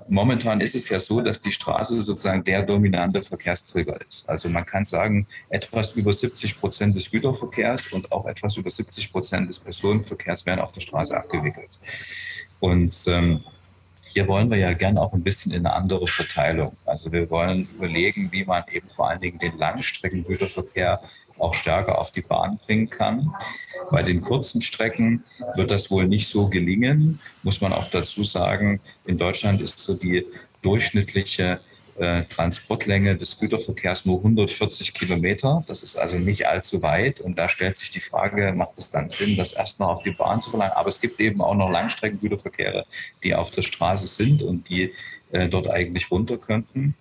momentan 0.09 0.61
ist 0.61 0.75
es 0.75 0.89
ja 0.89 1.01
so, 1.01 1.21
dass 1.21 1.41
die 1.41 1.51
Straße 1.51 2.01
sozusagen 2.01 2.45
der 2.45 2.63
dominante 2.63 3.23
Verkehrsträger 3.23 4.01
ist. 4.07 4.29
Also 4.29 4.49
man 4.49 4.65
kann 4.65 4.85
sagen, 4.85 5.27
etwas 5.49 5.93
über 5.97 6.13
70 6.13 6.61
Prozent 6.61 6.95
des 6.95 7.11
Güterverkehrs 7.11 7.93
und 7.93 8.13
auch 8.13 8.27
etwas 8.27 8.57
über 8.57 8.71
70 8.71 9.11
Prozent 9.11 9.49
des 9.49 9.59
Personenverkehrs 9.59 10.47
werden 10.47 10.61
auf 10.61 10.73
der 10.73 10.83
Straße 10.83 11.17
abgewickelt. 11.17 11.79
Und 12.61 12.95
ähm, 13.09 13.45
hier 14.15 14.29
wollen 14.29 14.49
wir 14.49 14.59
ja 14.59 14.73
gern 14.73 14.97
auch 14.97 15.13
ein 15.13 15.25
bisschen 15.25 15.51
in 15.51 15.67
eine 15.67 15.75
andere 15.75 16.07
Verteilung. 16.07 16.77
Also 16.87 17.11
wir 17.11 17.29
wollen 17.31 17.69
überlegen, 17.75 18.31
wie 18.31 18.45
man 18.45 18.63
eben 18.71 18.89
vor 18.89 19.11
allen 19.11 19.21
Dingen 19.21 19.41
den 19.41 19.59
Langstreckengüterverkehr 19.59 21.01
auch 21.39 21.55
stärker 21.55 21.99
auf 21.99 22.13
die 22.13 22.23
Bahn 22.23 22.59
bringen 22.65 22.91
kann. 22.91 23.35
Bei 23.91 24.03
den 24.03 24.21
kurzen 24.21 24.63
Strecken 24.63 25.25
wird 25.57 25.71
das 25.71 25.91
wohl 25.91 26.07
nicht 26.07 26.29
so 26.29 26.49
gelingen, 26.49 27.21
muss 27.43 27.61
man 27.61 27.73
auch 27.73 27.91
dazu 27.91 28.25
sagen. 28.25 28.81
In 29.05 29.19
Deutschland 29.19 29.61
ist 29.61 29.79
so 29.79 29.95
die 29.95 30.27
durchschnittliche 30.63 31.61
äh, 31.97 32.25
Transportlänge 32.25 33.17
des 33.17 33.39
Güterverkehrs 33.39 34.05
nur 34.05 34.19
140 34.19 34.95
Kilometer. 34.95 35.63
Das 35.69 35.83
ist 35.83 35.97
also 35.97 36.19
nicht 36.19 36.47
allzu 36.47 36.83
weit. 36.83 37.21
Und 37.21 37.39
da 37.39 37.49
stellt 37.49 37.77
sich 37.77 37.91
die 37.91 38.01
Frage, 38.01 38.53
macht 38.53 38.79
es 38.79 38.91
dann 38.91 39.09
Sinn, 39.09 39.37
das 39.37 39.53
erstmal 39.53 39.91
auf 39.91 40.03
die 40.03 40.11
Bahn 40.11 40.41
zu 40.41 40.51
verlangen? 40.51 40.73
Aber 40.75 40.89
es 40.89 41.01
gibt 41.01 41.21
eben 41.21 41.41
auch 41.41 41.55
noch 41.55 41.71
Langstreckengüterverkehre, 41.71 42.87
die 43.23 43.35
auf 43.35 43.51
der 43.53 43.63
Straße 43.63 44.09
sind 44.09 44.43
und 44.43 44.69
die 44.69 44.93
äh, 45.31 45.49
dort 45.49 45.69
eigentlich 45.69 46.11
runter 46.11 46.37
könnten. 46.37 46.97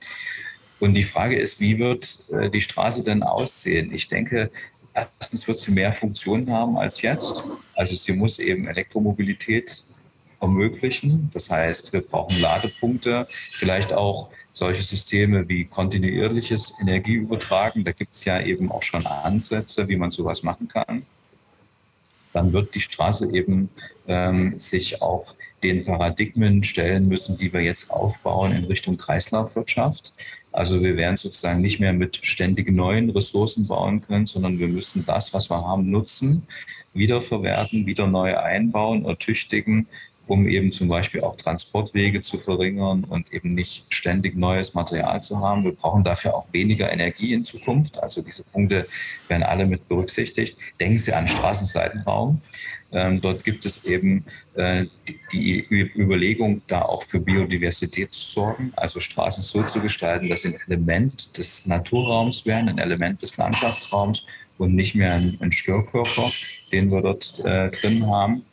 Und 0.84 0.96
die 0.96 1.04
Frage 1.04 1.38
ist, 1.38 1.62
wie 1.62 1.80
wird 1.80 2.06
äh, 2.32 2.50
die 2.50 2.60
Straße 2.60 3.04
denn 3.04 3.24
aussehen? 3.24 3.94
Ich 3.94 4.08
denke, 4.10 4.52
Erstens 4.94 5.48
wird 5.48 5.58
sie 5.58 5.72
mehr 5.72 5.92
Funktionen 5.92 6.52
haben 6.52 6.78
als 6.78 7.02
jetzt. 7.02 7.44
Also 7.74 7.96
sie 7.96 8.14
muss 8.14 8.38
eben 8.38 8.68
Elektromobilität 8.68 9.84
ermöglichen. 10.40 11.30
Das 11.34 11.50
heißt, 11.50 11.94
wir 11.94 12.02
brauchen 12.02 12.40
Ladepunkte, 12.40 13.26
vielleicht 13.30 13.92
auch 13.94 14.30
solche 14.52 14.84
Systeme 14.84 15.50
wie 15.50 15.66
kontinuierliches 15.66 16.76
Energieübertragen. 16.80 17.84
Da 17.84 17.92
gibt 17.92 18.12
es 18.12 18.24
ja 18.26 18.40
eben 18.42 18.72
auch 18.72 18.84
schon 18.84 19.06
Ansätze, 19.08 19.88
wie 19.88 19.96
man 19.96 20.12
sowas 20.12 20.44
machen 20.44 20.68
kann. 20.68 21.04
Dann 22.34 22.54
wird 22.54 22.76
die 22.76 22.82
Straße 22.82 23.36
eben 23.36 23.70
ähm, 24.08 24.60
sich 24.60 25.02
auch 25.02 25.36
den 25.64 25.86
Paradigmen 25.86 26.64
stellen 26.64 27.08
müssen, 27.08 27.38
die 27.38 27.52
wir 27.52 27.62
jetzt 27.62 27.90
aufbauen 27.90 28.52
in 28.52 28.66
Richtung 28.66 28.98
Kreislaufwirtschaft. 28.98 30.14
Also 30.54 30.84
wir 30.84 30.96
werden 30.96 31.18
sozusagen 31.18 31.62
nicht 31.62 31.80
mehr 31.80 31.94
mit 31.94 32.20
ständig 32.22 32.72
neuen 32.72 33.10
Ressourcen 33.10 33.68
bauen 33.68 34.02
können, 34.02 34.28
sondern 34.28 34.60
wir 34.60 34.68
müssen 34.68 35.04
das, 35.06 35.34
was 35.34 35.50
wir 35.50 35.62
haben, 35.62 35.90
nutzen, 35.90 36.48
wiederverwerten, 36.94 37.88
wieder 37.88 38.08
neu 38.08 38.38
einbauen, 38.38 39.04
ertüchtigen 39.04 39.88
um 40.34 40.48
eben 40.48 40.72
zum 40.72 40.88
Beispiel 40.88 41.22
auch 41.22 41.36
Transportwege 41.36 42.22
zu 42.22 42.40
verringern 42.40 43.04
und 43.04 43.32
eben 43.32 43.54
nicht 43.54 43.86
ständig 43.94 44.36
neues 44.36 44.74
Material 44.74 45.22
zu 45.22 45.42
haben. 45.42 45.64
Wir 45.64 45.74
brauchen 45.74 46.04
dafür 46.04 46.34
auch 46.34 46.52
weniger 46.52 46.92
Energie 46.92 47.34
in 47.34 47.46
Zukunft. 47.46 48.02
Also 48.02 48.24
diese 48.24 48.44
Punkte 48.44 48.88
werden 49.28 49.44
alle 49.44 49.68
mit 49.68 49.88
berücksichtigt. 49.88 50.58
Denken 50.80 50.98
Sie 50.98 51.14
an 51.14 51.28
Straßenseitenraum. 51.28 52.42
Ähm, 52.92 53.22
dort 53.22 53.44
gibt 53.44 53.64
es 53.64 53.86
eben 53.86 54.26
äh, 54.56 54.86
die, 55.08 55.20
die, 55.32 55.92
Überlegung, 55.96 56.64
da 56.68 56.82
auch 56.82 57.04
für 57.04 57.20
Biodiversität 57.20 58.12
zu 58.12 58.22
sorgen, 58.22 58.74
also 58.76 59.00
Straßen 59.00 59.44
so 59.44 59.62
zu 59.62 59.82
gestalten, 59.82 60.30
dass 60.30 60.44
sie 60.44 60.50
ein 60.50 60.60
Element 60.66 61.38
des 61.38 61.68
Naturraums 61.68 62.44
werden, 62.48 62.70
ein 62.70 62.80
Element 62.80 63.22
des 63.22 63.38
Landschaftsraums 63.38 64.26
und 64.58 64.74
nicht 64.74 64.96
mehr 64.96 65.14
ein, 65.14 65.38
ein 65.42 65.52
Störkörper, 65.52 66.32
den 66.72 66.92
wir 66.92 67.02
dort 67.02 67.40
äh, 67.46 67.70
drin 67.70 68.08
haben. 68.08 68.46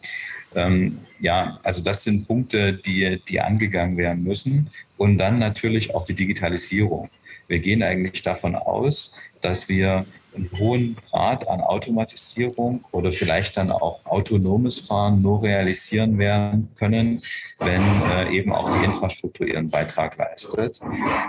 Ähm, 0.55 0.99
ja, 1.20 1.59
also 1.62 1.83
das 1.83 2.04
sind 2.04 2.26
Punkte, 2.26 2.72
die, 2.72 3.22
die 3.28 3.40
angegangen 3.40 3.96
werden 3.96 4.24
müssen. 4.24 4.70
Und 4.96 5.18
dann 5.18 5.38
natürlich 5.38 5.94
auch 5.94 6.04
die 6.04 6.14
Digitalisierung. 6.14 7.11
Wir 7.48 7.59
gehen 7.59 7.83
eigentlich 7.83 8.22
davon 8.22 8.54
aus, 8.54 9.20
dass 9.40 9.68
wir 9.68 10.06
einen 10.35 10.50
hohen 10.59 10.96
Grad 11.11 11.48
an 11.48 11.61
Automatisierung 11.61 12.85
oder 12.92 13.11
vielleicht 13.11 13.56
dann 13.56 13.70
auch 13.70 14.04
autonomes 14.06 14.78
Fahren 14.78 15.22
nur 15.22 15.42
realisieren 15.42 16.18
werden 16.18 16.68
können, 16.76 17.20
wenn 17.59 17.83
äh, 18.11 18.30
eben 18.33 18.52
auch 18.52 18.70
die 18.78 18.85
Infrastruktur 18.85 19.46
ihren 19.46 19.70
Beitrag 19.70 20.16
leistet. 20.16 20.80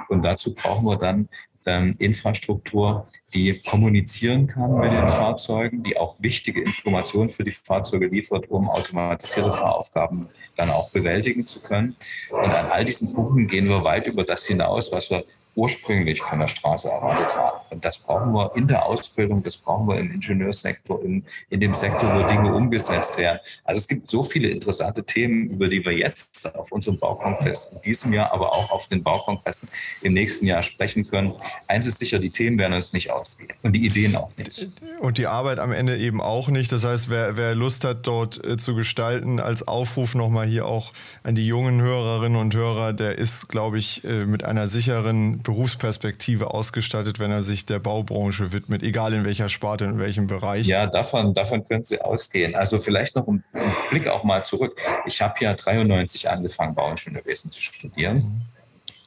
Und 0.08 0.24
dazu 0.24 0.54
brauchen 0.54 0.86
wir 0.86 0.98
dann 0.98 1.30
ähm, 1.66 1.94
Infrastruktur, 2.00 3.08
die 3.34 3.60
kommunizieren 3.66 4.48
kann 4.48 4.80
mit 4.80 4.92
den 4.92 5.08
Fahrzeugen, 5.08 5.84
die 5.84 5.98
auch 5.98 6.16
wichtige 6.20 6.62
Informationen 6.62 7.30
für 7.30 7.44
die 7.44 7.52
Fahrzeuge 7.52 8.08
liefert, 8.08 8.50
um 8.50 8.70
automatisierte 8.70 9.52
Fahraufgaben 9.52 10.28
dann 10.56 10.70
auch 10.70 10.92
bewältigen 10.92 11.46
zu 11.46 11.62
können. 11.62 11.96
Und 12.30 12.52
an 12.52 12.72
all 12.72 12.86
diesen 12.86 13.14
Punkten 13.14 13.48
gehen 13.48 13.68
wir 13.68 13.84
weit 13.84 14.08
über 14.08 14.24
das 14.24 14.46
hinaus, 14.46 14.92
was 14.92 15.10
wir 15.10 15.24
ursprünglich 15.56 16.22
von 16.22 16.40
der 16.40 16.48
Straße 16.48 16.90
erwartet 16.90 17.36
haben. 17.36 17.58
Und 17.70 17.84
das 17.84 18.00
brauchen 18.00 18.32
wir 18.32 18.52
in 18.56 18.68
der 18.68 18.86
Ausbildung, 18.86 19.44
das 19.44 19.58
brauchen 19.58 19.88
wir 19.88 20.00
im 20.00 20.12
Ingenieurssektor, 20.12 21.04
in, 21.04 21.26
in 21.50 21.60
dem 21.60 21.74
Sektor, 21.74 22.14
wo 22.16 22.28
Dinge 22.28 22.54
umgesetzt 22.54 23.18
werden. 23.18 23.40
Also 23.66 23.80
es 23.80 23.88
gibt 23.88 24.10
so 24.10 24.24
viele 24.24 24.50
interessante 24.50 25.04
Themen, 25.04 25.50
über 25.50 25.68
die 25.68 25.84
wir 25.86 25.94
jetzt 25.94 26.56
auf 26.58 26.72
unserem 26.72 26.98
Baukongress 26.98 27.74
in 27.74 27.82
diesem 27.82 28.14
Jahr, 28.14 28.32
aber 28.32 28.54
auch 28.54 28.72
auf 28.72 28.88
den 28.88 29.04
Baukongressen 29.04 29.68
im 30.02 30.14
nächsten 30.14 30.46
Jahr 30.46 30.64
sprechen 30.64 31.06
können. 31.06 31.34
Eins 31.68 31.86
ist 31.86 32.00
sicher, 32.00 32.20
die 32.20 32.30
Themen 32.30 32.58
werden 32.58 32.74
uns 32.74 32.94
nicht 32.94 33.12
ausgehen 33.12 33.52
und 33.62 33.74
die 33.74 33.86
Ideen 33.86 34.16
auch 34.16 34.36
nicht. 34.38 34.68
Und 35.00 35.18
die 35.18 35.28
Arbeit 35.28 35.60
am 35.60 35.74
Ende 35.74 35.98
eben 35.98 36.22
auch 36.22 36.48
nicht. 36.48 36.72
Das 36.72 36.86
heißt, 36.86 37.10
wer, 37.10 37.36
wer 37.36 37.56
Lust 37.56 37.84
hat, 37.84 38.08
dort 38.08 38.44
äh, 38.46 38.58
zu 38.58 38.76
gestalten, 38.76 39.40
als 39.40 39.68
Aufruf 39.68 40.16
nochmal 40.16 40.48
hier 40.48 40.66
auch 40.66 40.94
an 41.24 41.36
die 41.36 41.46
jungen 41.46 41.82
Hörerinnen 41.82 42.40
und 42.40 42.54
Hörer, 42.54 42.94
der 42.94 43.18
ist, 43.18 43.50
glaube 43.50 43.78
ich, 43.78 44.04
äh, 44.04 44.26
mit 44.26 44.46
einer 44.46 44.68
sicheren 44.68 45.41
Berufsperspektive 45.44 46.54
ausgestattet, 46.54 47.20
wenn 47.20 47.32
er 47.32 47.44
sich 47.44 47.66
der 47.66 47.80
Baubranche 47.80 48.52
widmet, 48.52 48.84
egal 48.84 49.14
in 49.14 49.26
welcher 49.26 49.50
Sparte, 49.50 49.86
in 49.86 50.00
welchem 50.00 50.28
Bereich? 50.28 50.68
Ja, 50.68 50.88
davon, 50.88 51.34
davon 51.34 51.64
können 51.64 51.84
Sie 51.84 52.02
ausgehen. 52.02 52.56
Also 52.56 52.78
vielleicht 52.78 53.16
noch 53.16 53.28
ein, 53.28 53.44
ein 53.54 53.72
Blick 53.90 54.08
auch 54.08 54.24
mal 54.24 54.44
zurück. 54.44 54.80
Ich 55.06 55.22
habe 55.22 55.36
ja 55.40 55.54
93 55.54 56.30
angefangen, 56.30 56.76
Bauingenieurwesen 56.76 57.52
zu 57.52 57.62
studieren. 57.62 58.42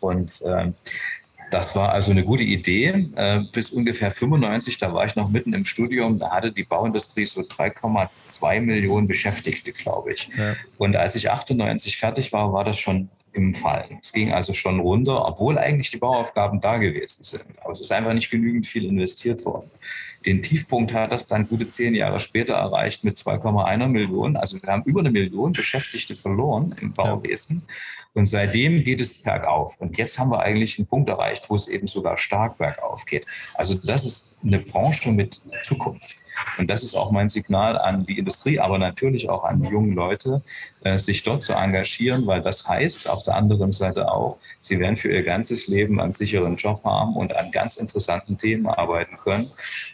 Und 0.00 0.42
äh, 0.42 0.72
das 1.50 1.76
war 1.76 1.92
also 1.92 2.10
eine 2.10 2.24
gute 2.24 2.44
Idee. 2.44 3.06
Äh, 3.14 3.42
bis 3.52 3.70
ungefähr 3.70 4.10
95, 4.10 4.78
da 4.78 4.92
war 4.92 5.04
ich 5.04 5.14
noch 5.16 5.30
mitten 5.30 5.52
im 5.54 5.64
Studium, 5.64 6.18
da 6.18 6.30
hatte 6.30 6.52
die 6.52 6.64
Bauindustrie 6.64 7.26
so 7.26 7.42
3,2 7.42 8.60
Millionen 8.60 9.06
Beschäftigte, 9.06 9.72
glaube 9.72 10.14
ich. 10.14 10.28
Ja. 10.36 10.54
Und 10.78 10.96
als 10.96 11.14
ich 11.14 11.30
98 11.30 11.96
fertig 11.96 12.32
war, 12.32 12.52
war 12.52 12.64
das 12.64 12.78
schon 12.78 13.08
im 13.34 13.52
Fall. 13.52 13.98
Es 14.00 14.12
ging 14.12 14.32
also 14.32 14.52
schon 14.52 14.80
runter, 14.80 15.26
obwohl 15.26 15.58
eigentlich 15.58 15.90
die 15.90 15.98
Bauaufgaben 15.98 16.60
da 16.60 16.78
gewesen 16.78 17.22
sind. 17.22 17.58
Aber 17.60 17.72
es 17.72 17.80
ist 17.80 17.92
einfach 17.92 18.14
nicht 18.14 18.30
genügend 18.30 18.66
viel 18.66 18.86
investiert 18.86 19.44
worden. 19.44 19.70
Den 20.24 20.40
Tiefpunkt 20.40 20.94
hat 20.94 21.12
das 21.12 21.26
dann 21.26 21.46
gute 21.46 21.68
zehn 21.68 21.94
Jahre 21.94 22.20
später 22.20 22.54
erreicht 22.54 23.04
mit 23.04 23.16
2,1 23.16 23.88
Millionen. 23.88 24.36
Also 24.36 24.62
wir 24.62 24.72
haben 24.72 24.84
über 24.84 25.00
eine 25.00 25.10
Million 25.10 25.52
Beschäftigte 25.52 26.16
verloren 26.16 26.74
im 26.80 26.92
Bauwesen. 26.92 27.64
Und 28.14 28.26
seitdem 28.26 28.84
geht 28.84 29.00
es 29.00 29.22
bergauf. 29.22 29.80
Und 29.80 29.98
jetzt 29.98 30.18
haben 30.18 30.30
wir 30.30 30.40
eigentlich 30.40 30.78
einen 30.78 30.86
Punkt 30.86 31.10
erreicht, 31.10 31.50
wo 31.50 31.56
es 31.56 31.66
eben 31.66 31.88
sogar 31.88 32.16
stark 32.16 32.56
bergauf 32.56 33.04
geht. 33.04 33.26
Also 33.56 33.74
das 33.74 34.04
ist 34.04 34.38
eine 34.44 34.60
Branche 34.60 35.10
mit 35.10 35.42
Zukunft. 35.64 36.18
Und 36.58 36.68
das 36.68 36.82
ist 36.82 36.96
auch 36.96 37.10
mein 37.10 37.28
Signal 37.28 37.78
an 37.78 38.06
die 38.06 38.18
Industrie, 38.18 38.58
aber 38.58 38.78
natürlich 38.78 39.28
auch 39.28 39.44
an 39.44 39.62
die 39.62 39.68
jungen 39.68 39.94
Leute, 39.94 40.42
äh, 40.82 40.98
sich 40.98 41.22
dort 41.22 41.42
zu 41.42 41.52
engagieren, 41.52 42.26
weil 42.26 42.42
das 42.42 42.68
heißt 42.68 43.08
auf 43.08 43.22
der 43.22 43.36
anderen 43.36 43.72
Seite 43.72 44.10
auch, 44.10 44.38
sie 44.60 44.78
werden 44.78 44.96
für 44.96 45.12
ihr 45.12 45.22
ganzes 45.22 45.68
Leben 45.68 46.00
einen 46.00 46.12
sicheren 46.12 46.56
Job 46.56 46.82
haben 46.84 47.16
und 47.16 47.34
an 47.34 47.50
ganz 47.52 47.76
interessanten 47.76 48.36
Themen 48.38 48.66
arbeiten 48.66 49.16
können. 49.16 49.48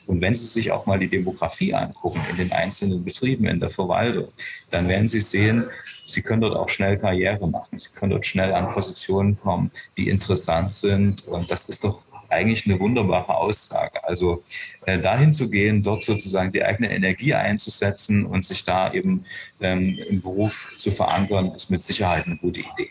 Und 0.07 0.21
wenn 0.21 0.35
Sie 0.35 0.47
sich 0.47 0.73
auch 0.73 0.87
mal 0.87 0.99
die 0.99 1.09
Demografie 1.09 1.75
angucken 1.75 2.21
in 2.31 2.37
den 2.37 2.53
einzelnen 2.53 3.05
Betrieben, 3.05 3.47
in 3.47 3.61
der 3.61 3.71
Verwaltung, 3.71 4.29
dann 4.71 4.89
werden 4.89 5.09
Sie 5.09 5.21
sehen, 5.21 5.67
Sie 6.07 6.23
können 6.23 6.41
dort 6.41 6.57
auch 6.57 6.69
schnell 6.69 6.99
Karriere 6.99 7.47
machen. 7.49 7.79
Sie 7.79 7.93
können 7.93 8.11
dort 8.11 8.27
schnell 8.27 8.53
an 8.53 8.73
Positionen 8.73 9.37
kommen, 9.39 9.71
die 9.97 10.09
interessant 10.09 10.75
sind. 10.75 11.27
Und 11.29 11.51
das 11.51 11.69
ist 11.69 11.85
doch 11.85 12.03
eigentlich 12.31 12.67
eine 12.67 12.79
wunderbare 12.79 13.37
Aussage. 13.37 14.03
Also 14.05 14.43
äh, 14.87 14.99
dahin 14.99 15.33
zu 15.33 15.51
gehen, 15.51 15.83
dort 15.83 16.05
sozusagen 16.05 16.53
die 16.53 16.63
eigene 16.63 16.93
Energie 16.93 17.35
einzusetzen 17.35 18.27
und 18.27 18.45
sich 18.45 18.65
da 18.65 18.93
eben 18.93 19.25
ähm, 19.61 19.99
im 20.09 20.23
Beruf 20.23 20.75
zu 20.79 20.91
verankern, 20.91 21.53
ist 21.55 21.71
mit 21.71 21.83
Sicherheit 21.83 22.27
eine 22.27 22.37
gute 22.37 22.61
Idee. 22.61 22.91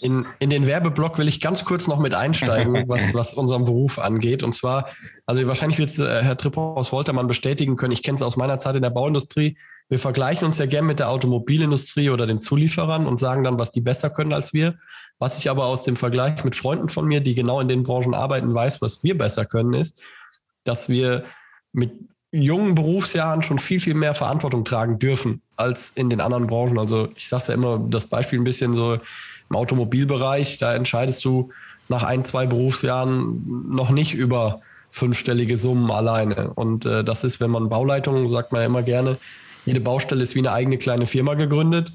In, 0.00 0.26
in 0.40 0.50
den 0.50 0.66
Werbeblock 0.66 1.18
will 1.18 1.28
ich 1.28 1.40
ganz 1.40 1.64
kurz 1.64 1.86
noch 1.86 1.98
mit 1.98 2.14
einsteigen, 2.14 2.84
was, 2.88 3.14
was 3.14 3.34
unseren 3.34 3.64
Beruf 3.64 3.98
angeht. 3.98 4.42
Und 4.42 4.52
zwar, 4.52 4.88
also 5.26 5.46
wahrscheinlich 5.46 5.78
wird 5.78 5.90
es 5.90 5.98
äh, 5.98 6.22
Herr 6.22 6.36
Tripper 6.36 6.60
aus 6.60 6.92
Woltermann 6.92 7.26
bestätigen 7.26 7.76
können. 7.76 7.92
Ich 7.92 8.02
kenne 8.02 8.16
es 8.16 8.22
aus 8.22 8.36
meiner 8.36 8.58
Zeit 8.58 8.76
in 8.76 8.82
der 8.82 8.90
Bauindustrie. 8.90 9.56
Wir 9.92 9.98
vergleichen 9.98 10.46
uns 10.46 10.56
ja 10.56 10.64
gern 10.64 10.86
mit 10.86 11.00
der 11.00 11.10
Automobilindustrie 11.10 12.08
oder 12.08 12.26
den 12.26 12.40
Zulieferern 12.40 13.06
und 13.06 13.20
sagen 13.20 13.44
dann, 13.44 13.58
was 13.58 13.72
die 13.72 13.82
besser 13.82 14.08
können 14.08 14.32
als 14.32 14.54
wir. 14.54 14.76
Was 15.18 15.36
ich 15.36 15.50
aber 15.50 15.66
aus 15.66 15.84
dem 15.84 15.96
Vergleich 15.96 16.44
mit 16.44 16.56
Freunden 16.56 16.88
von 16.88 17.04
mir, 17.04 17.20
die 17.20 17.34
genau 17.34 17.60
in 17.60 17.68
den 17.68 17.82
Branchen 17.82 18.14
arbeiten, 18.14 18.54
weiß, 18.54 18.80
was 18.80 19.02
wir 19.02 19.18
besser 19.18 19.44
können, 19.44 19.74
ist, 19.74 20.00
dass 20.64 20.88
wir 20.88 21.24
mit 21.74 21.92
jungen 22.30 22.74
Berufsjahren 22.74 23.42
schon 23.42 23.58
viel, 23.58 23.80
viel 23.80 23.92
mehr 23.92 24.14
Verantwortung 24.14 24.64
tragen 24.64 24.98
dürfen 24.98 25.42
als 25.56 25.90
in 25.90 26.08
den 26.08 26.22
anderen 26.22 26.46
Branchen. 26.46 26.78
Also 26.78 27.08
ich 27.14 27.28
sage 27.28 27.44
ja 27.48 27.54
immer 27.54 27.78
das 27.78 28.06
Beispiel 28.06 28.40
ein 28.40 28.44
bisschen 28.44 28.72
so 28.72 28.94
im 28.94 29.56
Automobilbereich, 29.56 30.56
da 30.56 30.74
entscheidest 30.74 31.22
du 31.22 31.50
nach 31.90 32.02
ein, 32.02 32.24
zwei 32.24 32.46
Berufsjahren 32.46 33.68
noch 33.68 33.90
nicht 33.90 34.14
über 34.14 34.62
fünfstellige 34.88 35.58
Summen 35.58 35.90
alleine. 35.90 36.50
Und 36.54 36.86
äh, 36.86 37.04
das 37.04 37.24
ist, 37.24 37.40
wenn 37.40 37.50
man 37.50 37.68
Bauleitung, 37.68 38.30
sagt 38.30 38.52
man 38.52 38.62
ja 38.62 38.66
immer 38.68 38.82
gerne, 38.82 39.18
jede 39.64 39.80
Baustelle 39.80 40.22
ist 40.22 40.34
wie 40.34 40.40
eine 40.40 40.52
eigene 40.52 40.78
kleine 40.78 41.06
Firma 41.06 41.34
gegründet. 41.34 41.92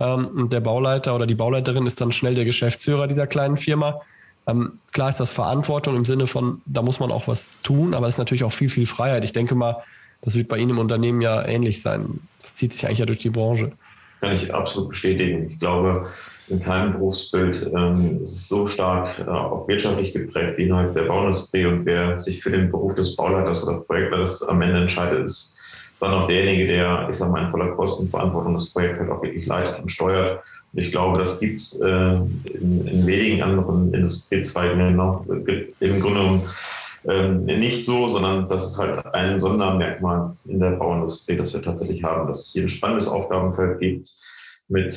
Ähm, 0.00 0.26
und 0.26 0.52
der 0.52 0.60
Bauleiter 0.60 1.14
oder 1.14 1.26
die 1.26 1.34
Bauleiterin 1.34 1.86
ist 1.86 2.00
dann 2.00 2.12
schnell 2.12 2.34
der 2.34 2.44
Geschäftsführer 2.44 3.06
dieser 3.06 3.26
kleinen 3.26 3.56
Firma. 3.56 4.00
Ähm, 4.46 4.78
klar 4.92 5.08
ist 5.08 5.20
das 5.20 5.30
Verantwortung 5.30 5.96
im 5.96 6.04
Sinne 6.04 6.26
von, 6.26 6.60
da 6.66 6.82
muss 6.82 7.00
man 7.00 7.10
auch 7.10 7.28
was 7.28 7.56
tun, 7.62 7.94
aber 7.94 8.08
es 8.08 8.14
ist 8.14 8.18
natürlich 8.18 8.44
auch 8.44 8.52
viel, 8.52 8.68
viel 8.68 8.86
Freiheit. 8.86 9.24
Ich 9.24 9.32
denke 9.32 9.54
mal, 9.54 9.82
das 10.20 10.36
wird 10.36 10.48
bei 10.48 10.58
Ihnen 10.58 10.70
im 10.70 10.78
Unternehmen 10.78 11.20
ja 11.20 11.46
ähnlich 11.46 11.80
sein. 11.80 12.20
Das 12.40 12.56
zieht 12.56 12.72
sich 12.72 12.86
eigentlich 12.86 12.98
ja 12.98 13.06
durch 13.06 13.18
die 13.18 13.30
Branche. 13.30 13.72
Kann 14.20 14.32
ich 14.32 14.52
absolut 14.52 14.90
bestätigen. 14.90 15.46
Ich 15.48 15.58
glaube, 15.58 16.06
in 16.48 16.60
keinem 16.60 16.92
Berufsbild 16.92 17.70
ähm, 17.74 18.22
ist 18.22 18.36
es 18.36 18.48
so 18.48 18.66
stark 18.66 19.18
äh, 19.18 19.30
auch 19.30 19.66
wirtschaftlich 19.68 20.12
geprägt 20.12 20.58
wie 20.58 20.64
innerhalb 20.64 20.94
der 20.94 21.04
Bauindustrie. 21.04 21.66
Und 21.66 21.86
wer 21.86 22.20
sich 22.20 22.42
für 22.42 22.50
den 22.50 22.70
Beruf 22.70 22.94
des 22.94 23.16
Bauleiters 23.16 23.66
oder 23.66 23.80
Projektleiters 23.80 24.42
am 24.42 24.60
Ende 24.62 24.80
entscheidet, 24.80 25.24
ist 25.24 25.58
dann 26.00 26.12
auch 26.12 26.26
derjenige, 26.26 26.66
der, 26.66 27.08
ich 27.08 27.16
sag 27.16 27.30
mal, 27.30 27.44
in 27.44 27.50
voller 27.50 27.72
Kostenverantwortung 27.72 28.54
das 28.54 28.72
Projekt 28.72 28.98
halt 28.98 29.10
auch 29.10 29.22
wirklich 29.22 29.46
leitet 29.46 29.80
und 29.80 29.90
steuert. 29.90 30.42
Und 30.72 30.80
ich 30.80 30.90
glaube, 30.90 31.18
das 31.18 31.38
gibt 31.40 31.60
es 31.60 31.80
äh, 31.80 31.86
in, 31.86 32.86
in, 32.86 33.06
wenigen 33.06 33.42
anderen 33.42 33.94
Industriezweigen 33.94 34.96
noch, 34.96 35.24
im 35.26 35.44
Grunde 35.44 36.00
genommen 36.00 36.42
ähm, 37.06 37.44
nicht 37.44 37.86
so, 37.86 38.08
sondern 38.08 38.48
das 38.48 38.70
ist 38.70 38.78
halt 38.78 39.04
ein 39.14 39.38
Sondermerkmal 39.38 40.36
in 40.46 40.58
der 40.58 40.72
Bauindustrie, 40.72 41.36
das 41.36 41.52
wir 41.52 41.62
tatsächlich 41.62 42.02
haben, 42.02 42.28
dass 42.28 42.46
es 42.46 42.52
hier 42.52 42.62
ein 42.62 42.68
spannendes 42.68 43.06
Aufgabenfeld 43.08 43.78
gibt 43.80 44.10
mit 44.68 44.90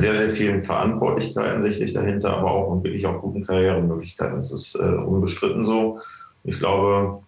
sehr, 0.00 0.14
sehr 0.14 0.30
vielen 0.30 0.62
Verantwortlichkeiten 0.62 1.60
sicherlich 1.60 1.92
dahinter, 1.92 2.36
aber 2.36 2.52
auch 2.52 2.82
wirklich 2.84 3.06
auch 3.06 3.20
guten 3.20 3.44
Karrieremöglichkeiten. 3.44 4.36
Das 4.36 4.52
ist 4.52 4.76
äh, 4.76 4.94
unbestritten 4.94 5.64
so. 5.64 5.98
Ich 6.44 6.58
glaube, 6.58 7.22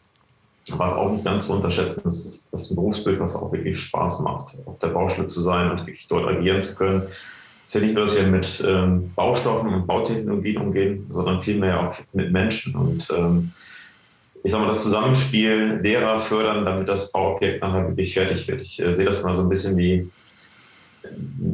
was 0.68 0.92
auch 0.92 1.12
nicht 1.12 1.24
ganz 1.24 1.46
zu 1.46 1.52
unterschätzen 1.52 2.02
ist, 2.06 2.26
ist 2.26 2.52
das 2.52 2.74
Berufsbild, 2.74 3.20
was 3.20 3.34
auch 3.34 3.52
wirklich 3.52 3.78
Spaß 3.78 4.20
macht, 4.20 4.56
auf 4.66 4.78
der 4.78 4.88
Baustelle 4.88 5.26
zu 5.26 5.40
sein 5.40 5.70
und 5.70 5.86
wirklich 5.86 6.06
dort 6.08 6.28
agieren 6.28 6.60
zu 6.60 6.74
können. 6.74 7.02
Es 7.66 7.74
ist 7.74 7.80
ja 7.80 7.80
nicht 7.80 7.94
nur, 7.94 8.04
dass 8.04 8.16
wir 8.16 8.26
mit 8.26 8.64
ähm, 8.66 9.12
Baustoffen 9.14 9.72
und 9.72 9.86
Bautechnologien 9.86 10.58
umgehen, 10.58 11.06
sondern 11.08 11.40
vielmehr 11.40 11.88
auch 11.88 11.94
mit 12.12 12.32
Menschen. 12.32 12.74
Und 12.74 13.08
ähm, 13.16 13.52
ich 14.42 14.50
sage 14.50 14.62
mal, 14.64 14.68
das 14.68 14.82
Zusammenspiel 14.82 15.80
derer 15.82 16.20
fördern, 16.20 16.64
damit 16.64 16.88
das 16.88 17.12
Bauobjekt 17.12 17.62
nachher 17.62 17.88
wirklich 17.88 18.14
fertig 18.14 18.46
wird. 18.48 18.62
Ich 18.62 18.80
äh, 18.80 18.92
sehe 18.92 19.04
das 19.04 19.22
mal 19.22 19.36
so 19.36 19.42
ein 19.42 19.48
bisschen 19.48 19.76
wie 19.76 20.10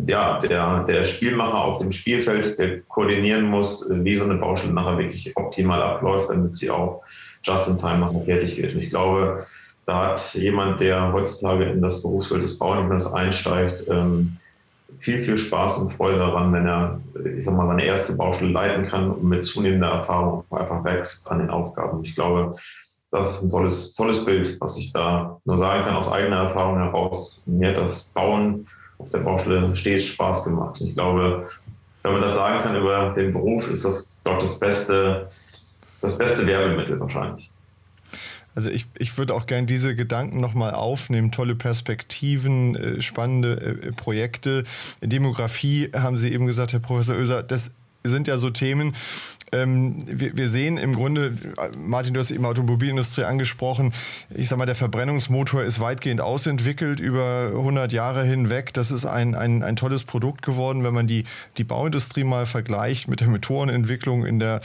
ja, 0.06 0.38
der, 0.40 0.84
der 0.84 1.04
Spielmacher 1.04 1.62
auf 1.62 1.78
dem 1.78 1.92
Spielfeld, 1.92 2.58
der 2.58 2.80
koordinieren 2.82 3.44
muss, 3.44 3.86
wie 3.88 4.16
so 4.16 4.24
eine 4.24 4.36
Baustelle 4.36 4.72
nachher 4.72 4.98
wirklich 4.98 5.36
optimal 5.36 5.82
abläuft, 5.82 6.30
damit 6.30 6.54
sie 6.54 6.70
auch 6.70 7.02
just 7.46 7.68
in 7.68 7.78
time 7.78 8.00
nachher 8.00 8.24
fertig 8.24 8.56
wird. 8.56 8.74
Und 8.74 8.80
ich 8.80 8.90
glaube, 8.90 9.46
da 9.86 10.12
hat 10.12 10.34
jemand, 10.34 10.80
der 10.80 11.12
heutzutage 11.12 11.64
in 11.64 11.80
das 11.80 12.02
Berufsfeld 12.02 12.42
des 12.42 12.58
Bauunternehmens 12.58 13.06
einsteigt, 13.06 13.84
ähm, 13.88 14.36
viel, 14.98 15.22
viel 15.22 15.38
Spaß 15.38 15.78
und 15.78 15.92
Freude 15.92 16.18
daran, 16.18 16.52
wenn 16.52 16.66
er, 16.66 17.00
ich 17.36 17.44
sag 17.44 17.54
mal, 17.54 17.66
seine 17.66 17.84
erste 17.84 18.14
Baustelle 18.14 18.50
leiten 18.50 18.86
kann 18.86 19.10
und 19.10 19.24
mit 19.24 19.44
zunehmender 19.44 19.88
Erfahrung 19.88 20.44
einfach 20.50 20.84
wächst 20.84 21.30
an 21.30 21.38
den 21.38 21.50
Aufgaben. 21.50 22.04
Ich 22.04 22.14
glaube, 22.14 22.56
das 23.10 23.36
ist 23.36 23.42
ein 23.42 23.50
tolles, 23.50 23.94
tolles 23.94 24.24
Bild, 24.24 24.60
was 24.60 24.76
ich 24.76 24.92
da 24.92 25.40
nur 25.44 25.56
sagen 25.56 25.84
kann 25.84 25.96
aus 25.96 26.10
eigener 26.10 26.44
Erfahrung 26.44 26.78
heraus. 26.78 27.42
Mir 27.46 27.70
hat 27.70 27.78
das 27.78 28.04
Bauen 28.04 28.66
auf 28.98 29.10
der 29.10 29.18
Baustelle 29.18 29.74
stets 29.76 30.06
Spaß 30.06 30.44
gemacht. 30.44 30.80
Ich 30.80 30.94
glaube, 30.94 31.46
wenn 32.02 32.12
man 32.12 32.22
das 32.22 32.34
sagen 32.34 32.62
kann 32.62 32.76
über 32.76 33.12
den 33.16 33.32
Beruf, 33.32 33.68
ist 33.68 33.84
das, 33.84 34.20
glaube 34.24 34.40
das 34.40 34.58
beste, 34.58 35.28
das 36.00 36.16
beste 36.18 36.46
Werbemittel 36.46 36.98
wahrscheinlich. 37.00 37.50
Also 38.54 38.70
ich, 38.70 38.86
ich 38.98 39.16
würde 39.18 39.34
auch 39.34 39.46
gerne 39.46 39.66
diese 39.66 39.94
Gedanken 39.94 40.40
nochmal 40.40 40.72
aufnehmen. 40.72 41.30
Tolle 41.30 41.54
Perspektiven, 41.54 42.74
äh, 42.74 43.02
spannende 43.02 43.60
äh, 43.60 43.92
Projekte. 43.92 44.64
Demografie 45.02 45.90
haben 45.94 46.16
Sie 46.16 46.32
eben 46.32 46.46
gesagt, 46.46 46.72
Herr 46.72 46.80
Professor 46.80 47.16
Oeser, 47.16 47.42
das 47.42 47.72
sind 48.02 48.28
ja 48.28 48.38
so 48.38 48.50
Themen, 48.50 48.94
ähm, 49.52 50.02
wir, 50.06 50.36
wir, 50.36 50.48
sehen 50.48 50.76
im 50.76 50.94
Grunde, 50.94 51.36
Martin, 51.78 52.14
du 52.14 52.20
hast 52.20 52.30
eben 52.30 52.44
Automobilindustrie 52.44 53.24
angesprochen, 53.24 53.92
ich 54.30 54.48
sag 54.48 54.58
mal, 54.58 54.66
der 54.66 54.74
Verbrennungsmotor 54.74 55.62
ist 55.62 55.78
weitgehend 55.78 56.20
ausentwickelt 56.20 56.98
über 56.98 57.50
100 57.52 57.92
Jahre 57.92 58.24
hinweg. 58.24 58.72
Das 58.72 58.90
ist 58.90 59.06
ein, 59.06 59.34
ein, 59.34 59.62
ein 59.62 59.76
tolles 59.76 60.04
Produkt 60.04 60.42
geworden, 60.42 60.82
wenn 60.82 60.94
man 60.94 61.06
die, 61.06 61.24
die 61.58 61.64
Bauindustrie 61.64 62.24
mal 62.24 62.46
vergleicht 62.46 63.08
mit 63.08 63.20
der 63.20 63.28
Motorenentwicklung 63.28 64.26
in 64.26 64.40
der 64.40 64.60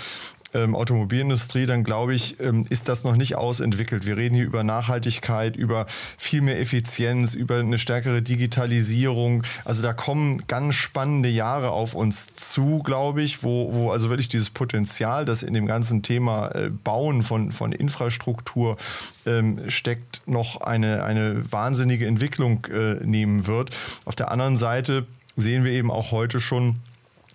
ähm, 0.53 0.75
Automobilindustrie, 0.75 1.65
dann 1.65 1.83
glaube 1.83 2.13
ich, 2.13 2.39
ähm, 2.39 2.65
ist 2.69 2.89
das 2.89 3.03
noch 3.03 3.15
nicht 3.15 3.35
ausentwickelt. 3.35 4.05
Wir 4.05 4.17
reden 4.17 4.35
hier 4.35 4.45
über 4.45 4.63
Nachhaltigkeit, 4.63 5.55
über 5.55 5.85
viel 5.87 6.41
mehr 6.41 6.59
Effizienz, 6.59 7.33
über 7.33 7.57
eine 7.57 7.77
stärkere 7.77 8.21
Digitalisierung. 8.21 9.43
Also 9.65 9.81
da 9.81 9.93
kommen 9.93 10.43
ganz 10.47 10.75
spannende 10.75 11.29
Jahre 11.29 11.71
auf 11.71 11.93
uns 11.93 12.35
zu, 12.35 12.79
glaube 12.79 13.21
ich, 13.21 13.43
wo, 13.43 13.73
wo 13.73 13.91
also 13.91 14.09
wirklich 14.09 14.27
dieses 14.27 14.49
Potenzial, 14.49 15.25
das 15.25 15.43
in 15.43 15.53
dem 15.53 15.65
ganzen 15.65 16.03
Thema 16.03 16.49
äh, 16.49 16.69
Bauen 16.69 17.23
von, 17.23 17.51
von 17.51 17.71
Infrastruktur 17.71 18.77
ähm, 19.25 19.69
steckt, 19.69 20.21
noch 20.25 20.61
eine, 20.61 21.03
eine 21.03 21.51
wahnsinnige 21.51 22.05
Entwicklung 22.07 22.65
äh, 22.65 22.95
nehmen 23.05 23.47
wird. 23.47 23.69
Auf 24.05 24.15
der 24.15 24.31
anderen 24.31 24.57
Seite 24.57 25.05
sehen 25.35 25.63
wir 25.63 25.71
eben 25.71 25.91
auch 25.91 26.11
heute 26.11 26.39
schon, 26.39 26.77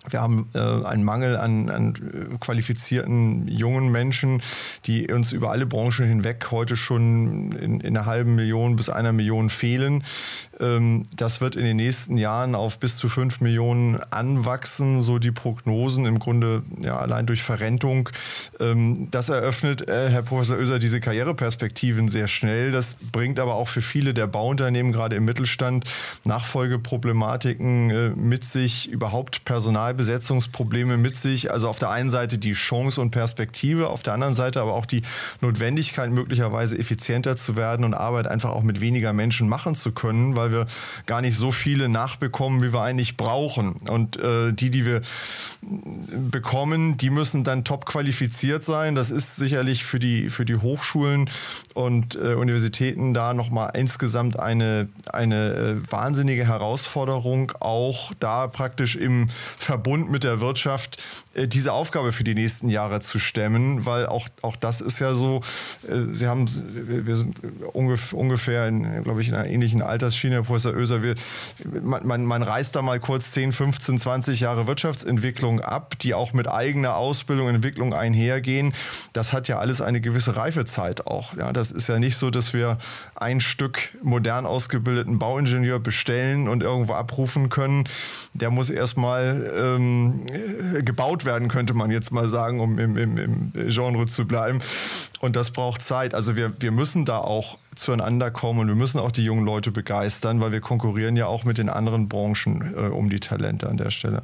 wir 0.09 0.21
haben 0.21 0.49
äh, 0.53 0.59
einen 0.59 1.03
Mangel 1.03 1.37
an, 1.37 1.69
an, 1.69 2.37
qualifizierten 2.39 3.47
jungen 3.47 3.91
Menschen, 3.91 4.41
die 4.85 5.11
uns 5.11 5.31
über 5.31 5.51
alle 5.51 5.65
Branchen 5.65 6.05
hinweg 6.05 6.47
heute 6.51 6.77
schon 6.77 7.51
in, 7.53 7.79
in 7.81 7.97
einer 7.97 8.05
halben 8.05 8.35
Million 8.35 8.75
bis 8.75 8.89
einer 8.89 9.13
Million 9.13 9.49
fehlen. 9.49 10.03
Ähm, 10.59 11.03
das 11.15 11.41
wird 11.41 11.55
in 11.55 11.63
den 11.63 11.77
nächsten 11.77 12.17
Jahren 12.17 12.55
auf 12.55 12.79
bis 12.79 12.97
zu 12.97 13.09
fünf 13.09 13.41
Millionen 13.41 13.97
anwachsen, 14.11 15.01
so 15.01 15.19
die 15.19 15.31
Prognosen 15.31 16.05
im 16.05 16.19
Grunde 16.19 16.63
ja, 16.79 16.97
allein 16.97 17.25
durch 17.25 17.43
Verrentung. 17.43 18.09
Ähm, 18.59 19.09
das 19.11 19.29
eröffnet, 19.29 19.87
äh, 19.87 20.09
Herr 20.09 20.23
Professor 20.23 20.57
Oeser, 20.57 20.79
diese 20.79 20.99
Karriereperspektiven 20.99 22.09
sehr 22.09 22.27
schnell. 22.27 22.71
Das 22.71 22.95
bringt 23.11 23.39
aber 23.39 23.55
auch 23.55 23.67
für 23.67 23.81
viele 23.81 24.13
der 24.13 24.27
Bauunternehmen, 24.27 24.91
gerade 24.91 25.15
im 25.15 25.25
Mittelstand, 25.25 25.85
Nachfolgeproblematiken 26.23 27.89
äh, 27.89 28.09
mit 28.09 28.43
sich, 28.43 28.89
überhaupt 28.89 29.45
Personalbesetzungsprobleme 29.97 30.97
mit 30.97 31.15
sich. 31.15 31.51
Also 31.51 31.67
auf 31.67 31.79
der 31.79 31.89
einen 31.89 32.09
Seite 32.09 32.37
die 32.37 32.53
Chance 32.53 33.01
und 33.01 33.11
Perspektive, 33.11 33.89
auf 33.89 34.03
der 34.03 34.13
anderen 34.13 34.33
Seite 34.33 34.61
aber 34.61 34.73
auch 34.73 34.85
die 34.85 35.01
Notwendigkeit, 35.41 36.11
möglicherweise 36.11 36.77
effizienter 36.77 37.35
zu 37.35 37.55
werden 37.55 37.83
und 37.83 37.93
Arbeit 37.93 38.27
einfach 38.27 38.51
auch 38.51 38.63
mit 38.63 38.79
weniger 38.79 39.13
Menschen 39.13 39.49
machen 39.49 39.75
zu 39.75 39.91
können, 39.91 40.35
weil 40.35 40.51
wir 40.51 40.65
gar 41.05 41.21
nicht 41.21 41.37
so 41.37 41.51
viele 41.51 41.89
nachbekommen, 41.89 42.61
wie 42.61 42.73
wir 42.73 42.81
eigentlich 42.81 43.17
brauchen. 43.17 43.73
Und 43.87 44.17
äh, 44.17 44.53
die, 44.53 44.69
die 44.69 44.85
wir 44.85 45.01
bekommen, 46.31 46.97
die 46.97 47.09
müssen 47.09 47.43
dann 47.43 47.63
top 47.63 47.85
qualifiziert 47.85 48.63
sein. 48.63 48.95
Das 48.95 49.11
ist 49.11 49.35
sicherlich 49.35 49.83
für 49.83 49.99
die, 49.99 50.29
für 50.29 50.45
die 50.45 50.55
Hochschulen 50.55 51.29
und 51.73 52.15
äh, 52.15 52.35
Universitäten 52.35 53.13
da 53.13 53.33
nochmal 53.33 53.71
insgesamt 53.73 54.39
eine, 54.39 54.87
eine 55.11 55.53
äh, 55.53 55.91
wahnsinnige 55.91 56.47
Herausforderung, 56.47 57.51
auch 57.59 58.11
da 58.19 58.47
praktisch 58.47 58.95
im 58.95 59.29
Verbund 59.87 60.11
mit 60.11 60.25
der 60.25 60.41
Wirtschaft 60.41 61.01
diese 61.45 61.73
Aufgabe 61.73 62.13
für 62.13 62.23
die 62.23 62.33
nächsten 62.33 62.69
Jahre 62.69 62.99
zu 62.99 63.19
stemmen, 63.19 63.85
weil 63.85 64.07
auch, 64.07 64.27
auch 64.41 64.55
das 64.55 64.81
ist 64.81 64.99
ja 64.99 65.13
so, 65.13 65.41
äh, 65.87 66.13
Sie 66.13 66.27
haben, 66.27 66.47
wir 66.87 67.15
sind 67.15 67.35
ungefähr, 67.73 68.67
in, 68.67 69.03
glaube 69.03 69.21
ich, 69.21 69.27
in 69.27 69.35
einer 69.35 69.47
ähnlichen 69.47 69.81
Altersschiene 69.81 70.35
Herr 70.35 70.43
Professor 70.43 70.73
Oeser, 70.73 71.03
wir, 71.03 71.13
man, 71.83 72.07
man, 72.07 72.25
man 72.25 72.41
reißt 72.41 72.75
da 72.75 72.81
mal 72.81 72.99
kurz 72.99 73.31
10, 73.31 73.51
15, 73.51 73.99
20 73.99 74.39
Jahre 74.39 74.65
Wirtschaftsentwicklung 74.65 75.61
ab, 75.61 75.99
die 75.99 76.13
auch 76.15 76.33
mit 76.33 76.47
eigener 76.47 76.95
Ausbildung 76.95 77.47
und 77.47 77.55
Entwicklung 77.55 77.93
einhergehen. 77.93 78.73
Das 79.13 79.33
hat 79.33 79.47
ja 79.47 79.59
alles 79.59 79.81
eine 79.81 80.01
gewisse 80.01 80.37
Reifezeit 80.37 81.05
auch. 81.05 81.35
Ja, 81.35 81.53
das 81.53 81.71
ist 81.71 81.87
ja 81.87 81.99
nicht 81.99 82.17
so, 82.17 82.31
dass 82.31 82.53
wir 82.53 82.77
ein 83.15 83.41
Stück 83.41 83.91
modern 84.01 84.45
ausgebildeten 84.45 85.19
Bauingenieur 85.19 85.79
bestellen 85.79 86.47
und 86.47 86.63
irgendwo 86.63 86.93
abrufen 86.93 87.49
können. 87.49 87.83
Der 88.33 88.49
muss 88.49 88.69
erstmal 88.69 89.51
ähm, 89.55 90.25
gebaut 90.83 91.26
werden, 91.27 91.47
könnte 91.47 91.75
man 91.75 91.91
jetzt 91.91 92.11
mal 92.11 92.27
sagen, 92.27 92.59
um 92.59 92.79
im, 92.79 92.97
im, 92.97 93.17
im 93.17 93.51
Genre 93.53 94.07
zu 94.07 94.25
bleiben. 94.25 94.57
Und 95.19 95.35
das 95.35 95.51
braucht 95.51 95.83
Zeit. 95.83 96.15
Also 96.15 96.35
wir, 96.35 96.59
wir 96.59 96.71
müssen 96.71 97.05
da 97.05 97.19
auch 97.19 97.59
zueinander 97.75 98.31
kommen 98.31 98.61
und 98.61 98.67
wir 98.67 98.75
müssen 98.75 98.99
auch 98.99 99.11
die 99.11 99.23
jungen 99.23 99.45
Leute 99.45 99.71
begeistern, 99.71 100.41
weil 100.41 100.51
wir 100.51 100.61
konkurrieren 100.61 101.15
ja 101.15 101.27
auch 101.27 101.43
mit 101.43 101.59
den 101.59 101.69
anderen 101.69 102.09
Branchen 102.09 102.73
äh, 102.75 102.87
um 102.87 103.11
die 103.11 103.19
Talente 103.19 103.69
an 103.69 103.77
der 103.77 103.91
Stelle. 103.91 104.23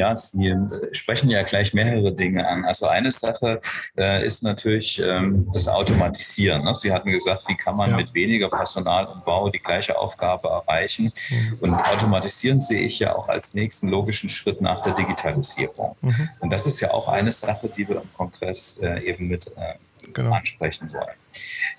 Ja, 0.00 0.14
Sie 0.14 0.50
sprechen 0.92 1.28
ja 1.28 1.42
gleich 1.42 1.74
mehrere 1.74 2.14
Dinge 2.14 2.48
an. 2.48 2.64
Also 2.64 2.86
eine 2.86 3.10
Sache 3.10 3.60
äh, 3.98 4.24
ist 4.24 4.42
natürlich 4.42 4.98
ähm, 4.98 5.46
das 5.52 5.68
Automatisieren. 5.68 6.64
Ne? 6.64 6.74
Sie 6.74 6.90
hatten 6.90 7.10
gesagt, 7.10 7.44
wie 7.48 7.54
kann 7.54 7.76
man 7.76 7.90
ja. 7.90 7.96
mit 7.98 8.14
weniger 8.14 8.48
Personal 8.48 9.06
und 9.08 9.26
Bau 9.26 9.50
die 9.50 9.58
gleiche 9.58 9.98
Aufgabe 9.98 10.48
erreichen? 10.48 11.12
Mhm. 11.28 11.58
Und 11.60 11.74
Automatisieren 11.74 12.62
sehe 12.62 12.80
ich 12.80 12.98
ja 12.98 13.14
auch 13.14 13.28
als 13.28 13.52
nächsten 13.52 13.88
logischen 13.88 14.30
Schritt 14.30 14.62
nach 14.62 14.80
der 14.82 14.94
Digitalisierung. 14.94 15.94
Mhm. 16.00 16.30
Und 16.40 16.50
das 16.50 16.64
ist 16.64 16.80
ja 16.80 16.92
auch 16.92 17.08
eine 17.08 17.32
Sache, 17.32 17.68
die 17.68 17.86
wir 17.86 17.96
im 17.96 18.12
Kongress 18.14 18.78
äh, 18.78 19.00
eben 19.00 19.28
mit 19.28 19.48
äh, 19.48 19.74
genau. 20.14 20.32
ansprechen 20.32 20.90
wollen. 20.94 21.16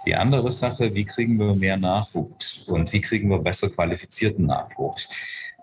Die 0.06 0.14
andere 0.14 0.52
Sache, 0.52 0.94
wie 0.94 1.06
kriegen 1.06 1.40
wir 1.40 1.56
mehr 1.56 1.78
Nachwuchs 1.78 2.60
und 2.68 2.94
wie 2.94 3.02
kriegen 3.02 3.30
wir 3.30 3.40
besser 3.40 3.70
qualifizierten 3.72 4.46
Nachwuchs? 4.46 5.10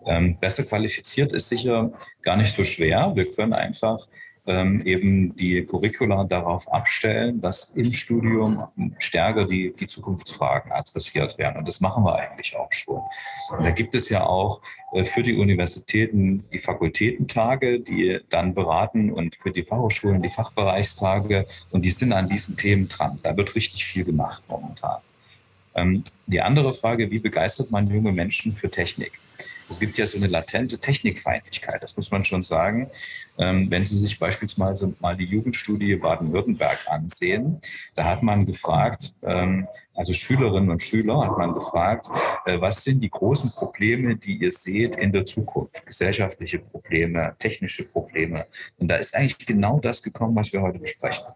Ähm, 0.06 0.36
besser 0.38 0.64
qualifiziert 0.64 1.32
ist 1.32 1.48
sicher 1.48 1.90
gar 2.22 2.36
nicht 2.36 2.52
so 2.52 2.64
schwer. 2.64 3.12
Wir 3.14 3.30
können 3.30 3.52
einfach 3.52 4.06
ähm, 4.48 4.82
eben 4.86 5.36
die 5.36 5.64
Curricula 5.66 6.24
darauf 6.24 6.72
abstellen, 6.72 7.40
dass 7.40 7.70
im 7.70 7.92
Studium 7.92 8.66
stärker 8.98 9.44
die, 9.46 9.74
die 9.78 9.86
Zukunftsfragen 9.86 10.72
adressiert 10.72 11.36
werden. 11.36 11.58
Und 11.58 11.68
das 11.68 11.80
machen 11.80 12.02
wir 12.04 12.16
eigentlich 12.16 12.56
auch 12.56 12.72
schon. 12.72 13.02
Und 13.50 13.64
da 13.64 13.70
gibt 13.70 13.94
es 13.94 14.08
ja 14.08 14.24
auch 14.24 14.62
äh, 14.92 15.04
für 15.04 15.22
die 15.22 15.36
Universitäten 15.36 16.44
die 16.50 16.58
Fakultätentage, 16.58 17.80
die 17.80 18.20
dann 18.30 18.54
beraten 18.54 19.12
und 19.12 19.36
für 19.36 19.52
die 19.52 19.62
Fachhochschulen 19.62 20.22
die 20.22 20.30
Fachbereichstage. 20.30 21.46
Und 21.70 21.84
die 21.84 21.90
sind 21.90 22.14
an 22.14 22.28
diesen 22.28 22.56
Themen 22.56 22.88
dran. 22.88 23.18
Da 23.22 23.36
wird 23.36 23.54
richtig 23.54 23.84
viel 23.84 24.04
gemacht 24.04 24.42
momentan. 24.48 25.00
Ähm, 25.74 26.04
die 26.26 26.40
andere 26.40 26.72
Frage, 26.72 27.10
wie 27.10 27.18
begeistert 27.18 27.70
man 27.70 27.90
junge 27.90 28.12
Menschen 28.12 28.52
für 28.52 28.70
Technik? 28.70 29.12
Es 29.68 29.80
gibt 29.80 29.98
ja 29.98 30.06
so 30.06 30.18
eine 30.18 30.26
latente 30.26 30.78
Technikfeindlichkeit, 30.78 31.82
das 31.82 31.96
muss 31.96 32.10
man 32.10 32.24
schon 32.24 32.42
sagen. 32.42 32.90
Ähm, 33.38 33.70
wenn 33.70 33.84
Sie 33.84 33.98
sich 33.98 34.18
beispielsweise 34.18 34.92
mal 35.00 35.16
die 35.16 35.24
Jugendstudie 35.24 35.96
Baden-Württemberg 35.96 36.80
ansehen, 36.88 37.60
da 37.94 38.04
hat 38.04 38.22
man 38.22 38.46
gefragt, 38.46 39.12
ähm, 39.22 39.66
also 39.94 40.12
Schülerinnen 40.12 40.70
und 40.70 40.80
Schüler 40.80 41.26
hat 41.26 41.36
man 41.36 41.54
gefragt, 41.54 42.06
äh, 42.46 42.60
was 42.60 42.84
sind 42.84 43.02
die 43.02 43.10
großen 43.10 43.50
Probleme, 43.50 44.16
die 44.16 44.36
ihr 44.38 44.52
seht 44.52 44.96
in 44.96 45.12
der 45.12 45.24
Zukunft? 45.24 45.84
Gesellschaftliche 45.86 46.60
Probleme, 46.60 47.34
technische 47.38 47.84
Probleme. 47.84 48.46
Und 48.78 48.88
da 48.88 48.96
ist 48.96 49.14
eigentlich 49.14 49.44
genau 49.44 49.80
das 49.80 50.02
gekommen, 50.02 50.36
was 50.36 50.52
wir 50.52 50.62
heute 50.62 50.78
besprechen. 50.78 51.26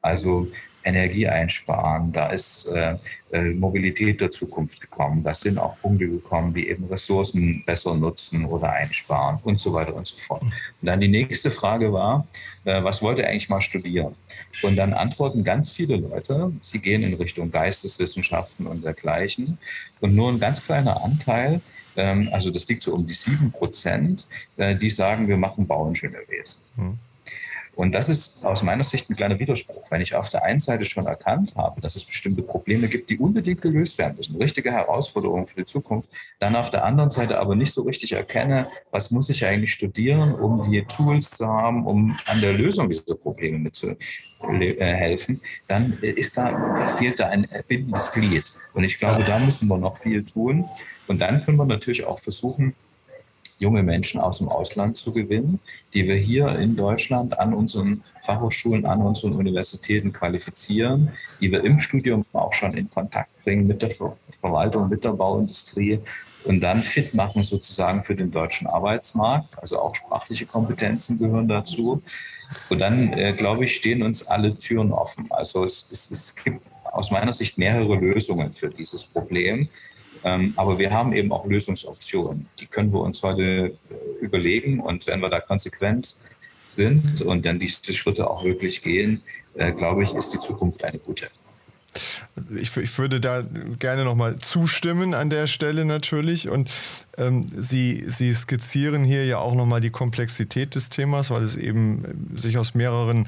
Also 0.00 0.48
Energie 0.84 1.26
einsparen, 1.28 2.12
da 2.12 2.30
ist 2.30 2.66
äh, 2.66 2.96
äh, 3.30 3.50
Mobilität 3.50 4.20
der 4.20 4.30
Zukunft 4.30 4.80
gekommen, 4.80 5.22
da 5.22 5.34
sind 5.34 5.58
auch 5.58 5.78
Punkte 5.80 6.08
gekommen, 6.08 6.54
wie 6.54 6.68
eben 6.68 6.84
Ressourcen 6.84 7.62
besser 7.66 7.94
nutzen 7.94 8.44
oder 8.46 8.72
einsparen 8.72 9.38
und 9.42 9.60
so 9.60 9.72
weiter 9.72 9.94
und 9.94 10.06
so 10.06 10.16
fort. 10.18 10.42
Und 10.42 10.52
dann 10.80 11.00
die 11.00 11.08
nächste 11.08 11.50
Frage 11.50 11.92
war, 11.92 12.26
äh, 12.64 12.82
was 12.82 13.02
wollt 13.02 13.18
ihr 13.18 13.28
eigentlich 13.28 13.48
mal 13.48 13.60
studieren? 13.60 14.14
Und 14.62 14.76
dann 14.76 14.92
antworten 14.92 15.44
ganz 15.44 15.72
viele 15.72 15.96
Leute, 15.96 16.52
sie 16.62 16.78
gehen 16.78 17.02
in 17.02 17.14
Richtung 17.14 17.50
Geisteswissenschaften 17.50 18.66
und 18.66 18.84
dergleichen. 18.84 19.58
Und 20.00 20.14
nur 20.14 20.30
ein 20.30 20.40
ganz 20.40 20.64
kleiner 20.64 21.04
Anteil, 21.04 21.60
ähm, 21.96 22.28
also 22.32 22.50
das 22.50 22.66
liegt 22.68 22.82
so 22.82 22.94
um 22.94 23.06
die 23.06 23.14
sieben 23.14 23.52
Prozent, 23.52 24.26
äh, 24.56 24.76
die 24.76 24.90
sagen, 24.90 25.28
wir 25.28 25.36
machen 25.36 25.66
Bauingenieurwesen. 25.66 26.62
Hm. 26.76 26.98
Und 27.78 27.92
das 27.92 28.08
ist 28.08 28.44
aus 28.44 28.64
meiner 28.64 28.82
Sicht 28.82 29.08
ein 29.08 29.14
kleiner 29.14 29.38
Widerspruch. 29.38 29.88
Wenn 29.88 30.00
ich 30.00 30.16
auf 30.16 30.30
der 30.30 30.42
einen 30.42 30.58
Seite 30.58 30.84
schon 30.84 31.06
erkannt 31.06 31.54
habe, 31.54 31.80
dass 31.80 31.94
es 31.94 32.04
bestimmte 32.04 32.42
Probleme 32.42 32.88
gibt, 32.88 33.08
die 33.08 33.18
unbedingt 33.18 33.62
gelöst 33.62 33.98
werden 33.98 34.16
müssen, 34.16 34.36
richtige 34.36 34.72
Herausforderungen 34.72 35.46
für 35.46 35.60
die 35.60 35.64
Zukunft, 35.64 36.10
dann 36.40 36.56
auf 36.56 36.72
der 36.72 36.84
anderen 36.84 37.10
Seite 37.10 37.38
aber 37.38 37.54
nicht 37.54 37.72
so 37.72 37.82
richtig 37.82 38.10
erkenne, 38.10 38.66
was 38.90 39.12
muss 39.12 39.30
ich 39.30 39.46
eigentlich 39.46 39.72
studieren, 39.72 40.34
um 40.34 40.68
die 40.68 40.84
Tools 40.86 41.30
zu 41.30 41.46
haben, 41.46 41.86
um 41.86 42.16
an 42.26 42.40
der 42.40 42.54
Lösung 42.54 42.88
dieser 42.88 43.14
Probleme 43.14 43.58
mitzuhelfen, 43.58 45.40
dann 45.68 45.98
ist 46.00 46.36
da, 46.36 46.96
fehlt 46.98 47.20
da 47.20 47.28
ein 47.28 47.46
bindendes 47.68 48.10
Glied. 48.10 48.42
Und 48.74 48.82
ich 48.82 48.98
glaube, 48.98 49.22
da 49.22 49.38
müssen 49.38 49.68
wir 49.68 49.78
noch 49.78 49.98
viel 49.98 50.24
tun. 50.24 50.64
Und 51.06 51.20
dann 51.20 51.44
können 51.44 51.58
wir 51.58 51.64
natürlich 51.64 52.04
auch 52.04 52.18
versuchen, 52.18 52.74
junge 53.58 53.82
Menschen 53.82 54.20
aus 54.20 54.38
dem 54.38 54.48
Ausland 54.48 54.96
zu 54.96 55.12
gewinnen, 55.12 55.60
die 55.94 56.06
wir 56.06 56.16
hier 56.16 56.58
in 56.58 56.76
Deutschland 56.76 57.38
an 57.38 57.54
unseren 57.54 58.02
Fachhochschulen, 58.20 58.86
an 58.86 59.02
unseren 59.02 59.32
Universitäten 59.32 60.12
qualifizieren, 60.12 61.10
die 61.40 61.50
wir 61.50 61.64
im 61.64 61.80
Studium 61.80 62.24
auch 62.32 62.52
schon 62.52 62.76
in 62.76 62.88
Kontakt 62.88 63.30
bringen 63.42 63.66
mit 63.66 63.82
der 63.82 63.90
Ver 63.90 64.16
Verwaltung, 64.30 64.88
mit 64.88 65.04
der 65.04 65.12
Bauindustrie 65.12 66.00
und 66.44 66.60
dann 66.60 66.82
fit 66.82 67.14
machen 67.14 67.42
sozusagen 67.42 68.04
für 68.04 68.14
den 68.14 68.30
deutschen 68.30 68.66
Arbeitsmarkt. 68.66 69.58
Also 69.60 69.80
auch 69.80 69.94
sprachliche 69.94 70.46
Kompetenzen 70.46 71.18
gehören 71.18 71.48
dazu. 71.48 72.02
Und 72.70 72.78
dann, 72.78 73.12
äh, 73.12 73.34
glaube 73.34 73.64
ich, 73.64 73.76
stehen 73.76 74.02
uns 74.02 74.26
alle 74.26 74.56
Türen 74.56 74.92
offen. 74.92 75.26
Also 75.30 75.64
es, 75.64 75.88
es, 75.90 76.10
es 76.10 76.36
gibt 76.36 76.60
aus 76.84 77.10
meiner 77.10 77.32
Sicht 77.32 77.58
mehrere 77.58 77.96
Lösungen 77.96 78.52
für 78.52 78.68
dieses 78.68 79.04
Problem. 79.04 79.68
Ähm, 80.24 80.52
aber 80.56 80.78
wir 80.78 80.90
haben 80.90 81.12
eben 81.12 81.32
auch 81.32 81.46
Lösungsoptionen. 81.46 82.46
Die 82.60 82.66
können 82.66 82.92
wir 82.92 83.00
uns 83.00 83.22
heute 83.22 83.42
äh, 83.42 84.24
überlegen. 84.24 84.80
Und 84.80 85.06
wenn 85.06 85.20
wir 85.20 85.28
da 85.28 85.40
konsequent 85.40 86.14
sind 86.68 87.22
und 87.22 87.46
dann 87.46 87.58
diese 87.58 87.92
Schritte 87.92 88.28
auch 88.28 88.44
wirklich 88.44 88.82
gehen, 88.82 89.22
äh, 89.54 89.72
glaube 89.72 90.02
ich, 90.02 90.14
ist 90.14 90.32
die 90.32 90.38
Zukunft 90.38 90.84
eine 90.84 90.98
gute. 90.98 91.28
Ich, 92.56 92.76
ich, 92.76 92.98
würde 92.98 93.20
da 93.20 93.42
gerne 93.78 94.04
nochmal 94.04 94.36
zustimmen 94.36 95.14
an 95.14 95.30
der 95.30 95.46
Stelle 95.46 95.84
natürlich. 95.84 96.48
Und 96.48 96.70
ähm, 97.16 97.46
Sie, 97.50 98.04
Sie 98.06 98.32
skizzieren 98.32 99.04
hier 99.04 99.24
ja 99.26 99.38
auch 99.38 99.54
nochmal 99.54 99.80
die 99.80 99.90
Komplexität 99.90 100.74
des 100.74 100.88
Themas, 100.88 101.30
weil 101.30 101.42
es 101.42 101.56
eben 101.56 102.04
äh, 102.34 102.38
sich 102.38 102.58
aus 102.58 102.74
mehreren 102.74 103.26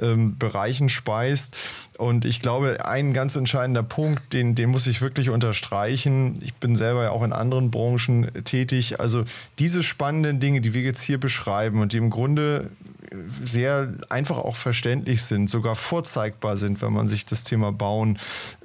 ähm, 0.00 0.36
Bereichen 0.38 0.88
speist. 0.88 1.56
Und 1.98 2.24
ich 2.24 2.40
glaube, 2.40 2.86
ein 2.86 3.12
ganz 3.12 3.36
entscheidender 3.36 3.82
Punkt, 3.82 4.32
den, 4.32 4.54
den 4.54 4.70
muss 4.70 4.86
ich 4.86 5.00
wirklich 5.00 5.30
unterstreichen. 5.30 6.38
Ich 6.42 6.54
bin 6.54 6.76
selber 6.76 7.04
ja 7.04 7.10
auch 7.10 7.22
in 7.22 7.32
anderen 7.32 7.70
Branchen 7.70 8.30
tätig. 8.44 9.00
Also 9.00 9.24
diese 9.58 9.82
spannenden 9.82 10.40
Dinge, 10.40 10.60
die 10.60 10.74
wir 10.74 10.82
jetzt 10.82 11.02
hier 11.02 11.18
beschreiben 11.18 11.80
und 11.80 11.92
die 11.92 11.98
im 11.98 12.10
Grunde 12.10 12.70
sehr 13.12 13.92
einfach 14.08 14.38
auch 14.38 14.56
verständlich 14.56 15.22
sind, 15.22 15.50
sogar 15.50 15.74
vorzeigbar 15.74 16.56
sind, 16.56 16.80
wenn 16.82 16.92
man 16.92 17.08
sich 17.08 17.26
das 17.26 17.44
Thema 17.44 17.72
Bauen 17.72 18.18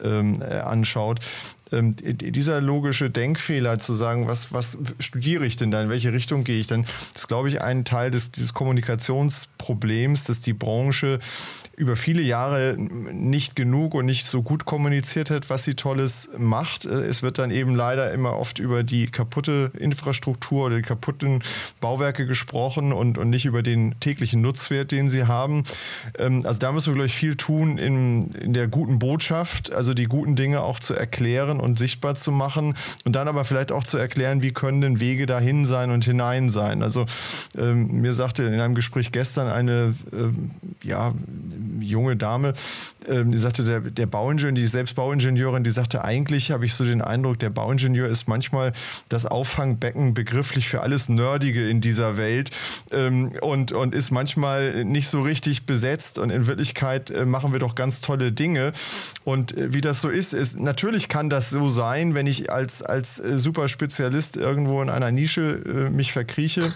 ähm, 0.03 0.41
äh, 0.41 0.59
anschaut. 0.59 1.19
Ähm, 1.71 1.95
dieser 1.97 2.61
logische 2.61 3.09
Denkfehler 3.09 3.79
zu 3.79 3.93
sagen, 3.93 4.27
was, 4.27 4.53
was 4.53 4.77
studiere 4.99 5.45
ich 5.45 5.57
denn 5.57 5.71
da, 5.71 5.81
in 5.81 5.89
welche 5.89 6.13
Richtung 6.13 6.43
gehe 6.43 6.59
ich 6.59 6.67
denn, 6.67 6.85
ist, 7.15 7.27
glaube 7.27 7.49
ich, 7.49 7.61
ein 7.61 7.85
Teil 7.85 8.11
des, 8.11 8.31
dieses 8.31 8.53
Kommunikationsproblems, 8.53 10.25
dass 10.25 10.41
die 10.41 10.53
Branche 10.53 11.19
über 11.77 11.95
viele 11.95 12.21
Jahre 12.21 12.75
nicht 12.77 13.55
genug 13.55 13.95
und 13.95 14.05
nicht 14.05 14.25
so 14.25 14.41
gut 14.41 14.65
kommuniziert 14.65 15.29
hat, 15.29 15.49
was 15.49 15.65
sie 15.65 15.75
Tolles 15.75 16.29
macht. 16.37 16.85
Äh, 16.85 16.89
es 16.89 17.21
wird 17.21 17.37
dann 17.37 17.51
eben 17.51 17.75
leider 17.75 18.11
immer 18.11 18.37
oft 18.37 18.59
über 18.59 18.83
die 18.83 19.07
kaputte 19.07 19.71
Infrastruktur 19.77 20.67
oder 20.67 20.77
die 20.77 20.81
kaputten 20.81 21.41
Bauwerke 21.81 22.25
gesprochen 22.25 22.93
und, 22.93 23.17
und 23.17 23.29
nicht 23.29 23.45
über 23.45 23.61
den 23.61 23.99
täglichen 23.99 24.41
Nutzwert, 24.41 24.91
den 24.91 25.09
sie 25.09 25.25
haben. 25.25 25.63
Ähm, 26.17 26.45
also 26.45 26.59
da 26.59 26.71
müssen 26.71 26.87
wir, 26.87 26.95
glaube 26.95 27.07
ich, 27.07 27.15
viel 27.15 27.35
tun 27.35 27.77
in, 27.77 28.31
in 28.31 28.53
der 28.53 28.67
guten 28.67 28.99
Botschaft, 28.99 29.73
also 29.73 29.93
die 29.93 30.05
guten 30.05 30.35
Dinge 30.35 30.61
auch 30.61 30.79
zu 30.79 30.93
erklären 30.93 31.54
und 31.59 31.77
sichtbar 31.77 32.15
zu 32.15 32.31
machen 32.31 32.75
und 33.03 33.15
dann 33.15 33.27
aber 33.27 33.45
vielleicht 33.45 33.71
auch 33.71 33.83
zu 33.83 33.97
erklären, 33.97 34.41
wie 34.41 34.51
können 34.51 34.81
denn 34.81 34.99
Wege 34.99 35.25
dahin 35.25 35.65
sein 35.65 35.91
und 35.91 36.05
hinein 36.05 36.49
sein. 36.49 36.83
Also 36.83 37.05
ähm, 37.57 38.01
mir 38.01 38.13
sagte 38.13 38.43
in 38.43 38.59
einem 38.59 38.75
Gespräch 38.75 39.11
gestern 39.11 39.47
eine, 39.47 39.95
ähm, 40.11 40.51
ja, 40.83 41.13
junge 41.79 42.15
Dame, 42.15 42.53
ähm, 43.07 43.31
die 43.31 43.37
sagte, 43.37 43.63
der, 43.63 43.81
der 43.81 44.05
Bauingenieur, 44.05 44.53
die 44.53 44.67
selbst 44.67 44.95
Bauingenieurin, 44.95 45.63
die 45.63 45.69
sagte, 45.69 46.03
eigentlich 46.03 46.51
habe 46.51 46.65
ich 46.65 46.73
so 46.73 46.85
den 46.85 47.01
Eindruck, 47.01 47.39
der 47.39 47.49
Bauingenieur 47.49 48.07
ist 48.07 48.27
manchmal 48.27 48.73
das 49.09 49.25
Auffangbecken 49.25 50.13
begrifflich 50.13 50.67
für 50.67 50.81
alles 50.81 51.09
Nerdige 51.09 51.67
in 51.69 51.81
dieser 51.81 52.17
Welt 52.17 52.51
ähm, 52.91 53.31
und, 53.41 53.71
und 53.71 53.93
ist 53.93 54.11
manchmal 54.11 54.83
nicht 54.85 55.09
so 55.09 55.21
richtig 55.21 55.65
besetzt 55.65 56.17
und 56.17 56.29
in 56.29 56.47
Wirklichkeit 56.47 57.11
äh, 57.11 57.25
machen 57.25 57.53
wir 57.53 57.59
doch 57.59 57.75
ganz 57.75 58.01
tolle 58.01 58.31
Dinge. 58.31 58.71
Und 59.23 59.55
äh, 59.57 59.73
wie 59.73 59.81
das 59.81 60.01
so 60.01 60.09
ist, 60.09 60.33
ist, 60.33 60.59
natürlich 60.59 61.09
kann 61.09 61.29
das 61.29 61.44
so 61.49 61.69
sein, 61.69 62.15
wenn 62.15 62.27
ich 62.27 62.51
als, 62.51 62.81
als 62.81 63.19
äh, 63.19 63.39
Superspezialist 63.39 64.37
irgendwo 64.37 64.81
in 64.81 64.89
einer 64.89 65.11
Nische 65.11 65.61
äh, 65.65 65.89
mich 65.89 66.11
verkrieche. 66.11 66.71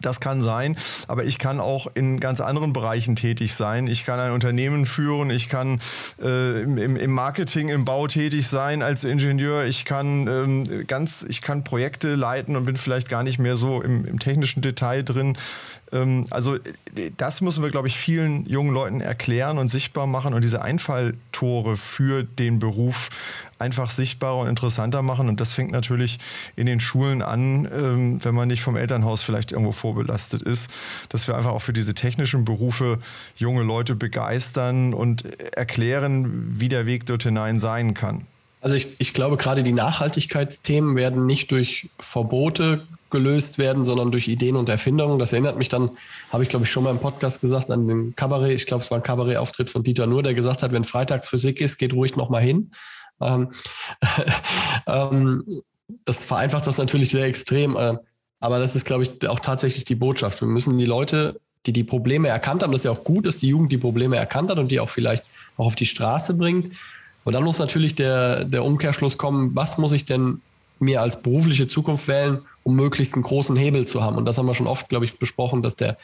Das 0.00 0.20
kann 0.20 0.40
sein, 0.40 0.76
aber 1.08 1.24
ich 1.24 1.38
kann 1.38 1.60
auch 1.60 1.86
in 1.94 2.20
ganz 2.20 2.40
anderen 2.40 2.72
Bereichen 2.72 3.16
tätig 3.16 3.54
sein. 3.54 3.86
Ich 3.86 4.06
kann 4.06 4.18
ein 4.18 4.32
Unternehmen 4.32 4.86
führen, 4.86 5.30
ich 5.30 5.48
kann 5.48 5.80
äh, 6.22 6.62
im, 6.62 6.96
im, 6.96 7.10
Marketing, 7.10 7.68
im 7.68 7.84
Bau 7.84 8.06
tätig 8.06 8.48
sein 8.48 8.82
als 8.82 9.04
Ingenieur, 9.04 9.64
ich 9.64 9.84
kann 9.84 10.26
ähm, 10.26 10.86
ganz, 10.86 11.24
ich 11.28 11.42
kann 11.42 11.64
Projekte 11.64 12.14
leiten 12.14 12.56
und 12.56 12.64
bin 12.64 12.78
vielleicht 12.78 13.10
gar 13.10 13.22
nicht 13.22 13.38
mehr 13.38 13.56
so 13.56 13.82
im, 13.82 14.06
im 14.06 14.18
technischen 14.18 14.62
Detail 14.62 15.02
drin. 15.02 15.36
Ähm, 15.92 16.26
also 16.30 16.56
das 17.18 17.42
müssen 17.42 17.62
wir, 17.62 17.70
glaube 17.70 17.88
ich, 17.88 17.96
vielen 17.98 18.46
jungen 18.46 18.72
Leuten 18.72 19.02
erklären 19.02 19.58
und 19.58 19.68
sichtbar 19.68 20.06
machen 20.06 20.32
und 20.32 20.42
diese 20.42 20.62
Einfalltore 20.62 21.76
für 21.76 22.22
den 22.22 22.58
Beruf 22.58 23.10
einfach 23.60 23.90
sichtbarer 23.90 24.38
und 24.38 24.48
interessanter 24.48 25.02
machen. 25.02 25.28
Und 25.28 25.40
das 25.40 25.52
fängt 25.52 25.72
natürlich 25.72 26.18
in 26.56 26.66
den 26.66 26.80
Schulen 26.80 27.22
an, 27.22 27.66
ähm, 27.66 28.24
wenn 28.24 28.34
man 28.34 28.48
nicht 28.48 28.62
vom 28.62 28.76
Elternhaus 28.76 29.20
vielleicht 29.20 29.52
irgendwo 29.52 29.72
vorbelastet 29.72 30.42
ist, 30.42 30.70
dass 31.08 31.28
wir 31.28 31.36
einfach 31.36 31.52
auch 31.52 31.62
für 31.62 31.72
diese 31.72 31.94
technischen 31.94 32.44
Berufe 32.44 32.98
junge 33.36 33.62
Leute 33.62 33.94
begeistern 33.94 34.94
und 34.94 35.24
erklären, 35.56 36.58
wie 36.60 36.68
der 36.68 36.86
Weg 36.86 37.06
dort 37.06 37.22
hinein 37.22 37.58
sein 37.58 37.94
kann. 37.94 38.26
Also 38.62 38.76
ich, 38.76 38.88
ich 38.98 39.14
glaube, 39.14 39.36
gerade 39.38 39.62
die 39.62 39.72
Nachhaltigkeitsthemen 39.72 40.94
werden 40.94 41.24
nicht 41.24 41.50
durch 41.50 41.88
Verbote 41.98 42.86
gelöst 43.08 43.58
werden, 43.58 43.84
sondern 43.84 44.10
durch 44.10 44.28
Ideen 44.28 44.56
und 44.56 44.68
Erfindungen. 44.68 45.18
Das 45.18 45.32
erinnert 45.32 45.56
mich 45.56 45.68
dann, 45.68 45.90
habe 46.30 46.42
ich 46.42 46.48
glaube 46.48 46.66
ich 46.66 46.70
schon 46.70 46.84
mal 46.84 46.90
im 46.90 46.98
Podcast 46.98 47.40
gesagt, 47.40 47.70
an 47.70 47.88
den 47.88 48.14
Kabarett. 48.16 48.52
Ich 48.52 48.66
glaube, 48.66 48.84
es 48.84 48.90
war 48.90 48.98
ein 48.98 49.02
Kabarettauftritt 49.02 49.70
von 49.70 49.82
Dieter 49.82 50.06
Nur, 50.06 50.22
der 50.22 50.34
gesagt 50.34 50.62
hat, 50.62 50.72
wenn 50.72 50.84
Freitags 50.84 51.28
Physik 51.28 51.60
ist, 51.60 51.78
geht 51.78 51.94
ruhig 51.94 52.16
noch 52.16 52.28
mal 52.28 52.42
hin. 52.42 52.70
Ähm, 53.20 53.48
ähm, 54.86 55.62
das 56.04 56.24
vereinfacht 56.24 56.66
das 56.66 56.78
natürlich 56.78 57.10
sehr 57.10 57.24
extrem. 57.24 57.76
Äh, 57.76 57.96
aber 58.40 58.58
das 58.58 58.74
ist, 58.74 58.86
glaube 58.86 59.02
ich, 59.02 59.28
auch 59.28 59.40
tatsächlich 59.40 59.84
die 59.84 59.94
Botschaft. 59.94 60.40
Wir 60.40 60.48
müssen 60.48 60.78
die 60.78 60.86
Leute, 60.86 61.40
die 61.66 61.72
die 61.72 61.84
Probleme 61.84 62.28
erkannt 62.28 62.62
haben, 62.62 62.72
das 62.72 62.80
ist 62.80 62.84
ja 62.86 62.90
auch 62.90 63.04
gut, 63.04 63.26
dass 63.26 63.38
die 63.38 63.48
Jugend 63.48 63.70
die 63.70 63.78
Probleme 63.78 64.16
erkannt 64.16 64.50
hat 64.50 64.58
und 64.58 64.68
die 64.68 64.80
auch 64.80 64.88
vielleicht 64.88 65.24
auch 65.58 65.66
auf 65.66 65.76
die 65.76 65.84
Straße 65.84 66.34
bringt. 66.34 66.74
Und 67.24 67.34
dann 67.34 67.44
muss 67.44 67.58
natürlich 67.58 67.94
der, 67.94 68.44
der 68.44 68.64
Umkehrschluss 68.64 69.18
kommen, 69.18 69.54
was 69.54 69.76
muss 69.76 69.92
ich 69.92 70.06
denn 70.06 70.40
mir 70.78 71.02
als 71.02 71.20
berufliche 71.20 71.68
Zukunft 71.68 72.08
wählen, 72.08 72.40
um 72.62 72.74
möglichst 72.74 73.12
einen 73.12 73.22
großen 73.22 73.56
Hebel 73.56 73.86
zu 73.86 74.02
haben. 74.02 74.16
Und 74.16 74.24
das 74.24 74.38
haben 74.38 74.46
wir 74.46 74.54
schon 74.54 74.66
oft, 74.66 74.88
glaube 74.88 75.04
ich, 75.04 75.18
besprochen, 75.18 75.62
dass 75.62 75.76
der 75.76 75.98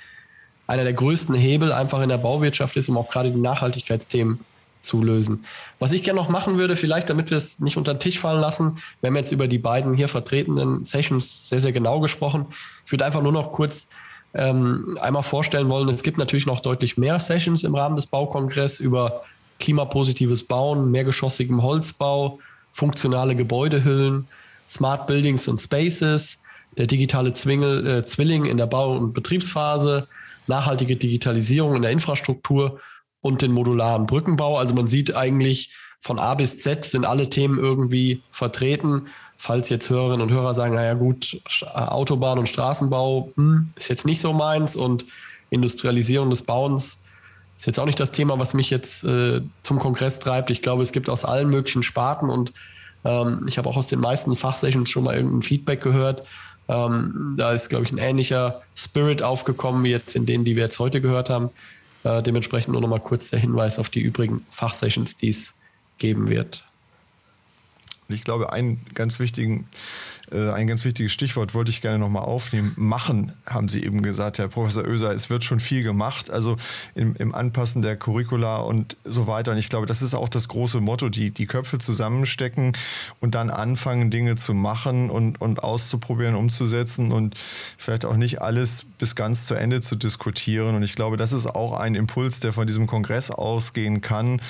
einer 0.67 0.85
der 0.85 0.93
größten 0.93 1.35
Hebel 1.35 1.73
einfach 1.73 2.03
in 2.03 2.11
der 2.11 2.19
Bauwirtschaft 2.19 2.77
ist, 2.77 2.91
um 2.91 2.99
auch 2.99 3.09
gerade 3.09 3.31
die 3.31 3.41
Nachhaltigkeitsthemen 3.41 4.41
zu 4.87 5.03
lösen. 5.03 5.45
Was 5.78 5.93
ich 5.93 6.03
gerne 6.03 6.20
noch 6.20 6.28
machen 6.28 6.59
würde, 6.59 6.76
vielleicht 6.76 7.11
damit 7.11 7.30
wir 7.30 7.37
es 7.37 7.61
nicht 7.61 7.76
unter 7.76 7.95
den 7.95 8.01
Tisch 8.01 8.18
fallen 8.18 8.41
lassen, 8.41 8.78
wir 9.01 9.09
haben 9.09 9.16
jetzt 9.16 9.32
über 9.32 9.49
die 9.49 9.59
beiden 9.59 9.95
hier 9.95 10.09
vertretenen 10.09 10.84
Sessions 10.84 11.49
sehr, 11.49 11.61
sehr 11.61 11.72
genau 11.72 12.01
gesprochen. 12.01 12.47
Ich 12.84 12.93
würde 12.93 13.05
einfach 13.05 13.22
nur 13.22 13.32
noch 13.32 13.53
kurz 13.53 13.89
ähm, 14.34 14.99
einmal 15.01 15.22
vorstellen 15.22 15.68
wollen, 15.68 15.89
es 15.89 16.03
gibt 16.03 16.18
natürlich 16.18 16.47
noch 16.47 16.61
deutlich 16.61 16.97
mehr 16.97 17.18
Sessions 17.18 17.64
im 17.64 17.74
Rahmen 17.74 17.97
des 17.97 18.07
Baukongresses 18.07 18.80
über 18.80 19.22
klimapositives 19.59 20.45
Bauen, 20.45 20.91
mehrgeschossigem 20.91 21.62
Holzbau, 21.62 22.39
funktionale 22.72 23.34
Gebäudehüllen, 23.34 24.28
Smart 24.68 25.07
Buildings 25.07 25.49
und 25.49 25.61
Spaces, 25.61 26.43
der 26.76 26.87
digitale 26.87 27.32
Zwingel, 27.32 27.87
äh, 27.87 28.05
Zwilling 28.05 28.45
in 28.45 28.59
der 28.59 28.66
Bau- 28.66 28.97
und 28.97 29.14
Betriebsphase, 29.14 30.09
nachhaltige 30.47 30.97
Digitalisierung 30.97 31.74
in 31.74 31.82
der 31.82 31.91
Infrastruktur 31.91 32.80
und 33.21 33.43
den 33.43 33.53
modularen 33.53 34.07
Brückenbau. 34.07 34.59
Also 34.59 34.75
man 34.75 34.89
sieht 34.89 35.14
eigentlich 35.17 35.73
von 36.01 36.19
A 36.19 36.35
bis 36.35 36.59
Z 36.59 36.85
sind 36.85 37.05
alle 37.05 37.29
Themen 37.29 37.59
irgendwie 37.59 38.23
vertreten. 38.31 39.09
Falls 39.37 39.69
jetzt 39.69 39.91
Hörerinnen 39.91 40.23
und 40.23 40.31
Hörer 40.33 40.55
sagen, 40.55 40.75
naja 40.75 40.95
gut, 40.95 41.41
Autobahn 41.75 42.39
und 42.39 42.49
Straßenbau 42.49 43.33
hm, 43.37 43.69
ist 43.77 43.89
jetzt 43.89 44.07
nicht 44.07 44.21
so 44.21 44.33
meins 44.33 44.77
und 44.77 45.05
Industrialisierung 45.51 46.31
des 46.31 46.43
Bauens 46.43 47.01
ist 47.57 47.67
jetzt 47.67 47.81
auch 47.81 47.87
nicht 47.87 47.99
das 47.99 48.12
Thema, 48.12 48.39
was 48.39 48.55
mich 48.55 48.71
jetzt 48.71 49.05
äh, 49.05 49.41
zum 49.62 49.79
Kongress 49.79 50.21
treibt. 50.21 50.51
Ich 50.51 50.61
glaube, 50.61 50.83
es 50.83 50.93
gibt 50.93 51.09
aus 51.09 51.25
allen 51.25 51.49
möglichen 51.49 51.83
Sparten 51.83 52.29
und 52.29 52.53
ähm, 53.05 53.47
ich 53.49 53.57
habe 53.57 53.69
auch 53.69 53.77
aus 53.77 53.87
den 53.87 54.01
meisten 54.01 54.37
Fachsessions 54.37 54.91
schon 54.91 55.05
mal 55.05 55.17
irgendein 55.17 55.43
Feedback 55.43 55.81
gehört. 55.83 56.27
Ähm, 56.69 57.35
da 57.39 57.53
ist, 57.53 57.71
glaube 57.71 57.85
ich, 57.85 57.93
ein 57.93 57.99
ähnlicher 57.99 58.61
Spirit 58.75 59.23
aufgekommen 59.23 59.85
wie 59.85 59.91
jetzt 59.91 60.17
in 60.17 60.27
denen, 60.27 60.45
die 60.45 60.57
wir 60.57 60.64
jetzt 60.64 60.79
heute 60.79 61.01
gehört 61.01 61.31
haben. 61.31 61.51
Äh, 62.07 62.22
dementsprechend 62.22 62.72
nur 62.72 62.80
noch 62.80 62.88
mal 62.88 63.00
kurz 63.00 63.30
der 63.30 63.40
Hinweis 63.40 63.80
auf 63.80 63.90
die 63.90 64.00
übrigen 64.00 64.46
Fachsessions, 64.50 65.16
die 65.16 65.28
es 65.28 65.54
geben 65.98 66.28
wird. 66.28 66.64
ich 68.09 68.22
glaube, 68.22 68.52
einen 68.52 68.84
ganz 68.94 69.18
wichtigen 69.18 69.66
äh, 70.33 70.51
ein 70.51 70.66
ganz 70.66 70.85
wichtiges 70.85 71.12
Stichwort 71.12 71.55
wollte 71.55 71.70
ich 71.70 71.81
gerne 71.81 71.99
nochmal 71.99 72.22
aufnehmen. 72.22 72.72
Machen, 72.77 73.33
haben 73.47 73.68
Sie 73.68 73.83
eben 73.83 74.03
gesagt, 74.03 74.39
Herr 74.39 74.49
Professor 74.49 74.85
Oeser. 74.85 75.12
Es 75.12 75.31
wird 75.31 75.45
schon 75.45 75.61
viel 75.61 75.83
gemacht, 75.83 76.31
also 76.31 76.57
im, 76.95 77.14
im 77.16 77.35
Anpassen 77.35 77.83
der 77.83 77.97
Curricula 77.97 78.59
und 78.59 78.97
so 79.05 79.27
weiter. 79.27 79.53
Und 79.53 79.59
ich 79.59 79.68
glaube, 79.68 79.87
das 79.87 80.03
ist 80.03 80.14
auch 80.14 80.29
das 80.29 80.49
große 80.49 80.81
Motto, 80.81 81.09
die, 81.09 81.31
die 81.31 81.47
Köpfe 81.47 81.79
zusammenstecken 81.79 82.72
und 83.20 83.35
dann 83.35 83.51
anfangen, 83.51 84.11
Dinge 84.11 84.37
zu 84.37 84.55
machen 84.55 85.11
und, 85.11 85.41
und 85.41 85.62
auszuprobieren, 85.62 86.35
umzusetzen 86.35 87.12
und 87.12 87.35
vielleicht 87.79 88.05
auch 88.05 88.16
nicht 88.16 88.43
alles 88.43 88.87
bis 88.99 89.14
ganz 89.14 89.47
zu 89.47 89.55
Ende 89.55 89.81
zu 89.81 89.97
diskutieren. 89.97 90.74
Und 90.74 90.83
ich 90.83 90.95
glaube, 90.95 91.16
das 91.16 91.33
ist 91.33 91.47
auch 91.47 91.79
ein 91.79 91.95
Impuls, 91.95 92.41
der 92.41 92.53
von 92.53 92.66
diesem 92.66 92.87
Kongress 92.87 93.31
ausgehen 93.31 94.01
kann, 94.01 94.41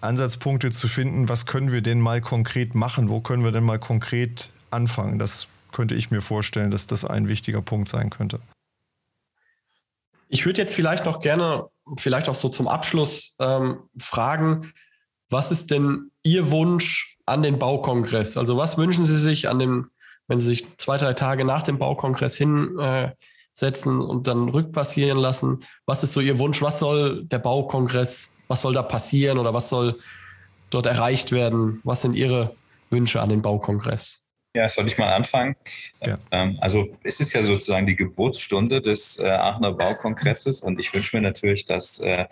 Ansatzpunkte 0.00 0.70
zu 0.70 0.88
finden, 0.88 1.28
was 1.28 1.46
können 1.46 1.72
wir 1.72 1.82
denn 1.82 2.00
mal 2.00 2.20
konkret 2.20 2.74
machen, 2.74 3.08
wo 3.08 3.20
können 3.20 3.42
wir 3.42 3.52
denn 3.52 3.64
mal 3.64 3.78
konkret 3.78 4.52
anfangen. 4.70 5.18
Das 5.18 5.48
könnte 5.72 5.94
ich 5.94 6.10
mir 6.10 6.22
vorstellen, 6.22 6.70
dass 6.70 6.86
das 6.86 7.04
ein 7.04 7.28
wichtiger 7.28 7.62
Punkt 7.62 7.88
sein 7.88 8.10
könnte. 8.10 8.40
Ich 10.28 10.44
würde 10.44 10.60
jetzt 10.60 10.74
vielleicht 10.74 11.04
noch 11.04 11.20
gerne, 11.20 11.68
vielleicht 11.96 12.28
auch 12.28 12.34
so 12.34 12.48
zum 12.48 12.68
Abschluss 12.68 13.36
ähm, 13.40 13.78
fragen, 13.98 14.72
was 15.30 15.50
ist 15.50 15.70
denn 15.70 16.10
Ihr 16.22 16.50
Wunsch 16.50 17.16
an 17.26 17.42
den 17.42 17.58
Baukongress? 17.58 18.36
Also 18.36 18.56
was 18.56 18.78
wünschen 18.78 19.06
Sie 19.06 19.18
sich 19.18 19.48
an 19.48 19.58
dem, 19.58 19.90
wenn 20.26 20.40
Sie 20.40 20.48
sich 20.48 20.78
zwei, 20.78 20.96
drei 20.96 21.14
Tage 21.14 21.44
nach 21.44 21.62
dem 21.62 21.78
Baukongress 21.78 22.36
hinsetzen 22.36 24.00
und 24.00 24.26
dann 24.26 24.48
rückpassieren 24.48 25.18
lassen? 25.18 25.64
Was 25.86 26.02
ist 26.02 26.14
so 26.14 26.20
Ihr 26.20 26.38
Wunsch? 26.38 26.62
Was 26.62 26.78
soll 26.78 27.24
der 27.24 27.38
Baukongress, 27.38 28.36
was 28.48 28.62
soll 28.62 28.74
da 28.74 28.82
passieren 28.82 29.38
oder 29.38 29.52
was 29.52 29.68
soll 29.68 29.98
dort 30.70 30.86
erreicht 30.86 31.32
werden? 31.32 31.80
Was 31.84 32.02
sind 32.02 32.14
Ihre 32.14 32.54
Wünsche 32.90 33.20
an 33.20 33.28
den 33.28 33.42
Baukongress? 33.42 34.17
Ja, 34.54 34.68
soll 34.68 34.86
ich 34.86 34.98
mal 34.98 35.12
anfangen? 35.12 35.56
Ja. 36.04 36.18
Ähm, 36.30 36.58
also 36.60 36.84
es 37.04 37.20
ist 37.20 37.32
ja 37.34 37.42
sozusagen 37.42 37.86
die 37.86 37.96
Geburtsstunde 37.96 38.80
des 38.80 39.18
äh, 39.18 39.28
Aachener 39.28 39.72
Baukongresses 39.72 40.62
und 40.62 40.80
ich 40.80 40.92
wünsche 40.94 41.16
mir 41.16 41.22
natürlich, 41.22 41.66
dass 41.66 42.00
äh, 42.00 42.26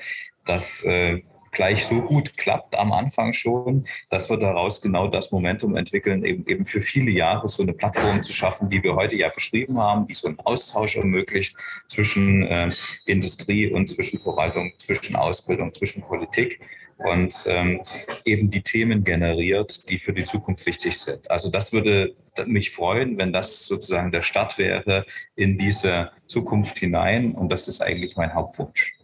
das 0.45 0.85
äh, 0.85 1.23
gleich 1.57 1.87
so 1.87 2.03
gut 2.03 2.37
klappt 2.37 2.77
am 2.79 2.93
Anfang 2.93 3.33
schon, 3.33 3.87
dass 4.11 4.29
wir 4.29 4.37
daraus 4.37 4.83
genau 4.83 5.09
das 5.09 5.33
Momentum 5.33 5.75
entwickeln, 5.75 6.23
eben, 6.25 6.47
eben 6.47 6.67
für 6.67 6.81
viele 6.81 7.11
Jahre 7.11 7.49
so 7.49 7.63
eine 7.63 7.73
Plattform 7.73 8.21
zu 8.23 8.33
schaffen, 8.33 8.69
die 8.69 8.83
wir 8.83 8.95
heute 8.95 9.17
ja 9.17 9.31
beschrieben 9.31 9.79
haben, 9.79 10.05
die 10.05 10.13
so 10.13 10.29
einen 10.29 10.39
Austausch 10.41 10.97
ermöglicht 10.97 11.57
zwischen 11.89 12.43
äh, 12.47 12.71
Industrie 13.07 13.71
und 13.71 13.89
zwischen 13.89 14.19
Verwaltung, 14.19 14.73
zwischen 14.77 15.17
Ausbildung, 15.17 15.73
zwischen 15.73 16.03
Politik 16.03 16.61
und 16.99 17.33
ähm, 17.47 17.83
eben 18.25 18.51
die 18.51 18.63
Themen 18.63 19.05
generiert, 19.05 19.89
die 19.91 19.99
für 19.99 20.13
die 20.13 20.25
Zukunft 20.25 20.65
wichtig 20.67 20.99
sind. 20.99 21.31
Also 21.31 21.51
das 21.51 21.73
würde 21.73 22.15
mich 22.47 22.71
freuen, 22.71 23.19
wenn 23.19 23.33
das 23.33 23.67
sozusagen 23.67 24.13
der 24.13 24.23
Start 24.23 24.59
wäre 24.59 25.05
in 25.35 25.59
diese 25.59 26.11
Zukunft 26.27 26.79
hinein. 26.79 27.33
Und 27.33 27.51
das 27.51 27.69
ist 27.69 27.83
eigentlich 27.83 28.17
mein 28.17 28.35
Hauptwunsch. 28.35 28.95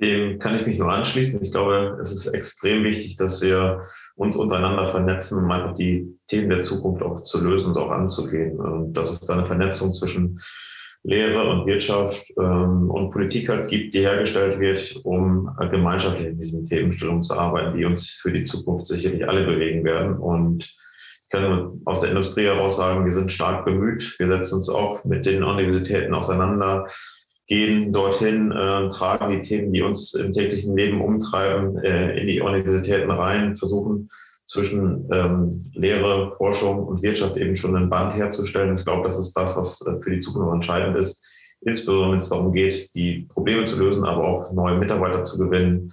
Dem 0.00 0.38
kann 0.38 0.56
ich 0.56 0.66
mich 0.66 0.78
nur 0.78 0.90
anschließen. 0.90 1.40
Ich 1.42 1.52
glaube, 1.52 1.98
es 2.00 2.10
ist 2.10 2.26
extrem 2.26 2.82
wichtig, 2.82 3.16
dass 3.16 3.40
wir 3.40 3.82
uns 4.16 4.36
untereinander 4.36 4.90
vernetzen, 4.90 5.38
um 5.38 5.50
einfach 5.50 5.76
die 5.76 6.18
Themen 6.26 6.50
der 6.50 6.60
Zukunft 6.60 7.02
auch 7.02 7.22
zu 7.22 7.40
lösen 7.40 7.68
und 7.68 7.78
auch 7.78 7.90
anzugehen. 7.90 8.58
Und 8.58 8.94
dass 8.94 9.10
es 9.10 9.20
da 9.20 9.34
eine 9.34 9.46
Vernetzung 9.46 9.92
zwischen 9.92 10.40
Lehre 11.04 11.48
und 11.48 11.66
Wirtschaft 11.66 12.32
ähm, 12.38 12.90
und 12.90 13.10
Politik 13.10 13.48
halt 13.48 13.68
gibt, 13.68 13.92
die 13.94 14.00
hergestellt 14.00 14.60
wird, 14.60 15.00
um 15.04 15.50
äh, 15.60 15.68
gemeinschaftlich 15.68 16.28
in 16.28 16.38
diesen 16.38 16.64
Themenstellungen 16.64 17.22
zu 17.22 17.34
arbeiten, 17.34 17.76
die 17.76 17.84
uns 17.84 18.10
für 18.22 18.32
die 18.32 18.44
Zukunft 18.44 18.86
sicherlich 18.86 19.28
alle 19.28 19.44
bewegen 19.44 19.84
werden. 19.84 20.16
Und 20.16 20.62
ich 21.22 21.28
kann 21.28 21.80
aus 21.86 22.02
der 22.02 22.10
Industrie 22.10 22.44
heraus 22.44 22.76
sagen, 22.76 23.04
wir 23.04 23.12
sind 23.12 23.32
stark 23.32 23.64
bemüht. 23.64 24.14
Wir 24.18 24.28
setzen 24.28 24.56
uns 24.56 24.68
auch 24.68 25.04
mit 25.04 25.26
den 25.26 25.42
Universitäten 25.42 26.14
auseinander, 26.14 26.86
gehen 27.48 27.92
dorthin, 27.92 28.52
äh, 28.52 28.88
tragen 28.88 29.32
die 29.32 29.40
Themen, 29.40 29.72
die 29.72 29.82
uns 29.82 30.14
im 30.14 30.30
täglichen 30.30 30.76
Leben 30.76 31.00
umtreiben, 31.00 31.78
äh, 31.78 32.16
in 32.16 32.28
die 32.28 32.40
Universitäten 32.40 33.10
rein, 33.10 33.56
versuchen 33.56 34.08
zwischen 34.52 35.08
ähm, 35.10 35.58
Lehre, 35.72 36.34
Forschung 36.36 36.84
und 36.84 37.02
Wirtschaft 37.02 37.38
eben 37.38 37.56
schon 37.56 37.74
ein 37.74 37.88
Band 37.88 38.14
herzustellen. 38.14 38.76
Ich 38.76 38.84
glaube, 38.84 39.04
das 39.04 39.18
ist 39.18 39.32
das, 39.32 39.56
was 39.56 39.80
äh, 39.86 39.98
für 40.02 40.10
die 40.10 40.20
Zukunft 40.20 40.52
entscheidend 40.52 40.94
ist, 40.98 41.24
insbesondere 41.62 42.10
wenn 42.10 42.18
es 42.18 42.28
darum 42.28 42.52
geht, 42.52 42.94
die 42.94 43.26
Probleme 43.30 43.64
zu 43.64 43.82
lösen, 43.82 44.04
aber 44.04 44.28
auch 44.28 44.52
neue 44.52 44.76
Mitarbeiter 44.76 45.24
zu 45.24 45.38
gewinnen. 45.38 45.90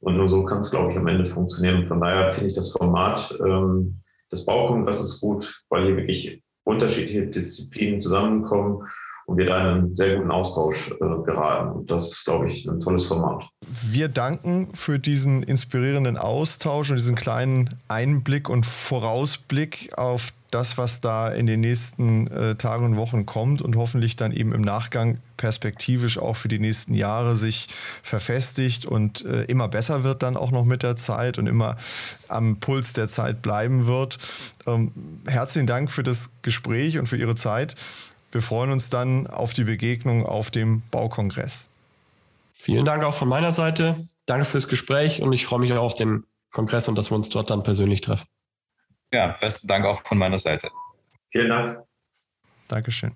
Und 0.00 0.16
nur 0.16 0.28
so 0.28 0.44
kann 0.44 0.58
es, 0.58 0.70
glaube 0.70 0.92
ich, 0.92 0.98
am 0.98 1.06
Ende 1.06 1.24
funktionieren. 1.24 1.86
Von 1.86 2.02
daher 2.02 2.32
finde 2.32 2.50
ich 2.50 2.54
das 2.54 2.72
Format 2.72 3.34
ähm, 3.40 4.02
des 4.30 4.44
Baukongresses 4.44 5.18
gut, 5.18 5.62
weil 5.70 5.86
hier 5.86 5.96
wirklich 5.96 6.42
unterschiedliche 6.64 7.28
Disziplinen 7.28 7.98
zusammenkommen 7.98 8.82
und 9.26 9.38
wir 9.38 9.46
da 9.46 9.60
in 9.60 9.66
einen 9.66 9.96
sehr 9.96 10.16
guten 10.16 10.30
Austausch 10.30 10.90
äh, 10.90 11.22
geraten. 11.24 11.72
Und 11.72 11.90
das 11.90 12.10
ist, 12.10 12.24
glaube 12.24 12.48
ich, 12.48 12.66
ein 12.66 12.80
tolles 12.80 13.06
Format. 13.06 13.48
Wir 13.66 14.08
danken 14.08 14.68
für 14.74 14.98
diesen 14.98 15.42
inspirierenden 15.42 16.16
Austausch 16.16 16.90
und 16.90 16.96
diesen 16.96 17.16
kleinen 17.16 17.70
Einblick 17.88 18.48
und 18.48 18.66
Vorausblick 18.66 19.96
auf 19.96 20.32
das, 20.52 20.76
was 20.76 21.00
da 21.00 21.28
in 21.28 21.46
den 21.46 21.60
nächsten 21.60 22.26
äh, 22.26 22.54
Tagen 22.56 22.84
und 22.84 22.96
Wochen 22.96 23.24
kommt 23.24 23.62
und 23.62 23.76
hoffentlich 23.76 24.16
dann 24.16 24.32
eben 24.32 24.52
im 24.52 24.60
Nachgang 24.60 25.18
perspektivisch 25.38 26.18
auch 26.18 26.36
für 26.36 26.48
die 26.48 26.58
nächsten 26.58 26.94
Jahre 26.94 27.36
sich 27.36 27.68
verfestigt 28.02 28.84
und 28.84 29.24
äh, 29.24 29.44
immer 29.44 29.68
besser 29.68 30.04
wird 30.04 30.22
dann 30.22 30.36
auch 30.36 30.50
noch 30.50 30.64
mit 30.64 30.82
der 30.82 30.94
Zeit 30.96 31.38
und 31.38 31.46
immer 31.46 31.76
am 32.28 32.56
Puls 32.58 32.92
der 32.92 33.08
Zeit 33.08 33.40
bleiben 33.40 33.86
wird. 33.86 34.18
Ähm, 34.66 34.92
herzlichen 35.26 35.66
Dank 35.66 35.90
für 35.90 36.02
das 36.02 36.34
Gespräch 36.42 36.98
und 36.98 37.06
für 37.06 37.16
Ihre 37.16 37.34
Zeit. 37.34 37.74
Wir 38.32 38.42
freuen 38.42 38.72
uns 38.72 38.88
dann 38.88 39.26
auf 39.26 39.52
die 39.52 39.64
Begegnung 39.64 40.26
auf 40.26 40.50
dem 40.50 40.82
Baukongress. 40.90 41.70
Vielen 42.54 42.84
Dank 42.84 43.04
auch 43.04 43.14
von 43.14 43.28
meiner 43.28 43.52
Seite. 43.52 44.08
Danke 44.26 44.46
fürs 44.46 44.68
Gespräch 44.68 45.20
und 45.20 45.32
ich 45.32 45.44
freue 45.44 45.60
mich 45.60 45.72
auch 45.72 45.82
auf 45.82 45.94
den 45.94 46.24
Kongress 46.50 46.88
und 46.88 46.96
dass 46.96 47.10
wir 47.10 47.16
uns 47.16 47.28
dort 47.28 47.50
dann 47.50 47.62
persönlich 47.62 48.00
treffen. 48.00 48.26
Ja, 49.12 49.36
besten 49.38 49.68
Dank 49.68 49.84
auch 49.84 50.00
von 50.02 50.16
meiner 50.18 50.38
Seite. 50.38 50.70
Vielen 51.30 51.48
Dank. 51.48 51.84
Dankeschön. 52.68 53.12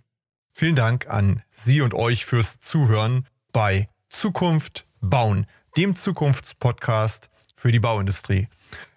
Vielen 0.53 0.77
Dank 0.77 1.09
an 1.09 1.43
Sie 1.51 1.81
und 1.81 1.95
euch 1.95 2.27
fürs 2.27 2.61
Zuhören 2.61 3.27
bei 3.53 3.89
Zukunft 4.09 4.85
bauen, 5.01 5.47
dem 5.77 5.97
Zukunftspodcast 5.97 7.31
für 7.55 7.73
die 7.73 7.81
Bauindustrie. 7.81 8.49